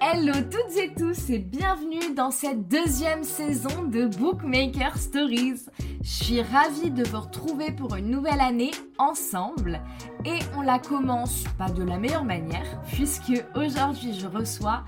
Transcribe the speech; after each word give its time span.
Hello 0.00 0.32
toutes 0.48 0.76
et 0.76 0.94
tous 0.94 1.28
et 1.30 1.40
bienvenue 1.40 2.14
dans 2.14 2.30
cette 2.30 2.68
deuxième 2.68 3.24
saison 3.24 3.82
de 3.82 4.06
Bookmaker 4.06 4.96
Stories. 4.96 5.64
Je 6.02 6.08
suis 6.08 6.40
ravie 6.40 6.92
de 6.92 7.02
vous 7.02 7.20
retrouver 7.20 7.72
pour 7.72 7.96
une 7.96 8.08
nouvelle 8.08 8.40
année 8.40 8.70
ensemble 8.98 9.80
et 10.24 10.38
on 10.56 10.60
la 10.60 10.78
commence 10.78 11.44
pas 11.58 11.68
de 11.68 11.82
la 11.82 11.98
meilleure 11.98 12.24
manière 12.24 12.80
puisque 12.92 13.44
aujourd'hui 13.56 14.14
je 14.14 14.28
reçois 14.28 14.84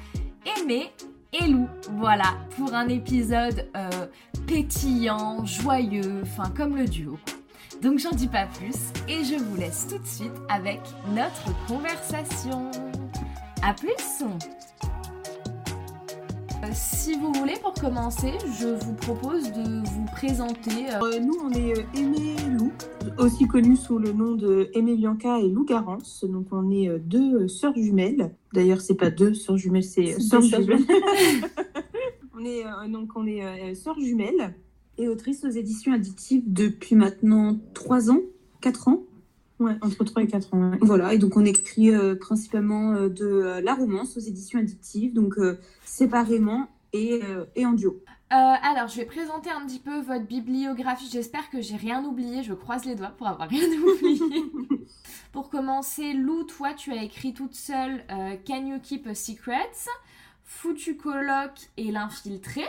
Aimé 0.57 0.93
et 1.33 1.49
Lou, 1.49 1.67
voilà, 1.99 2.37
pour 2.57 2.73
un 2.73 2.87
épisode 2.87 3.69
euh, 3.77 4.07
pétillant, 4.47 5.45
joyeux, 5.45 6.23
enfin 6.23 6.51
comme 6.57 6.77
le 6.77 6.87
duo. 6.87 7.19
Donc 7.83 7.99
j'en 7.99 8.13
dis 8.13 8.29
pas 8.29 8.47
plus 8.47 8.77
et 9.09 9.25
je 9.25 9.35
vous 9.43 9.57
laisse 9.57 9.89
tout 9.89 9.99
de 9.99 10.07
suite 10.07 10.33
avec 10.49 10.81
notre 11.15 11.53
conversation. 11.67 12.71
A 13.63 13.75
plus 13.75 14.25
si 16.73 17.15
vous 17.15 17.33
voulez, 17.33 17.55
pour 17.61 17.75
commencer, 17.75 18.33
je 18.59 18.69
vous 18.69 18.95
propose 18.95 19.51
de 19.53 19.83
vous 19.89 20.05
présenter. 20.07 20.91
Euh, 21.03 21.19
nous, 21.19 21.37
on 21.43 21.51
est 21.51 21.79
euh, 21.79 21.83
Aimé 21.97 22.37
Lou, 22.51 22.73
aussi 23.19 23.47
connu 23.47 23.77
sous 23.77 23.99
le 23.99 24.13
nom 24.13 24.35
de 24.35 24.71
Aimé 24.75 24.95
Bianca 24.97 25.39
et 25.41 25.49
Lou 25.49 25.65
Garance. 25.65 26.25
Donc, 26.25 26.47
on 26.53 26.71
est 26.71 26.89
deux 26.99 27.49
sœurs 27.49 27.75
jumelles. 27.75 28.35
D'ailleurs, 28.53 28.81
c'est 28.81 28.95
pas 28.95 29.11
deux 29.11 29.35
sœurs 29.35 29.57
jumelles, 29.57 29.85
c'est 29.85 30.21
sœurs 30.21 30.43
jumelles. 30.43 30.85
on 32.35 32.45
est 32.45 32.65
donc 32.89 33.11
on 33.17 33.27
est 33.27 33.75
sœurs 33.75 33.99
jumelles 33.99 34.55
et 34.99 35.09
autrices 35.09 35.45
aux 35.45 35.51
éditions 35.51 35.93
additives 35.93 36.43
depuis 36.47 36.95
maintenant 36.95 37.59
trois 37.75 38.11
ans, 38.11 38.21
quatre 38.61 38.89
ans. 38.89 39.03
Ouais, 39.61 39.77
entre 39.83 40.03
3 40.05 40.23
et 40.23 40.27
4 40.27 40.55
ans. 40.55 40.73
Voilà, 40.81 41.15
et 41.15 41.19
donc 41.19 41.37
on 41.37 41.45
écrit 41.45 41.91
principalement 42.19 43.09
de 43.09 43.61
la 43.63 43.75
romance 43.75 44.17
aux 44.17 44.21
éditions 44.21 44.59
additives. 44.59 45.13
Donc 45.13 45.37
séparément 45.85 46.69
et, 46.93 47.21
euh, 47.23 47.45
et 47.57 47.67
en 47.67 47.73
duo. 47.73 48.03
Euh, 48.33 48.37
alors, 48.37 48.89
je 48.89 48.97
vais 48.97 49.05
présenter 49.05 49.51
un 49.51 49.67
petit 49.67 49.81
peu 49.81 50.01
votre 50.01 50.25
bibliographie. 50.25 51.09
J'espère 51.11 51.51
que 51.51 51.61
j'ai 51.61 51.77
rien 51.77 52.05
oublié. 52.05 52.43
Je 52.43 52.55
croise 52.55 52.85
les 52.85 52.95
doigts 52.95 53.13
pour 53.19 53.27
avoir 53.27 53.49
rien 53.49 53.67
oublié. 53.83 54.21
pour 55.33 55.51
commencer, 55.51 56.13
Lou, 56.13 56.45
toi, 56.45 56.75
tu 56.75 56.93
as 56.93 57.03
écrit 57.03 57.35
toute 57.35 57.55
seule 57.55 58.05
euh, 58.11 58.37
Can 58.47 58.67
You 58.67 58.79
Keep 58.81 59.09
a 59.09 59.15
Secret, 59.15 59.71
Foutu 60.45 60.97
Coloc 60.97 61.71
et 61.77 61.91
L'Infiltré. 61.91 62.65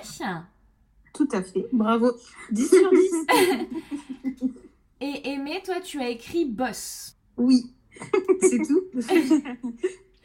Tout 1.13 1.27
à 1.31 1.43
fait. 1.43 1.67
Bravo. 1.71 2.11
10 2.51 2.69
sur 2.69 2.89
10. 2.89 4.49
et 5.01 5.31
Aimé, 5.31 5.61
toi, 5.65 5.79
tu 5.81 5.99
as 5.99 6.09
écrit 6.09 6.45
Boss. 6.45 7.17
Oui. 7.37 7.73
C'est 8.41 8.59
tout. 8.59 8.83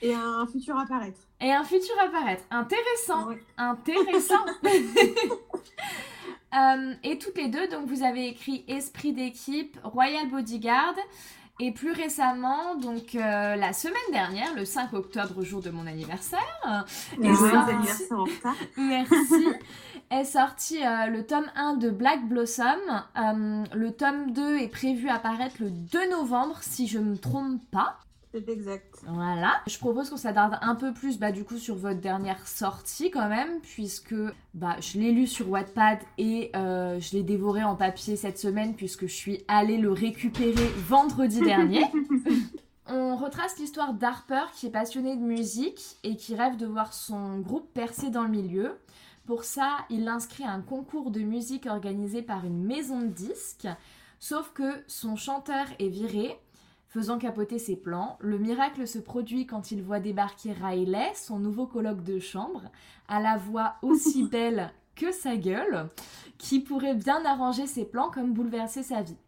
et 0.02 0.14
un 0.14 0.46
futur 0.46 0.78
apparaître. 0.78 1.20
Et 1.41 1.52
un 1.52 1.64
futur 1.64 1.94
apparaître. 2.00 2.44
Intéressant. 2.50 3.30
Intéressant. 3.56 4.44
Euh, 6.54 6.94
et 7.02 7.19
toutes 7.19 7.36
les 7.36 7.48
deux, 7.48 7.69
donc 7.69 7.86
vous 7.86 8.02
avez 8.02 8.28
écrit 8.28 8.64
Esprit 8.66 9.12
d'équipe, 9.12 9.78
Royal 9.82 10.30
Bodyguard. 10.30 10.94
Et 11.60 11.72
plus 11.72 11.92
récemment, 11.92 12.77
donc 12.77 13.14
euh, 13.14 13.56
la 13.56 13.72
semaine 13.74 13.97
dernière, 14.12 14.54
le 14.54 14.64
5 14.64 14.94
octobre, 14.94 15.42
jour 15.42 15.60
de 15.60 15.70
mon 15.70 15.86
anniversaire. 15.86 16.41
Et 17.20 17.27
anniversaire 17.27 18.12
en 18.12 18.24
retard. 18.24 18.56
Merci. 18.78 19.48
Est 20.11 20.25
sorti 20.25 20.79
euh, 20.85 21.07
le 21.07 21.27
tome 21.27 21.47
1 21.57 21.75
de 21.75 21.91
Black 21.91 22.29
Blossom. 22.29 22.81
le 23.17 23.91
tome 23.91 24.33
2 24.33 24.59
est 24.59 24.69
prévu 24.69 25.09
apparaître 25.09 25.57
le 25.61 25.71
2 25.71 26.11
novembre, 26.11 26.59
si 26.62 26.87
je 26.87 26.99
ne 26.99 27.11
me 27.11 27.19
trompe 27.19 27.61
pas. 27.71 27.99
C'est 28.33 28.49
exact. 28.51 28.97
Voilà. 29.07 29.62
Je 29.67 29.79
propose 29.79 30.11
qu'on 30.11 30.17
s'attarde 30.19 30.59
un 30.61 30.75
peu 30.75 30.93
plus 30.93 31.19
bah, 31.19 31.33
du 31.33 31.45
coup 31.45 31.57
sur 31.57 31.77
votre 31.77 32.01
dernière 32.01 32.47
sortie 32.47 33.11
quand 33.11 33.29
même, 33.29 33.61
puisque 33.62 34.15
bah, 34.53 34.77
je 34.81 34.99
l'ai 34.99 35.12
lu 35.12 35.27
sur 35.27 35.49
Wattpad 35.49 36.01
et 36.19 36.51
euh, 36.55 37.01
je 37.01 37.17
l'ai 37.17 37.23
dévoré 37.23 37.65
en 37.65 37.77
papier 37.77 38.17
cette 38.17 38.39
semaine 38.39 38.75
puisque 38.75 39.07
je 39.07 39.15
suis 39.15 39.45
allée 39.49 39.78
le 39.78 39.91
récupérer 39.91 40.69
vendredi 40.87 41.41
dernier. 41.41 41.84
On 42.89 43.16
retrace 43.16 43.59
l'histoire 43.59 43.95
d'Harper 43.95 44.45
qui 44.55 44.66
est 44.66 44.71
passionné 44.71 45.16
de 45.16 45.22
musique 45.22 45.97
et 46.05 46.16
qui 46.16 46.37
rêve 46.37 46.56
de 46.56 46.66
voir 46.66 46.93
son 46.93 47.39
groupe 47.39 47.72
percer 47.72 48.11
dans 48.11 48.22
le 48.22 48.28
milieu. 48.28 48.77
Pour 49.26 49.44
ça, 49.44 49.78
il 49.91 50.06
inscrit 50.06 50.44
à 50.44 50.53
un 50.53 50.62
concours 50.62 51.10
de 51.10 51.20
musique 51.20 51.66
organisé 51.66 52.22
par 52.22 52.44
une 52.44 52.64
maison 52.64 53.00
de 53.00 53.06
disques. 53.09 53.69
Sauf 54.20 54.53
que 54.53 54.84
son 54.87 55.16
chanteur 55.16 55.66
est 55.78 55.88
viré 55.88 56.38
Faisant 56.88 57.19
capoter 57.19 57.59
ses 57.59 57.76
plans, 57.76 58.16
le 58.20 58.38
miracle 58.38 58.86
se 58.86 58.98
produit 58.98 59.47
quand 59.47 59.70
il 59.70 59.82
voit 59.82 60.00
débarquer 60.00 60.53
Riley, 60.53 61.12
son 61.15 61.38
nouveau 61.38 61.66
colloque 61.66 62.03
de 62.04 62.20
chambre, 62.20 62.62
à 63.09 63.20
la 63.20 63.36
voix 63.36 63.75
aussi 63.82 64.22
belle 64.31 64.70
que 64.94 65.12
sa 65.12 65.36
gueule, 65.36 65.91
qui 66.38 66.60
pourrait 66.60 66.94
bien 66.94 67.22
arranger 67.26 67.66
ses 67.66 67.84
plans 67.84 68.10
comme 68.10 68.32
bouleverser 68.32 68.82
sa 68.82 69.03
vie. 69.03 69.19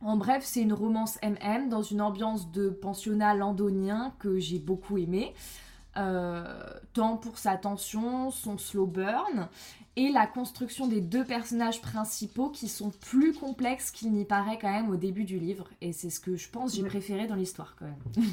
En 0.00 0.16
bref, 0.16 0.44
c'est 0.44 0.60
une 0.60 0.72
romance 0.72 1.18
MM 1.22 1.68
dans 1.68 1.82
une 1.82 2.02
ambiance 2.02 2.52
de 2.52 2.68
pensionnat 2.68 3.34
landonien 3.34 4.14
que 4.20 4.38
j'ai 4.38 4.60
beaucoup 4.60 4.96
aimé. 4.96 5.34
Euh, 5.98 6.44
tant 6.92 7.16
pour 7.16 7.38
sa 7.38 7.56
tension, 7.56 8.30
son 8.30 8.56
slow 8.56 8.86
burn, 8.86 9.48
et 9.96 10.10
la 10.10 10.28
construction 10.28 10.86
des 10.86 11.00
deux 11.00 11.24
personnages 11.24 11.82
principaux 11.82 12.50
qui 12.50 12.68
sont 12.68 12.90
plus 12.90 13.32
complexes 13.32 13.90
qu'il 13.90 14.12
n'y 14.12 14.24
paraît 14.24 14.58
quand 14.60 14.70
même 14.70 14.90
au 14.90 14.96
début 14.96 15.24
du 15.24 15.40
livre. 15.40 15.68
Et 15.80 15.92
c'est 15.92 16.10
ce 16.10 16.20
que 16.20 16.36
je 16.36 16.48
pense 16.48 16.76
j'ai 16.76 16.84
préféré 16.84 17.26
dans 17.26 17.34
l'histoire 17.34 17.74
quand 17.76 17.86
même. 17.86 18.26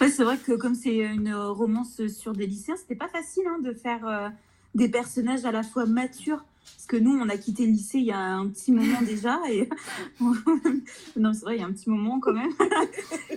c'est 0.10 0.22
vrai 0.22 0.38
que 0.38 0.52
comme 0.52 0.76
c'est 0.76 0.98
une 0.98 1.34
romance 1.34 2.06
sur 2.06 2.32
des 2.32 2.46
lycéens, 2.46 2.76
c'était 2.76 2.94
pas 2.94 3.08
facile 3.08 3.44
hein, 3.48 3.58
de 3.60 3.72
faire 3.72 4.06
euh, 4.06 4.28
des 4.76 4.88
personnages 4.88 5.44
à 5.44 5.50
la 5.50 5.64
fois 5.64 5.86
matures. 5.86 6.44
Parce 6.76 6.86
que 6.86 6.96
nous, 6.96 7.12
on 7.12 7.28
a 7.28 7.36
quitté 7.36 7.66
le 7.66 7.72
lycée 7.72 7.98
il 7.98 8.06
y 8.06 8.12
a 8.12 8.18
un 8.18 8.48
petit 8.48 8.72
moment 8.72 9.02
déjà. 9.02 9.38
Et... 9.50 9.68
non, 11.16 11.32
c'est 11.32 11.42
vrai, 11.42 11.56
il 11.56 11.60
y 11.60 11.62
a 11.62 11.66
un 11.66 11.72
petit 11.72 11.90
moment 11.90 12.20
quand 12.20 12.32
même. 12.32 12.50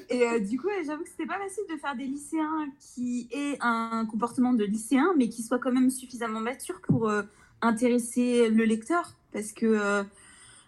et 0.09 0.27
euh, 0.27 0.39
du 0.39 0.59
coup, 0.59 0.67
j'avoue 0.85 1.03
que 1.03 1.09
c'était 1.09 1.25
pas 1.25 1.37
facile 1.37 1.63
de 1.69 1.77
faire 1.77 1.95
des 1.95 2.05
lycéens 2.05 2.67
qui 2.79 3.27
aient 3.31 3.57
un 3.61 4.05
comportement 4.09 4.53
de 4.53 4.63
lycéen, 4.63 5.13
mais 5.17 5.29
qui 5.29 5.43
soient 5.43 5.59
quand 5.59 5.71
même 5.71 5.89
suffisamment 5.89 6.39
matures 6.39 6.81
pour 6.81 7.09
euh, 7.09 7.23
intéresser 7.61 8.49
le 8.49 8.63
lecteur 8.65 9.13
parce 9.31 9.51
que 9.51 9.65
euh, 9.65 10.03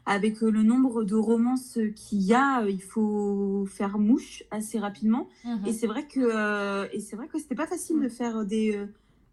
avec 0.05 0.41
le 0.41 0.63
nombre 0.63 1.03
de 1.03 1.15
romances 1.15 1.79
qu'il 1.95 2.21
y 2.21 2.33
a, 2.33 2.65
il 2.67 2.81
faut 2.81 3.65
faire 3.67 3.97
mouche 3.97 4.43
assez 4.51 4.79
rapidement. 4.79 5.29
Mhm. 5.43 5.65
Et 5.65 5.73
c'est 5.73 5.87
vrai 5.87 6.07
que 6.07 6.93
et 6.93 6.99
c'est 6.99 7.15
vrai 7.15 7.27
que 7.27 7.39
c'était 7.39 7.55
pas 7.55 7.67
facile 7.67 7.99
de 7.99 8.09
faire 8.09 8.45
des 8.45 8.79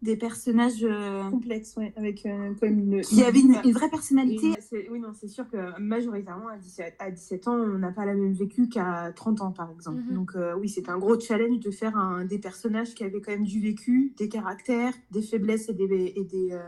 des 0.03 0.17
personnages 0.17 0.83
euh, 0.83 1.29
complexes, 1.29 1.75
ouais, 1.77 1.93
avec 1.95 2.25
euh, 2.25 2.53
quand 2.59 2.67
même 2.67 2.79
une. 2.79 3.01
Qui 3.01 3.23
avaient 3.23 3.39
une, 3.39 3.71
vraie 3.71 3.89
personnalité. 3.89 4.51
oui, 4.91 4.99
non, 4.99 5.13
c'est 5.13 5.29
sûr 5.29 5.49
que 5.49 5.79
majoritairement, 5.79 6.49
à 6.49 6.57
17, 6.57 6.95
à 6.99 7.09
17 7.09 7.47
ans, 7.47 7.55
on 7.55 7.77
n'a 7.79 7.91
pas 7.91 8.05
la 8.05 8.13
même 8.13 8.33
vécu 8.33 8.67
qu'à 8.67 9.11
30 9.15 9.41
ans, 9.41 9.51
par 9.51 9.71
exemple. 9.71 10.01
Mhm. 10.09 10.13
Donc, 10.13 10.31
euh, 10.35 10.55
oui, 10.55 10.67
c'est 10.67 10.89
un 10.89 10.97
gros 10.97 11.19
challenge 11.19 11.59
de 11.59 11.71
faire 11.71 11.97
un, 11.97 12.25
des 12.25 12.37
personnages 12.37 12.93
qui 12.93 13.03
avaient 13.03 13.21
quand 13.21 13.31
même 13.31 13.45
du 13.45 13.61
vécu, 13.61 14.13
des 14.17 14.27
caractères, 14.27 14.93
des 15.11 15.21
faiblesses 15.21 15.69
et 15.69 15.73
des. 15.73 16.13
Et 16.15 16.23
des 16.25 16.59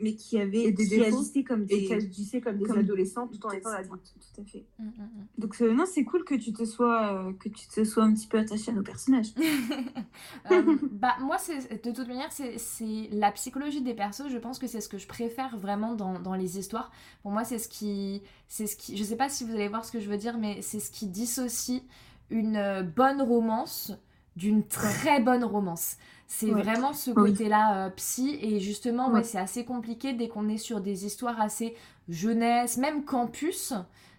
Mais 0.00 0.14
qui 0.14 0.38
avaient. 0.38 0.72
des 0.72 0.86
qui 0.86 1.02
agissaient 1.02 1.44
comme 1.44 1.64
des. 1.64 1.76
Et 1.76 1.84
qui 1.86 1.94
agissaient 1.94 2.40
comme 2.40 2.58
des 2.58 2.70
adolescents 2.70 3.28
tout 3.28 3.46
en 3.46 3.50
étant 3.52 3.70
adultes. 3.70 4.14
Tout 4.34 4.40
à 4.40 4.44
fait. 4.44 4.66
Mm, 4.78 4.84
mm, 4.84 4.88
mm. 4.88 5.26
Donc, 5.38 5.60
non, 5.60 5.84
c'est 5.86 6.04
cool 6.04 6.24
que 6.24 6.34
tu 6.34 6.52
te 6.52 6.64
sois, 6.64 7.32
que 7.38 7.48
tu 7.48 7.68
te 7.68 7.84
sois 7.84 8.02
un 8.02 8.12
petit 8.12 8.26
peu 8.26 8.38
attaché 8.38 8.72
à 8.72 8.74
nos 8.74 8.82
personnages. 8.82 9.34
bah, 10.92 11.16
moi, 11.20 11.36
de 11.38 11.90
toute 11.92 12.08
manière, 12.08 12.32
c'est 12.32 12.58
c'est 12.76 13.08
la 13.12 13.30
psychologie 13.32 13.82
des 13.82 13.94
persos, 13.94 14.28
je 14.28 14.38
pense 14.38 14.58
que 14.58 14.66
c'est 14.66 14.80
ce 14.80 14.88
que 14.88 14.98
je 14.98 15.06
préfère 15.06 15.56
vraiment 15.56 15.94
dans, 15.94 16.34
les 16.34 16.58
histoires. 16.58 16.90
Pour 17.22 17.30
moi, 17.30 17.44
c'est 17.44 17.58
ce 17.58 17.68
qui. 17.68 18.22
c'est 18.48 18.66
ce 18.66 18.76
qui 18.76 18.96
Je 18.96 19.04
sais 19.04 19.16
pas 19.16 19.28
si 19.28 19.44
vous 19.44 19.52
allez 19.52 19.68
voir 19.68 19.84
ce 19.84 19.92
que 19.92 20.00
je 20.00 20.08
veux 20.08 20.16
dire, 20.16 20.38
mais 20.38 20.62
c'est 20.62 20.80
ce 20.80 20.90
qui 20.90 21.06
dissocie 21.06 21.82
une 22.30 22.56
euh, 22.56 22.82
bonne 22.82 23.20
romance 23.20 23.92
d'une 24.36 24.66
très 24.66 25.20
bonne 25.20 25.44
romance. 25.44 25.96
C'est 26.26 26.50
vraiment 26.50 26.94
ce 26.94 27.10
côté-là 27.10 27.76
euh, 27.76 27.90
psy 27.90 28.38
et 28.40 28.58
justement 28.58 29.10
ouais. 29.10 29.22
c'est 29.22 29.38
assez 29.38 29.66
compliqué 29.66 30.14
dès 30.14 30.28
qu'on 30.28 30.48
est 30.48 30.56
sur 30.56 30.80
des 30.80 31.04
histoires 31.04 31.38
assez 31.38 31.76
jeunesse, 32.08 32.78
même 32.78 33.04
campus, 33.04 33.74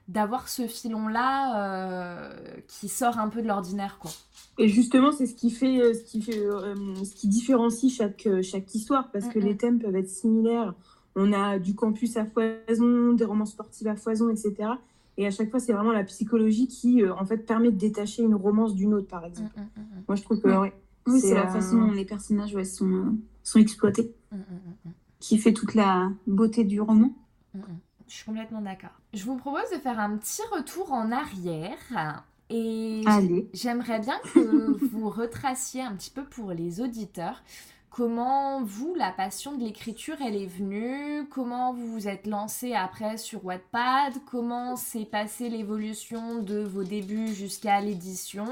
d'avoir 0.07 0.49
ce 0.49 0.67
filon-là 0.67 1.57
euh, 1.57 2.35
qui 2.67 2.89
sort 2.89 3.19
un 3.19 3.29
peu 3.29 3.41
de 3.41 3.47
l'ordinaire 3.47 3.97
quoi. 3.99 4.11
Et 4.59 4.67
justement, 4.67 5.11
c'est 5.11 5.25
ce 5.25 5.33
qui 5.33 5.49
fait, 5.49 5.81
euh, 5.81 5.93
ce 5.95 6.03
qui 6.03 6.21
fait, 6.21 6.37
euh, 6.37 6.75
ce 7.03 7.15
qui 7.15 7.27
différencie 7.27 7.91
chaque, 7.91 8.27
chaque 8.43 8.75
histoire, 8.75 9.09
parce 9.09 9.27
que 9.27 9.39
les 9.39 9.57
thèmes 9.57 9.79
peuvent 9.79 9.95
être 9.95 10.09
similaires. 10.09 10.75
On 11.15 11.33
a 11.33 11.57
du 11.57 11.73
campus 11.73 12.17
à 12.17 12.25
foison, 12.25 13.13
des 13.13 13.25
romans 13.25 13.47
sportifs 13.47 13.87
à 13.87 13.95
foison, 13.95 14.29
etc. 14.29 14.69
Et 15.17 15.25
à 15.25 15.31
chaque 15.31 15.49
fois, 15.49 15.59
c'est 15.59 15.73
vraiment 15.73 15.91
la 15.91 16.03
psychologie 16.03 16.67
qui, 16.67 17.03
en 17.07 17.25
fait, 17.25 17.37
permet 17.37 17.71
de 17.71 17.77
détacher 17.77 18.21
une 18.21 18.35
romance 18.35 18.75
d'une 18.75 18.93
autre, 18.93 19.07
par 19.07 19.25
exemple. 19.25 19.53
Moi, 20.07 20.15
je 20.15 20.21
trouve 20.21 20.39
que, 20.39 20.47
ouais, 20.47 20.73
oui, 21.07 21.19
c'est 21.19 21.33
la 21.33 21.47
façon 21.47 21.77
dont 21.77 21.91
les 21.91 22.05
personnages 22.05 22.53
ouais, 22.53 22.65
sont, 22.65 23.17
sont 23.43 23.59
exploités, 23.59 24.13
qui 25.19 25.39
fait 25.39 25.53
toute 25.53 25.73
la 25.73 26.11
beauté 26.27 26.63
du 26.63 26.79
roman. 26.79 27.11
Je 28.13 28.19
suis 28.19 28.25
complètement 28.25 28.61
d'accord. 28.61 28.91
Je 29.15 29.25
vous 29.25 29.37
propose 29.37 29.71
de 29.73 29.79
faire 29.79 29.99
un 29.99 30.17
petit 30.17 30.43
retour 30.51 30.93
en 30.93 31.11
arrière 31.11 32.23
et 32.51 33.01
j'aimerais 33.55 33.97
bien 33.97 34.19
que 34.31 34.85
vous 34.91 35.09
retraciez 35.09 35.81
un 35.81 35.95
petit 35.95 36.11
peu 36.11 36.23
pour 36.23 36.51
les 36.51 36.79
auditeurs 36.79 37.41
comment 37.89 38.61
vous, 38.61 38.93
la 38.93 39.11
passion 39.11 39.57
de 39.57 39.63
l'écriture, 39.63 40.17
elle 40.21 40.35
est 40.35 40.45
venue 40.45 41.27
Comment 41.31 41.73
vous 41.73 41.91
vous 41.91 42.07
êtes 42.07 42.27
lancé 42.27 42.75
après 42.75 43.17
sur 43.17 43.43
Wattpad 43.45 44.13
Comment 44.29 44.75
s'est 44.75 45.05
passée 45.05 45.49
l'évolution 45.49 46.43
de 46.43 46.59
vos 46.59 46.83
débuts 46.83 47.33
jusqu'à 47.33 47.81
l'édition 47.81 48.45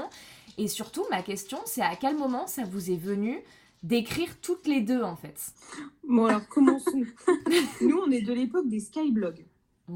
Et 0.58 0.66
surtout, 0.66 1.04
ma 1.08 1.22
question, 1.22 1.58
c'est 1.66 1.82
à 1.82 1.94
quel 1.94 2.16
moment 2.16 2.48
ça 2.48 2.64
vous 2.64 2.90
est 2.90 2.96
venu 2.96 3.38
d'écrire 3.84 4.40
toutes 4.40 4.66
les 4.66 4.80
deux 4.80 5.02
en 5.02 5.14
fait? 5.14 5.52
Bon 6.08 6.26
alors 6.26 6.48
commençons. 6.48 7.04
Nous 7.80 7.98
on 8.04 8.10
est 8.10 8.22
de 8.22 8.32
l'époque 8.32 8.68
des 8.68 8.80
skyblogs. 8.80 9.44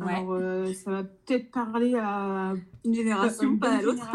Alors 0.01 0.33
euh, 0.33 0.73
ça 0.73 0.91
va 0.91 1.05
peut-être 1.05 1.51
parler 1.51 1.95
à 1.95 2.55
une 2.85 2.95
génération, 2.95 3.57
pas 3.57 3.77
à 3.77 3.83
l'autre. 3.83 4.07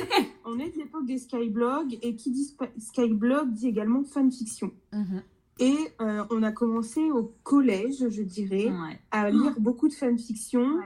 on 0.44 0.58
est 0.58 0.70
de 0.70 0.78
l'époque 0.78 1.06
des 1.06 1.18
skyblogs 1.18 1.98
et 2.02 2.16
qui 2.16 2.30
dit 2.30 2.54
skyblog 2.78 3.52
dit 3.52 3.68
également 3.68 4.04
fanfiction. 4.04 4.72
Mhm. 4.92 5.22
Et 5.58 5.76
euh, 6.00 6.24
on 6.30 6.42
a 6.42 6.52
commencé 6.52 7.10
au 7.10 7.34
collège, 7.42 8.08
je 8.08 8.22
dirais, 8.22 8.72
à 9.10 9.30
lire 9.30 9.60
beaucoup 9.60 9.88
de 9.88 9.94
fanfiction 9.94 10.80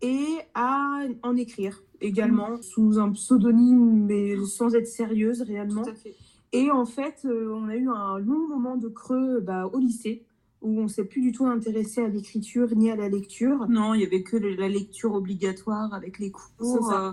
et 0.00 0.38
à 0.54 1.02
en 1.22 1.36
écrire 1.36 1.82
également 2.00 2.50
mhm. 2.50 2.62
sous 2.62 2.98
un 2.98 3.10
pseudonyme 3.12 4.06
mais 4.06 4.36
sans 4.46 4.74
être 4.74 4.88
sérieuse 4.88 5.42
réellement. 5.42 5.82
Tout 5.82 5.90
à 5.90 5.94
fait. 5.94 6.14
Et 6.52 6.70
en 6.70 6.86
fait, 6.86 7.22
euh, 7.24 7.52
on 7.52 7.68
a 7.68 7.74
eu 7.74 7.88
un 7.88 8.18
long 8.20 8.46
moment 8.46 8.76
de 8.76 8.88
creux 8.88 9.40
bah, 9.40 9.68
au 9.72 9.78
lycée 9.78 10.24
où 10.64 10.80
on 10.80 10.88
s'est 10.88 11.04
plus 11.04 11.20
du 11.20 11.32
tout 11.32 11.46
intéressé 11.46 12.02
à 12.02 12.08
l'écriture 12.08 12.74
ni 12.74 12.90
à 12.90 12.96
la 12.96 13.08
lecture. 13.08 13.68
Non, 13.68 13.94
il 13.94 14.00
y 14.00 14.04
avait 14.04 14.22
que 14.22 14.36
la 14.36 14.68
lecture 14.68 15.14
obligatoire 15.14 15.94
avec 15.94 16.18
les 16.18 16.30
cours. 16.30 16.88
Ça. 16.88 17.08
Euh. 17.08 17.12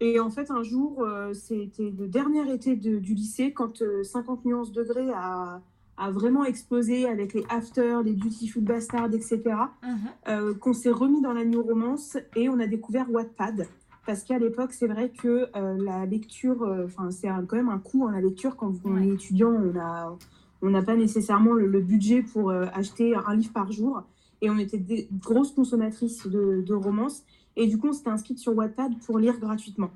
Et 0.00 0.18
en 0.20 0.30
fait, 0.30 0.50
un 0.50 0.62
jour, 0.62 1.02
euh, 1.02 1.34
c'était 1.34 1.92
le 1.96 2.06
dernier 2.08 2.52
été 2.52 2.76
du 2.76 3.14
lycée, 3.14 3.52
quand 3.52 3.82
50 4.02 4.44
nuances 4.44 4.72
degrés 4.72 5.10
a, 5.12 5.60
a, 5.96 6.10
vraiment 6.10 6.44
explosé 6.44 7.08
avec 7.08 7.34
les 7.34 7.44
After, 7.48 7.98
les 8.04 8.12
Beautiful 8.12 8.62
Bastard, 8.62 9.12
etc., 9.12 9.40
mhm. 9.82 10.54
qu'on 10.54 10.72
s'est 10.72 10.90
remis 10.90 11.20
dans 11.20 11.32
la 11.32 11.44
new 11.44 11.62
romance 11.62 12.16
et 12.36 12.48
on 12.48 12.60
a 12.60 12.66
découvert 12.66 13.10
Wattpad 13.10 13.66
parce 14.08 14.24
qu'à 14.24 14.38
l'époque, 14.38 14.72
c'est 14.72 14.86
vrai 14.86 15.10
que 15.10 15.50
euh, 15.54 15.76
la 15.84 16.06
lecture, 16.06 16.62
euh, 16.62 16.86
enfin, 16.86 17.10
c'est 17.10 17.28
quand 17.46 17.56
même 17.56 17.68
un 17.68 17.78
coût 17.78 18.06
en 18.06 18.10
la 18.10 18.22
lecture. 18.22 18.56
Quand 18.56 18.72
on 18.82 18.96
est 18.96 19.06
étudiant, 19.06 19.50
on 19.50 19.72
n'a 19.74 20.16
on 20.62 20.70
n'a 20.70 20.82
pas 20.82 20.96
nécessairement 20.96 21.52
le, 21.52 21.80
budget 21.80 22.22
pour 22.22 22.50
euh, 22.50 22.66
acheter 22.72 23.14
un 23.14 23.34
livre 23.34 23.52
par 23.52 23.70
jour. 23.72 24.02
Et 24.40 24.50
on 24.50 24.58
était 24.58 24.78
des 24.78 25.08
grosses 25.12 25.52
consommatrices 25.52 26.26
de, 26.26 26.62
de 26.66 26.74
romances. 26.74 27.22
Et 27.56 27.66
du 27.66 27.78
coup, 27.78 27.88
on 27.88 27.92
s'était 27.92 28.10
inscrite 28.10 28.38
sur 28.38 28.56
Wattpad 28.56 28.98
pour 29.04 29.18
lire 29.18 29.38
gratuitement. 29.38 29.90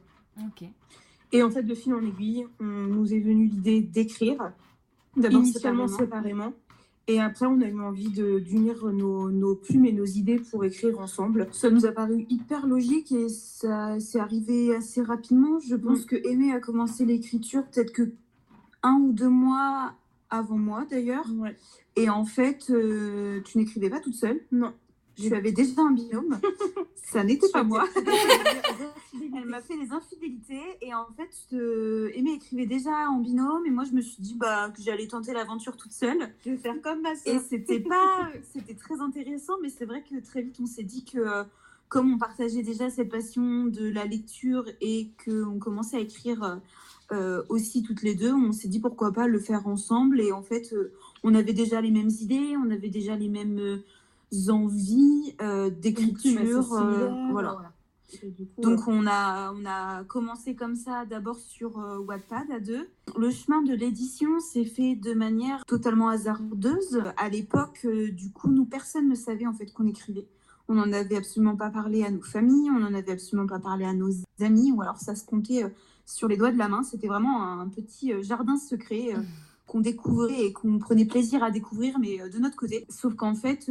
Et 1.33 1.43
en 1.43 1.51
fait, 1.51 1.63
de 1.63 1.75
fil 1.75 1.95
en 1.95 2.03
aiguille, 2.03 2.47
on 2.61 2.65
nous 2.65 3.15
est 3.15 3.21
venu 3.21 3.47
l'idée 3.47 3.81
d'écrire, 3.81 4.53
initialement 5.17 5.89
séparément. 5.89 6.53
Et 7.09 7.21
après, 7.21 7.47
on 7.47 7.61
a 7.61 7.67
eu 7.67 7.81
envie 7.81 8.11
d'unir 8.11 8.87
nos, 8.87 9.31
nos, 9.31 9.57
plumes 9.57 9.87
et 9.87 9.93
nos 9.93 10.05
idées 10.05 10.39
pour 10.39 10.65
écrire 10.65 11.01
ensemble. 11.01 11.49
Ça 11.51 11.69
nous 11.69 11.85
a 11.85 11.93
paru 11.93 12.27
hyper 12.29 12.67
logique 12.67 13.11
et 13.11 13.29
ça 13.29 13.99
s'est 13.99 14.21
arrivé 14.21 14.75
assez 14.75 15.03
rapidement. 15.03 15.59
Je 15.59 15.75
pense 15.75 16.05
mm. 16.05 16.07
que 16.07 16.17
Aimé 16.29 16.53
a 16.53 16.61
commencé 16.61 17.05
l'écriture 17.05 17.65
peut-être 17.67 17.93
que 17.93 18.13
un 18.85 18.95
ou 18.95 19.13
deux 19.13 19.29
mois 19.29 19.95
avant 20.33 20.57
moi 20.57 20.85
d'ailleurs. 20.91 21.27
Et 21.95 22.09
en 22.11 22.25
fait, 22.25 22.71
euh, 22.71 23.41
tu 23.43 23.59
n'écrivais 23.59 23.91
pas 23.91 24.01
toute 24.01 24.15
seule. 24.15 24.41
Non. 24.51 24.73
Tu 25.15 25.33
avais 25.35 25.53
déjà 25.53 25.83
un 25.83 25.93
binôme. 25.93 26.41
ça 26.95 27.23
n'était 27.23 27.51
pas 27.51 27.63
moi. 27.63 27.87
Elle 29.15 29.47
m'a 29.47 29.61
fait 29.61 29.77
les 29.77 29.93
infidélités 29.93 30.63
et 30.81 30.95
en 30.95 31.07
fait, 31.17 31.31
euh, 31.53 32.11
Aimée 32.15 32.35
écrivait 32.35 32.67
déjà 32.67 33.11
en 33.11 33.19
binôme 33.19 33.67
et 33.67 33.71
moi 33.71 33.85
je 33.85 33.93
me 33.93 34.01
suis 34.01 34.23
dit 34.23 34.35
bah, 34.35 34.71
que 34.75 34.83
j'allais 34.83 35.07
tenter 35.07 35.33
l'aventure 35.33 35.77
toute 35.77 35.93
seule. 35.93 36.33
Je 36.45 36.51
vais 36.51 36.57
faire 36.57 36.81
comme 36.81 37.03
ma 37.03 37.15
soeur. 37.15 37.35
Et 37.35 37.39
c'était 37.39 37.81
pas, 37.89 38.31
c'était 38.53 38.75
très 38.75 39.01
intéressant, 39.01 39.55
mais 39.63 39.69
c'est 39.69 39.85
vrai 39.85 40.03
que 40.03 40.19
très 40.25 40.43
vite 40.43 40.57
on 40.61 40.67
s'est 40.67 40.83
dit 40.83 41.05
que 41.05 41.19
euh, 41.19 41.45
comme 41.89 42.15
on 42.15 42.19
partageait 42.19 42.63
déjà 42.63 42.89
cette 42.89 43.11
passion 43.11 43.67
de 43.67 43.91
la 43.91 44.07
lecture 44.07 44.65
et 44.81 45.11
qu'on 45.25 45.59
commençait 45.59 45.99
à 45.99 46.01
écrire 46.01 46.61
euh, 47.11 47.43
aussi 47.49 47.83
toutes 47.83 48.03
les 48.03 48.15
deux, 48.15 48.33
on 48.33 48.53
s'est 48.53 48.69
dit 48.69 48.81
pourquoi 48.81 49.13
pas 49.13 49.27
le 49.27 49.39
faire 49.39 49.67
ensemble 49.67 50.21
et 50.21 50.33
en 50.33 50.43
fait 50.43 50.75
on 51.23 51.35
avait 51.35 51.53
déjà 51.53 51.81
les 51.81 51.91
mêmes 51.91 52.11
idées, 52.21 52.55
on 52.57 52.71
avait 52.71 52.89
déjà 52.89 53.17
les 53.17 53.29
mêmes 53.29 53.83
envies 54.49 55.35
d'écriture, 55.81 56.63
voilà. 57.31 57.73
Donc 58.59 58.81
euh, 58.81 58.85
on 58.87 59.07
a, 59.07 59.53
on 59.53 59.65
a 59.65 60.05
commencé 60.05 60.55
comme 60.55 60.77
ça 60.77 61.05
d'abord 61.05 61.39
sur 61.39 61.79
euh, 61.79 61.99
Wattpad 61.99 62.51
à 62.51 62.61
deux. 62.61 62.89
Le 63.17 63.31
chemin 63.31 63.63
de 63.63 63.75
l'édition 63.75 64.41
s'est 64.41 64.65
fait 64.65 64.95
de 64.95 65.15
manière 65.15 65.65
totalement 65.65 66.09
hasardeuse. 66.09 67.03
À 67.17 67.29
l'époque, 67.29 67.81
euh, 67.85 68.11
du 68.11 68.31
coup, 68.31 68.51
nous, 68.51 68.65
personne 68.65 69.09
ne 69.09 69.15
savait 69.15 69.47
en 69.47 69.53
fait 69.53 69.73
qu'on 69.73 69.87
écrivait. 69.87 70.27
On 70.69 70.75
n'en 70.75 70.93
avait 70.93 71.17
absolument 71.17 71.57
pas 71.57 71.71
parlé 71.71 72.05
à 72.05 72.11
nos 72.11 72.23
familles, 72.23 72.71
on 72.71 72.79
n'en 72.79 72.95
avait 72.95 73.13
absolument 73.13 73.49
pas 73.49 73.59
parlé 73.59 73.85
à 73.85 73.93
nos 73.93 74.11
amis, 74.41 74.73
ou 74.73 74.81
alors 74.81 74.99
ça 74.99 75.15
se 75.15 75.25
comptait 75.25 75.65
sur 76.07 76.29
les 76.29 76.37
doigts 76.37 76.53
de 76.53 76.59
la 76.59 76.69
main. 76.69 76.83
C'était 76.83 77.09
vraiment 77.09 77.43
un 77.43 77.69
petit 77.69 78.13
jardin 78.23 78.57
secret. 78.57 79.15
Mmh. 79.17 79.25
qu'on 79.67 79.81
découvrait 79.81 80.45
et 80.45 80.53
qu'on 80.53 80.79
prenait 80.79 81.07
plaisir 81.07 81.43
à 81.43 81.51
découvrir, 81.51 81.99
mais 81.99 82.19
de 82.29 82.39
notre 82.39 82.57
côté. 82.57 82.85
Sauf 82.91 83.15
qu'en 83.15 83.35
fait, 83.35 83.71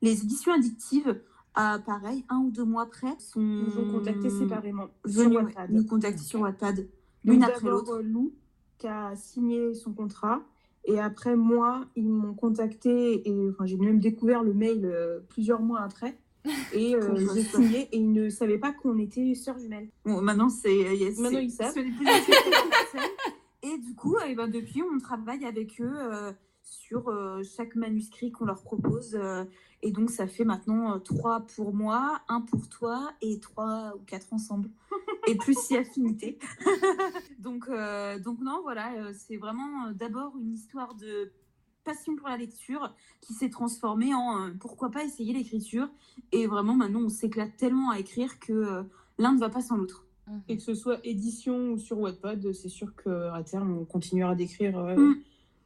les 0.00 0.22
éditions 0.22 0.52
addictives 0.52 1.20
à 1.54 1.78
pareil, 1.78 2.24
un 2.28 2.38
ou 2.38 2.50
deux 2.50 2.64
mois 2.64 2.82
après, 2.82 3.14
sont 3.18 3.40
nous 3.40 3.78
ont 3.78 3.90
contactés 3.90 4.30
séparément 4.30 4.88
venus 5.04 5.38
nous 5.70 5.84
contacter 5.84 6.22
sur 6.22 6.40
Wattpad, 6.40 6.86
l'une 7.24 7.42
après 7.42 7.68
l'autre. 7.68 8.00
Lou 8.02 8.32
qui 8.82 8.88
a 8.88 9.14
signé 9.14 9.74
son 9.74 9.92
contrat. 9.92 10.42
Et 10.84 10.98
après, 10.98 11.36
moi, 11.36 11.86
ils 11.94 12.08
m'ont 12.08 12.34
contacté 12.34 13.28
et 13.28 13.50
enfin, 13.50 13.64
j'ai 13.66 13.76
même 13.76 14.00
découvert 14.00 14.42
le 14.42 14.52
mail 14.52 14.84
euh, 14.84 15.20
plusieurs 15.28 15.62
mois 15.62 15.80
après. 15.80 16.18
Et 16.72 16.94
euh, 16.94 17.14
j'ai 17.34 17.42
signé 17.44 17.88
et 17.92 17.96
ils 17.96 18.12
ne 18.12 18.28
savaient 18.28 18.58
pas 18.58 18.72
qu'on 18.72 18.98
était 18.98 19.34
sœurs 19.34 19.58
jumelles. 19.58 19.88
Bon, 20.04 20.20
maintenant, 20.20 20.48
c'est. 20.48 20.96
Yes, 20.96 21.18
maintenant, 21.18 21.38
ils 21.38 21.50
savent. 21.50 21.76
et 23.62 23.78
du 23.78 23.94
coup, 23.94 24.16
et 24.18 24.30
eh 24.30 24.34
ben, 24.34 24.48
depuis, 24.48 24.82
on 24.82 24.98
travaille 24.98 25.44
avec 25.44 25.80
eux 25.80 25.94
euh, 25.96 26.32
sur 26.62 27.12
chaque 27.56 27.76
manuscrit 27.76 28.32
qu'on 28.32 28.46
leur 28.46 28.62
propose. 28.62 29.18
Et 29.82 29.90
donc, 29.90 30.10
ça 30.10 30.28
fait 30.28 30.44
maintenant 30.44 30.94
euh, 30.94 30.98
trois 30.98 31.40
pour 31.56 31.74
moi, 31.74 32.20
un 32.28 32.40
pour 32.40 32.68
toi 32.68 33.12
et 33.20 33.40
trois 33.40 33.94
ou 33.96 34.04
quatre 34.04 34.32
ensemble. 34.32 34.70
et 35.26 35.34
plus 35.34 35.58
si 35.58 35.76
affinité. 35.76 36.38
donc, 37.40 37.68
euh, 37.68 38.18
donc, 38.20 38.38
non, 38.40 38.60
voilà, 38.62 38.92
euh, 38.94 39.12
c'est 39.12 39.36
vraiment 39.36 39.90
d'abord 39.90 40.34
une 40.40 40.52
histoire 40.52 40.94
de 40.94 41.32
passion 41.84 42.16
pour 42.16 42.28
la 42.28 42.36
lecture 42.36 42.94
qui 43.20 43.34
s'est 43.34 43.50
transformée 43.50 44.14
en 44.14 44.50
pourquoi 44.58 44.90
pas 44.90 45.04
essayer 45.04 45.32
l'écriture. 45.32 45.88
Et 46.32 46.46
vraiment, 46.46 46.74
maintenant, 46.74 47.02
on 47.02 47.08
s'éclate 47.08 47.56
tellement 47.56 47.90
à 47.90 47.98
écrire 47.98 48.38
que 48.38 48.84
l'un 49.18 49.32
ne 49.32 49.38
va 49.38 49.48
pas 49.48 49.60
sans 49.60 49.76
l'autre. 49.76 50.06
Mhm. 50.28 50.42
Et 50.48 50.56
que 50.56 50.62
ce 50.62 50.74
soit 50.74 51.04
édition 51.04 51.72
ou 51.72 51.78
sur 51.78 51.98
Wattpad, 51.98 52.52
c'est 52.52 52.68
sûr 52.68 52.94
qu'à 52.96 53.42
terme, 53.44 53.76
on 53.78 53.84
continuera 53.84 54.34
d'écrire 54.34 54.78
mm. 54.78 55.16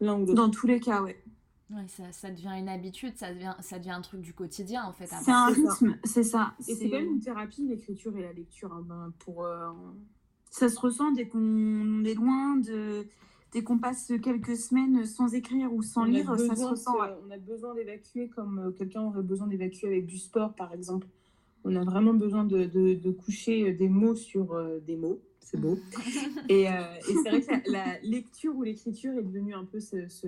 l'un 0.01 0.15
ou 0.15 0.21
l'autre. 0.21 0.35
Dans 0.35 0.51
tous 0.51 0.67
les 0.67 0.81
cas, 0.81 1.03
ouais. 1.03 1.23
Ouais, 1.69 1.87
ça, 1.89 2.05
ça, 2.13 2.31
devient 2.31 2.55
une 2.57 2.69
habitude, 2.69 3.17
ça 3.17 3.33
devient, 3.33 3.55
ça 3.61 3.79
devient 3.79 3.91
un 3.91 4.01
truc 4.01 4.21
du 4.21 4.33
quotidien 4.33 4.85
en 4.85 4.93
fait. 4.93 5.09
C'est 5.09 5.33
un 5.33 5.47
rythme, 5.47 5.99
c'est 6.05 6.23
ça. 6.23 6.55
Et 6.69 6.77
c'est 6.77 6.89
quand 6.89 6.99
même 6.99 7.15
une 7.15 7.21
thérapie, 7.21 7.67
l'écriture 7.67 8.17
et 8.17 8.23
la 8.23 8.33
lecture. 8.33 8.73
Hein, 8.73 8.85
ben, 8.87 9.13
pour, 9.19 9.45
euh, 9.45 9.71
Ça 10.49 10.69
se 10.69 10.79
ressent 10.79 11.11
dès 11.11 11.27
qu'on 11.27 12.05
est 12.05 12.15
loin, 12.15 12.57
de... 12.57 13.09
dès 13.53 13.63
qu'on 13.63 13.79
passe 13.79 14.13
quelques 14.23 14.57
semaines 14.57 15.05
sans 15.05 15.35
écrire 15.35 15.73
ou 15.73 15.83
sans 15.83 16.05
lire, 16.05 16.27
ça 16.39 16.57
se 16.57 16.65
ressent. 16.65 16.97
On 17.27 17.31
a 17.31 17.39
besoin 17.39 17.75
d'évacuer 17.75 18.29
comme 18.29 18.59
euh, 18.59 18.71
quelqu'un 18.71 19.03
aurait 19.03 19.23
besoin 19.23 19.47
d'évacuer 19.47 19.87
avec 19.89 20.07
du 20.07 20.19
sport 20.19 20.55
par 20.55 20.73
exemple. 20.73 21.07
On 21.65 21.75
a 21.75 21.85
vraiment 21.85 22.15
besoin 22.15 22.45
de, 22.45 22.65
de, 22.65 22.95
de 22.95 23.11
coucher 23.11 23.73
des 23.73 23.89
mots 23.89 24.15
sur 24.15 24.53
euh, 24.53 24.79
des 24.87 24.97
mots 24.97 25.21
c'est 25.41 25.61
beau. 25.61 25.79
et, 26.49 26.63
et 26.63 26.69
c'est 27.23 27.31
vrai 27.31 27.41
que 27.41 27.71
la, 27.71 28.01
lecture 28.01 28.57
ou 28.57 28.65
l'écriture 28.65 29.13
est 29.17 29.23
devenue 29.23 29.55
un 29.55 29.65
peu 29.65 29.79
ce, 29.79 30.09
ce, 30.09 30.27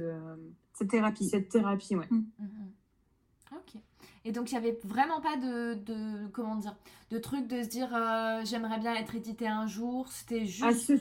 cette 0.78 0.90
thérapie. 0.90 1.25
Cette 1.25 1.48
thérapie, 1.48 1.96
ouais. 1.96 2.06
Mm. 2.08 2.25
Mm, 2.38 2.44
mm. 2.44 3.56
Ok. 3.56 3.80
Et 4.25 4.32
donc, 4.32 4.50
il 4.52 4.54
n'y 4.54 4.58
avait 4.58 4.78
vraiment 4.84 5.20
pas 5.20 5.37
de, 5.37 5.75
de, 5.75 6.28
comment 6.28 6.56
dire, 6.56 6.76
de 7.10 7.18
truc 7.18 7.48
de 7.48 7.62
se 7.62 7.68
dire 7.68 7.88
euh, 7.94 8.42
j'aimerais 8.44 8.78
bien 8.78 8.94
être 8.94 9.14
édité 9.14 9.48
un 9.48 9.66
jour. 9.66 10.06
C'était 10.12 10.46
juste. 10.46 10.62
À 10.62 10.72
ce, 10.72 10.92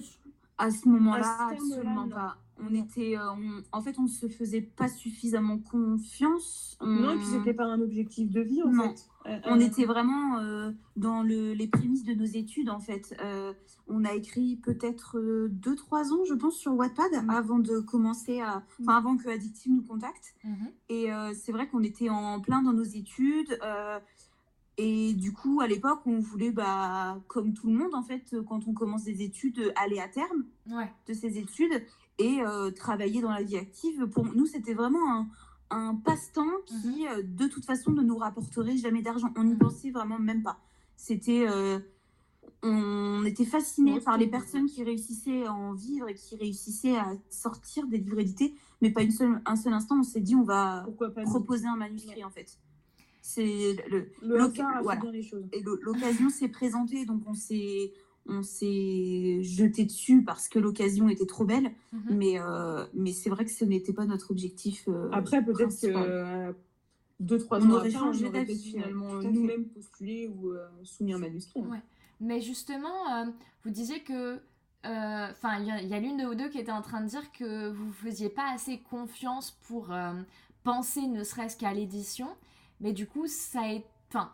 à 0.57 0.71
ce 0.71 0.87
moment-là, 0.87 1.49
absolument 1.51 2.07
pas. 2.09 2.37
On 2.59 2.73
était, 2.73 3.15
euh, 3.15 3.61
en 3.71 3.81
fait, 3.81 3.99
on 3.99 4.07
se 4.07 4.27
faisait 4.27 4.61
pas 4.61 4.87
suffisamment 4.87 5.59
confiance. 5.59 6.77
Non, 6.81 7.11
et 7.11 7.17
puis 7.17 7.25
c'était 7.25 7.53
pas 7.53 7.65
un 7.65 7.81
objectif 7.81 8.31
de 8.31 8.41
vie 8.41 8.63
en 8.63 8.71
fait. 8.71 9.07
Euh, 9.27 9.39
on 9.45 9.59
était 9.59 9.85
vraiment 9.85 10.39
dans 10.95 11.21
le, 11.21 11.53
les 11.53 11.67
prémices 11.67 12.03
de 12.03 12.13
nos 12.13 12.25
études 12.25 12.69
en 12.69 12.79
fait 12.79 13.15
on 13.89 14.05
a 14.05 14.13
écrit 14.13 14.57
peut-être 14.57 15.17
2-3 15.17 15.17
euh, 15.17 16.13
ans, 16.13 16.25
je 16.25 16.33
pense, 16.33 16.57
sur 16.57 16.73
Wattpad 16.73 17.11
mhm. 17.11 17.29
avant 17.29 17.59
de 17.59 17.79
commencer 17.79 18.41
à. 18.41 18.63
Enfin, 18.81 18.91
mhm. 18.93 18.97
avant 18.97 19.17
que 19.17 19.29
Addictive 19.29 19.71
nous 19.71 19.83
contacte. 19.83 20.35
Mhm. 20.43 20.71
Et 20.89 21.11
euh, 21.11 21.33
c'est 21.33 21.51
vrai 21.51 21.67
qu'on 21.67 21.83
était 21.83 22.09
en 22.09 22.39
plein 22.41 22.61
dans 22.61 22.73
nos 22.73 22.83
études. 22.83 23.57
Euh, 24.79 24.83
et 24.83 25.13
du 25.13 25.33
coup, 25.33 25.61
à 25.61 25.67
l'époque, 25.67 26.01
on 26.05 26.19
voulait, 26.19 26.51
bah, 26.51 27.19
comme 27.27 27.53
tout 27.53 27.67
le 27.67 27.73
monde, 27.73 27.93
en 27.93 28.03
fait, 28.03 28.35
quand 28.47 28.67
on 28.67 28.73
commence 28.73 29.03
des 29.03 29.21
études, 29.21 29.73
aller 29.75 29.99
à 29.99 30.07
terme 30.07 30.45
de 31.07 31.13
ces 31.13 31.37
études. 31.37 31.83
et 32.19 32.39
travailler 32.75 33.21
dans 33.21 33.31
la 33.31 33.43
vie 33.43 33.57
active. 33.57 34.07
Pour 34.07 34.25
nous, 34.25 34.47
c'était 34.47 34.73
vraiment 34.73 35.11
un, 35.11 35.27
un 35.69 35.95
passe-temps 35.95 36.49
qui, 36.65 37.05
mhm. 37.05 37.35
de 37.35 37.47
toute 37.47 37.65
façon, 37.65 37.91
ne 37.91 38.01
nous 38.01 38.17
rapporterait 38.17 38.77
jamais 38.77 39.03
d'argent. 39.03 39.29
On 39.35 39.43
n'y 39.43 39.53
mhm. 39.53 39.59
pensait 39.59 39.91
vraiment 39.91 40.17
même 40.17 40.41
pas. 40.41 40.57
C'était 40.95 41.45
on 42.63 43.23
était 43.25 43.45
fascinés 43.45 43.99
par 43.99 44.17
les 44.17 44.27
personnes 44.27 44.65
qui 44.65 44.83
réussissaient 44.83 45.45
à 45.45 45.53
en 45.53 45.73
vivre 45.73 46.09
et 46.09 46.15
qui 46.15 46.35
réussissaient 46.35 46.97
à 46.97 47.13
sortir 47.29 47.87
des 47.87 47.97
livres 47.97 48.19
édités, 48.19 48.55
mais 48.81 48.91
pas 48.91 49.03
une 49.03 49.11
seule, 49.11 49.41
un 49.45 49.55
seul 49.55 49.73
instant, 49.73 49.99
on 49.99 50.03
s'est 50.03 50.21
dit 50.21 50.35
on 50.35 50.43
va 50.43 50.87
proposer 51.25 51.67
un 51.67 51.75
manuscrit 51.75 52.23
en 52.23 52.29
fait. 52.29 52.57
C'est 53.29 53.75
le, 53.89 54.09
l'occasion 55.81 56.29
s'est 56.29 56.47
présentée, 56.47 57.05
donc 57.05 57.21
on 57.27 57.33
s'est 57.33 57.91
on 58.29 58.41
s'est 58.41 59.39
jeté 59.41 59.85
dessus 59.85 60.23
parce 60.23 60.49
que 60.49 60.59
l'occasion 60.59 61.09
était 61.09 61.25
trop 61.25 61.45
belle, 61.45 61.71
mhm. 61.93 62.17
mais 62.17 62.39
euh, 62.39 62.85
mais 62.93 63.11
c'est 63.11 63.29
vrai 63.29 63.45
que 63.45 63.51
ce 63.51 63.65
n'était 63.65 63.93
pas 63.93 64.05
notre 64.05 64.31
objectif. 64.31 64.87
Euh, 64.87 65.09
après 65.11 65.43
peut-être 65.43 65.79
que 65.79 65.87
euh, 65.87 66.53
deux 67.19 67.37
trois 67.37 67.59
ans 67.65 67.71
aurait 67.71 67.91
changé 67.91 68.25
on 68.25 68.29
aurait 68.29 68.45
finalement 68.45 69.13
nous-mêmes 69.15 69.65
postulé 69.65 70.27
ou 70.27 70.53
soumis 70.83 71.13
un 71.13 71.19
manuscrit. 71.19 71.61
Hein. 71.61 71.81
Mais 72.19 72.41
justement, 72.41 73.13
euh, 73.13 73.25
vous 73.63 73.71
disiez 73.71 74.01
que. 74.01 74.39
Euh, 74.85 75.27
enfin, 75.31 75.59
il 75.59 75.87
y 75.87 75.93
a, 75.93 75.99
l'une 75.99 76.17
de 76.17 76.25
vous 76.25 76.35
deux 76.35 76.49
qui 76.49 76.59
était 76.59 76.71
en 76.71 76.81
train 76.81 77.01
de 77.01 77.07
dire 77.07 77.31
que 77.33 77.69
vous 77.69 77.87
ne 77.87 77.91
faisiez 77.91 78.29
pas 78.29 78.53
assez 78.53 78.79
confiance 78.79 79.51
pour 79.67 79.91
euh, 79.91 80.13
penser 80.63 81.07
ne 81.07 81.23
serait-ce 81.23 81.57
qu'à 81.57 81.73
l'édition. 81.73 82.29
Mais 82.81 82.93
du 82.93 83.07
coup, 83.07 83.27
ça 83.27 83.71
est. 83.71 83.85
Enfin, 84.09 84.31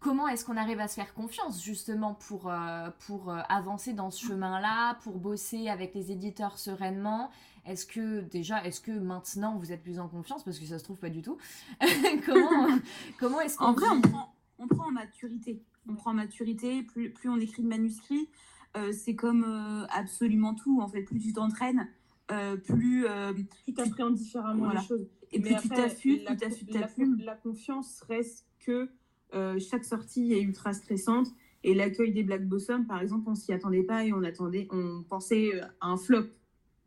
comment 0.00 0.28
est-ce 0.28 0.44
qu'on 0.44 0.56
arrive 0.56 0.80
à 0.80 0.88
se 0.88 0.94
faire 0.94 1.12
confiance 1.14 1.62
justement 1.62 2.14
pour, 2.14 2.50
pour 3.06 3.34
avancer 3.48 3.92
dans 3.92 4.10
ce 4.10 4.26
chemin-là, 4.26 4.94
pour 5.02 5.18
bosser 5.18 5.68
avec 5.68 5.94
les 5.94 6.10
éditeurs 6.10 6.58
sereinement? 6.58 7.30
Est-ce 7.66 7.84
que 7.84 8.20
déjà, 8.20 8.64
est-ce 8.64 8.80
que 8.80 8.92
maintenant 8.92 9.56
vous 9.58 9.72
êtes 9.72 9.82
plus 9.82 9.98
en 9.98 10.08
confiance? 10.08 10.42
Parce 10.44 10.58
que 10.58 10.64
ça 10.64 10.78
se 10.78 10.84
trouve 10.84 10.98
pas 10.98 11.10
du 11.10 11.20
tout. 11.20 11.36
comment 12.24 12.78
comment 13.18 13.40
est-ce 13.42 13.58
qu'on. 13.58 13.66
En 13.66 13.72
vrai, 13.74 13.88
on 13.90 14.00
prend, 14.00 14.34
on 14.58 14.66
prend 14.66 14.86
en 14.86 14.92
maturité 14.92 15.62
on 15.88 15.94
prend 15.94 16.12
maturité, 16.14 16.82
plus, 16.82 17.10
plus 17.10 17.28
on 17.28 17.38
écrit 17.38 17.62
de 17.62 17.68
manuscrits, 17.68 18.28
euh, 18.76 18.92
c'est 18.92 19.14
comme 19.14 19.44
euh, 19.44 19.86
absolument 19.90 20.54
tout. 20.54 20.80
En 20.80 20.88
fait, 20.88 21.02
plus 21.02 21.18
tu 21.18 21.32
t'entraînes, 21.32 21.88
euh, 22.30 22.56
plus. 22.56 23.06
tu 23.64 23.74
t'appréhendes 23.74 24.14
différemment 24.14 24.70
les 24.70 24.80
choses. 24.80 25.06
Et 25.32 25.40
plus 25.40 25.54
tu 25.62 25.68
t'affûtes, 25.68 26.26
tu 26.26 26.72
la, 26.72 26.88
la, 27.24 27.34
confiance 27.36 28.02
reste 28.08 28.46
que 28.60 28.88
chaque 29.58 29.84
sortie 29.84 30.32
est 30.32 30.40
ultra 30.42 30.72
stressante. 30.72 31.28
Et 31.62 31.74
l'accueil 31.74 32.12
des 32.12 32.22
Black 32.22 32.48
Blossom, 32.48 32.86
par 32.86 33.00
exemple, 33.00 33.28
on 33.28 33.34
s'y 33.34 33.52
attendait 33.52 33.82
pas 33.82 34.04
et 34.04 34.12
on 34.12 34.22
attendait, 34.22 34.66
on 34.70 35.04
pensait 35.08 35.60
à 35.80 35.88
un 35.88 35.96
flop. 35.96 36.24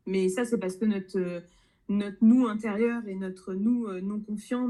Mais 0.07 0.29
ça, 0.29 0.45
c'est 0.45 0.57
parce 0.57 0.75
que 0.75 0.85
notre, 0.85 1.43
notre 1.89 2.17
nous 2.21 2.47
intérieur 2.47 3.07
et 3.07 3.15
notre 3.15 3.53
nous 3.53 3.87
non 4.01 4.19
confiant 4.19 4.69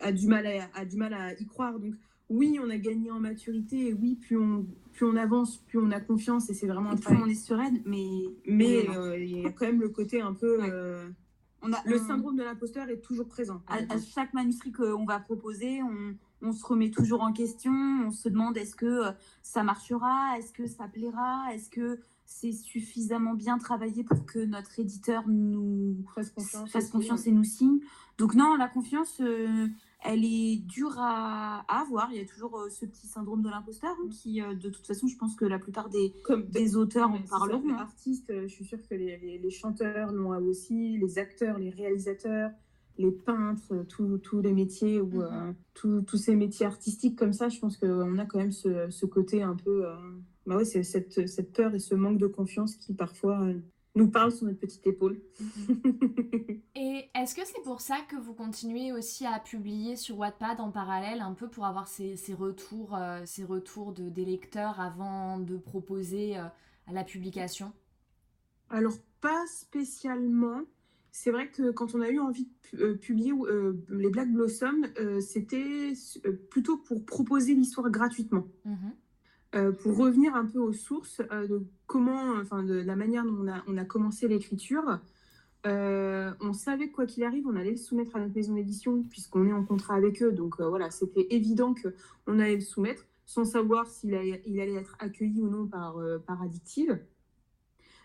a, 0.00 0.12
du 0.12 0.26
mal 0.26 0.46
à, 0.46 0.68
a 0.74 0.84
du 0.84 0.96
mal 0.96 1.14
à 1.14 1.32
y 1.40 1.46
croire. 1.46 1.80
Donc, 1.80 1.94
oui, 2.28 2.58
on 2.62 2.70
a 2.70 2.76
gagné 2.76 3.10
en 3.10 3.20
maturité, 3.20 3.88
et 3.88 3.94
oui, 3.94 4.16
plus 4.16 4.36
on, 4.36 4.66
plus 4.92 5.06
on 5.06 5.16
avance, 5.16 5.58
plus 5.58 5.78
on 5.78 5.90
a 5.90 6.00
confiance, 6.00 6.50
et 6.50 6.54
c'est 6.54 6.66
vraiment 6.66 6.90
un 6.90 6.96
Plus 6.96 7.16
on 7.16 7.26
est 7.26 7.34
sereine, 7.34 7.82
mais... 7.84 8.06
Mais 8.46 8.88
euh, 8.90 9.18
il 9.18 9.42
y 9.42 9.46
a 9.46 9.50
quand 9.50 9.66
même 9.66 9.80
le 9.80 9.90
côté 9.90 10.20
un 10.20 10.34
peu... 10.34 10.58
Euh, 10.62 11.08
on 11.66 11.72
a, 11.72 11.82
le 11.84 11.98
syndrome 11.98 12.36
de 12.36 12.42
l'imposteur 12.42 12.88
est 12.88 13.00
toujours 13.00 13.28
présent. 13.28 13.62
À, 13.68 13.78
chaque 13.98 14.32
manuscrit 14.34 14.72
qu'on 14.72 15.04
va 15.04 15.18
proposer, 15.18 15.82
on, 15.82 16.14
on, 16.42 16.52
se 16.52 16.64
remet 16.64 16.90
toujours 16.90 17.22
en 17.22 17.32
question, 17.32 17.72
on 18.06 18.10
se 18.10 18.28
demande 18.28 18.56
est-ce 18.56 18.76
que 18.76 18.86
euh, 18.86 19.10
ça 19.42 19.62
marchera, 19.62 20.38
est-ce 20.38 20.52
que 20.52 20.66
ça 20.66 20.88
plaira, 20.88 21.46
est-ce 21.52 21.70
que 21.70 21.98
c'est 22.24 22.52
suffisamment 22.52 23.34
bien 23.34 23.58
travaillé 23.58 24.04
pour 24.04 24.26
que 24.26 24.40
notre 24.40 24.78
éditeur 24.80 25.28
nous 25.28 25.96
fasse 26.14 26.30
confiance, 26.30 26.70
fasse 26.70 26.90
confiance 26.90 27.26
et 27.26 27.32
nous 27.32 27.44
signe. 27.44 27.78
Donc 28.18 28.34
non, 28.34 28.56
la 28.56 28.68
confiance, 28.68 29.20
elle 30.06 30.24
est 30.24 30.56
dure 30.56 30.94
à, 30.98 31.64
avoir. 31.68 32.10
Il 32.12 32.18
y 32.18 32.20
a 32.20 32.24
toujours 32.24 32.58
euh, 32.58 32.68
ce 32.68 32.86
petit 32.86 33.06
syndrome 33.06 33.42
de 33.42 33.48
l'imposteur 33.48 33.90
hein, 33.90 34.08
qui, 34.10 34.40
euh, 34.40 34.54
de 34.54 34.70
toute 34.70 34.86
façon, 34.86 35.06
je 35.06 35.16
pense 35.16 35.34
que 35.36 35.44
la 35.44 35.58
plutôt 35.58 35.88
des, 35.88 36.14
des 36.48 36.76
auteurs 36.76 37.10
en 37.10 37.20
parleront. 37.22 37.66
Les 37.66 37.72
hein. 37.72 37.78
artistes, 37.78 38.30
euh, 38.30 38.48
je 38.48 38.54
suis 38.54 38.64
sûre 38.64 38.78
que 38.88 38.94
les, 38.94 39.38
les, 39.38 39.50
chanteurs 39.50 40.12
l'ont 40.12 40.36
aussi, 40.46 40.98
les 40.98 41.18
acteurs, 41.18 41.58
les 41.58 41.70
réalisateurs, 41.70 42.50
les 42.98 43.10
peintres, 43.10 43.84
tous 43.88 44.40
les 44.40 44.52
métiers 44.52 45.00
ou 45.00 45.20
mm-hmm. 45.20 46.04
tous 46.04 46.16
ces 46.16 46.34
métiers 46.34 46.66
artistiques 46.66 47.18
comme 47.18 47.32
ça, 47.32 47.48
je 47.48 47.58
pense 47.60 47.76
qu'on 47.76 48.18
a 48.18 48.24
quand 48.24 48.38
même 48.38 48.52
ce, 48.52 48.88
ce 48.90 49.04
côté 49.04 49.42
un 49.42 49.54
peu. 49.54 49.84
bah 50.46 50.56
ouais, 50.56 50.64
c'est 50.64 50.82
cette, 50.82 51.28
cette, 51.28 51.52
peur 51.52 51.74
et 51.74 51.78
ce 51.78 51.94
manque 51.94 52.18
de 52.18 52.26
confiance 52.26 52.74
qui 52.76 52.94
parfois 52.94 53.46
nous 53.96 54.08
parle 54.08 54.30
sur 54.30 54.46
notre 54.46 54.60
petite 54.60 54.86
épaule. 54.86 55.20
Et 56.76 57.08
est-ce 57.14 57.34
que 57.34 57.44
c'est 57.44 57.62
pour 57.64 57.80
ça 57.80 57.96
que 58.08 58.16
vous 58.16 58.34
continuez 58.34 58.92
aussi 58.92 59.26
à 59.26 59.40
publier 59.40 59.96
sur 59.96 60.18
Wattpad 60.18 60.60
en 60.60 60.70
parallèle, 60.70 61.22
un 61.22 61.32
peu 61.32 61.48
pour 61.48 61.64
avoir 61.64 61.88
ces, 61.88 62.14
retours, 62.38 62.94
euh, 62.94 63.22
ces 63.24 63.42
retours 63.42 63.92
de, 63.92 64.08
des 64.08 64.26
lecteurs 64.26 64.78
avant 64.80 65.38
de 65.38 65.56
proposer 65.56 66.36
euh, 66.36 66.44
à 66.86 66.92
la 66.92 67.04
publication? 67.04 67.72
Alors, 68.68 68.96
pas 69.22 69.46
spécialement. 69.46 70.60
C'est 71.10 71.30
vrai 71.30 71.50
que 71.50 71.70
quand 71.70 71.94
on 71.94 72.02
a 72.02 72.10
eu 72.10 72.18
envie 72.18 72.46
de 72.74 72.82
euh, 72.82 72.94
publier 72.96 73.32
les 73.88 74.10
Black 74.10 74.30
Blossoms, 74.30 74.86
c'était 75.20 75.94
plutôt 76.50 76.76
pour 76.76 77.06
proposer 77.06 77.54
l'histoire 77.54 77.90
gratuitement. 77.90 78.46
Mhm. 78.66 78.92
Euh, 79.56 79.72
pour 79.72 79.96
revenir 79.96 80.34
un 80.34 80.44
peu 80.44 80.58
aux 80.58 80.74
sources 80.74 81.22
euh, 81.32 81.46
de 81.46 81.62
comment, 81.86 82.34
enfin 82.42 82.62
de 82.62 82.74
la 82.74 82.94
manière 82.94 83.24
dont 83.24 83.46
on 83.66 83.76
a, 83.78 83.84
commencé 83.84 84.28
l'écriture, 84.28 85.00
euh, 85.66 86.30
on 86.40 86.52
savait 86.52 86.90
quoi 86.90 87.06
qu'il 87.06 87.24
arrive, 87.24 87.46
on 87.46 87.56
allait 87.56 87.70
le 87.70 87.76
soumettre 87.78 88.16
à 88.16 88.20
notre 88.20 88.34
maison 88.34 88.54
d'édition 88.54 89.02
puisqu'on 89.04 89.46
est 89.46 89.52
en 89.52 89.64
contrat 89.64 89.94
avec 89.94 90.22
eux. 90.22 90.32
Donc 90.32 90.60
voilà, 90.60 90.90
c'était 90.90 91.26
évident 91.30 91.74
qu'on 91.74 92.38
allait 92.38 92.56
le 92.56 92.60
soumettre 92.60 93.06
sans 93.24 93.44
savoir 93.44 93.86
s'il 93.88 94.14
allait, 94.14 94.42
il 94.46 94.60
allait 94.60 94.74
être 94.74 94.94
accueilli 94.98 95.40
ou 95.40 95.48
non 95.48 95.66
par, 95.66 95.96
par 96.26 96.42
Addictive. 96.42 96.98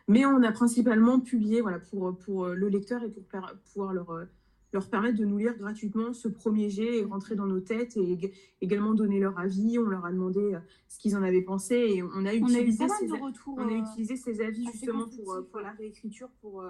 Mais 0.08 0.26
on 0.26 0.42
a 0.44 0.52
principalement 0.52 1.20
publié 1.20 1.62
voilà, 1.62 1.80
pour, 1.80 2.18
pour 2.18 2.48
le 2.48 2.70
lecteur 2.70 3.04
et 3.04 3.10
pour 3.10 3.24
pouvoir 3.66 3.94
leur 3.94 4.26
leur 4.74 4.90
permettre 4.90 5.18
de 5.18 5.26
nous 5.26 5.38
lire 5.38 5.58
gratuitement 5.58 6.14
ce 6.14 6.28
premier 6.28 6.70
jet 6.70 7.00
et 7.00 7.04
rentrer 7.04 7.36
dans 7.36 7.46
nos 7.46 7.60
têtes 7.60 7.98
et 7.98 8.34
également 8.62 8.94
donner 8.94 9.20
leur 9.20 9.38
avis. 9.38 9.78
On 9.80 9.86
leur 9.86 10.06
a 10.06 10.12
demandé 10.12 10.40
euh, 10.40 10.60
ce 10.88 10.98
qu'ils 11.00 11.16
en 11.16 11.24
avaient 11.24 11.42
pensé 11.42 11.76
et 11.76 12.04
on 12.04 12.26
a 12.26 12.34
utilisé, 12.34 12.88
ces, 12.88 13.08
retours, 13.08 13.56
on 13.58 13.68
a 13.68 13.72
euh, 13.72 13.82
utilisé 13.82 14.16
ces 14.16 14.42
avis 14.42 14.66
justement 14.72 15.08
pour, 15.08 15.34
euh, 15.34 15.42
pour 15.42 15.60
la 15.60 15.72
réécriture, 15.72 16.30
pour, 16.42 16.64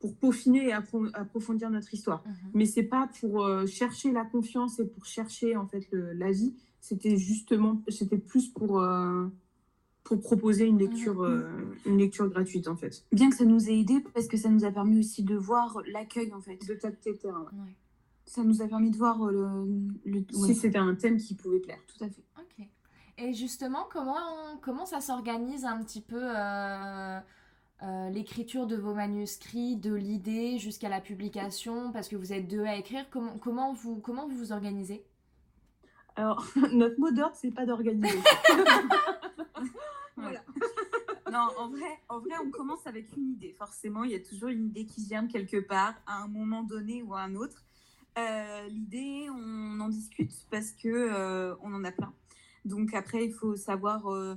pour 0.00 0.16
peaufiner 0.16 0.68
et 0.68 0.72
approfondir 0.72 1.70
notre 1.70 1.94
histoire. 1.94 2.24
Mhm. 2.26 2.34
Mais 2.54 2.66
c'est 2.66 2.82
pas 2.82 3.08
pour 3.20 3.46
chercher 3.66 4.12
la 4.12 4.24
confiance 4.24 4.80
et 4.80 4.86
pour 4.86 5.04
chercher 5.04 5.56
en 5.56 5.66
fait 5.66 5.86
l'avis. 5.92 6.54
C'était 6.80 7.16
justement, 7.16 7.82
c'était 7.88 8.18
plus 8.18 8.48
pour 8.48 8.82
pour 10.04 10.20
proposer 10.20 10.66
une 10.66 10.78
lecture, 10.78 11.20
mm. 11.20 11.24
euh, 11.24 11.74
une 11.86 11.98
lecture 11.98 12.28
gratuite 12.28 12.68
en 12.68 12.76
fait. 12.76 13.04
Bien 13.12 13.30
que 13.30 13.36
ça 13.36 13.44
nous 13.44 13.68
ait 13.68 13.78
aidé 13.78 14.04
parce 14.14 14.26
que 14.26 14.36
ça 14.36 14.48
nous 14.48 14.64
a 14.64 14.70
permis 14.70 14.98
aussi 14.98 15.22
de 15.22 15.36
voir 15.36 15.80
l'accueil 15.86 16.32
en 16.32 16.40
fait. 16.40 16.58
De 16.66 16.74
tacter 16.74 17.16
terrain. 17.16 17.46
Ça 18.26 18.44
nous 18.44 18.62
a 18.62 18.68
permis 18.68 18.90
de 18.90 18.96
voir 18.96 19.24
euh, 19.24 19.66
le. 20.04 20.24
Si 20.32 20.54
c'était 20.54 20.78
un 20.78 20.94
thème 20.94 21.18
qui 21.18 21.34
pouvait 21.34 21.60
plaire. 21.60 21.80
Tout 21.86 22.04
à 22.04 22.08
fait. 22.08 22.24
Ok. 22.38 22.66
Et 23.18 23.34
justement, 23.34 23.86
comment, 23.92 24.58
comment 24.62 24.86
ça 24.86 25.00
s'organise 25.00 25.64
un 25.64 25.82
petit 25.82 26.00
peu 26.00 26.22
euh, 26.22 27.20
l'écriture 28.10 28.66
de 28.66 28.76
vos 28.76 28.94
manuscrits, 28.94 29.76
de 29.76 29.92
l'idée 29.92 30.58
jusqu'à 30.58 30.88
la 30.88 31.00
publication? 31.00 31.92
Parce 31.92 32.08
que 32.08 32.16
vous 32.16 32.32
êtes 32.32 32.48
deux 32.48 32.64
à 32.64 32.76
écrire. 32.76 33.04
Comment, 33.10 33.36
comment, 33.38 33.72
vous, 33.74 33.96
comment 33.96 34.26
vous 34.26 34.36
vous 34.36 34.52
organisez? 34.52 35.04
Alors, 36.16 36.44
notre 36.72 36.98
mot 36.98 37.10
d'ordre, 37.10 37.34
c'est 37.34 37.50
pas 37.50 37.66
d'organiser. 37.66 38.18
voilà. 40.20 40.44
non, 41.32 41.48
en 41.58 41.68
vrai, 41.68 42.00
en 42.08 42.20
vrai, 42.20 42.34
on 42.44 42.50
commence 42.50 42.86
avec 42.86 43.16
une 43.16 43.32
idée. 43.32 43.54
Forcément, 43.58 44.04
il 44.04 44.12
y 44.12 44.14
a 44.14 44.20
toujours 44.20 44.48
une 44.48 44.66
idée 44.66 44.86
qui 44.86 45.04
vient 45.04 45.26
quelque 45.26 45.58
part, 45.58 45.94
à 46.06 46.22
un 46.22 46.28
moment 46.28 46.62
donné 46.62 47.02
ou 47.02 47.14
à 47.14 47.20
un 47.20 47.34
autre. 47.34 47.64
Euh, 48.18 48.68
l'idée, 48.68 49.28
on 49.30 49.80
en 49.80 49.88
discute 49.88 50.32
parce 50.50 50.72
que 50.72 50.88
euh, 50.88 51.54
on 51.62 51.72
en 51.74 51.84
a 51.84 51.92
plein. 51.92 52.12
Donc 52.64 52.94
après, 52.94 53.24
il 53.24 53.32
faut 53.32 53.56
savoir 53.56 54.08
euh, 54.08 54.34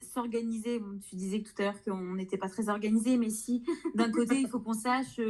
s'organiser. 0.00 0.80
tu 1.08 1.16
disais 1.16 1.42
tout 1.42 1.52
à 1.58 1.64
l'heure 1.64 1.82
qu'on 1.82 2.14
n'était 2.14 2.38
pas 2.38 2.48
très 2.48 2.68
organisé, 2.68 3.16
mais 3.16 3.30
si 3.30 3.64
d'un 3.94 4.10
côté, 4.10 4.38
il 4.40 4.48
faut 4.48 4.60
qu'on 4.60 4.74
sache 4.74 5.20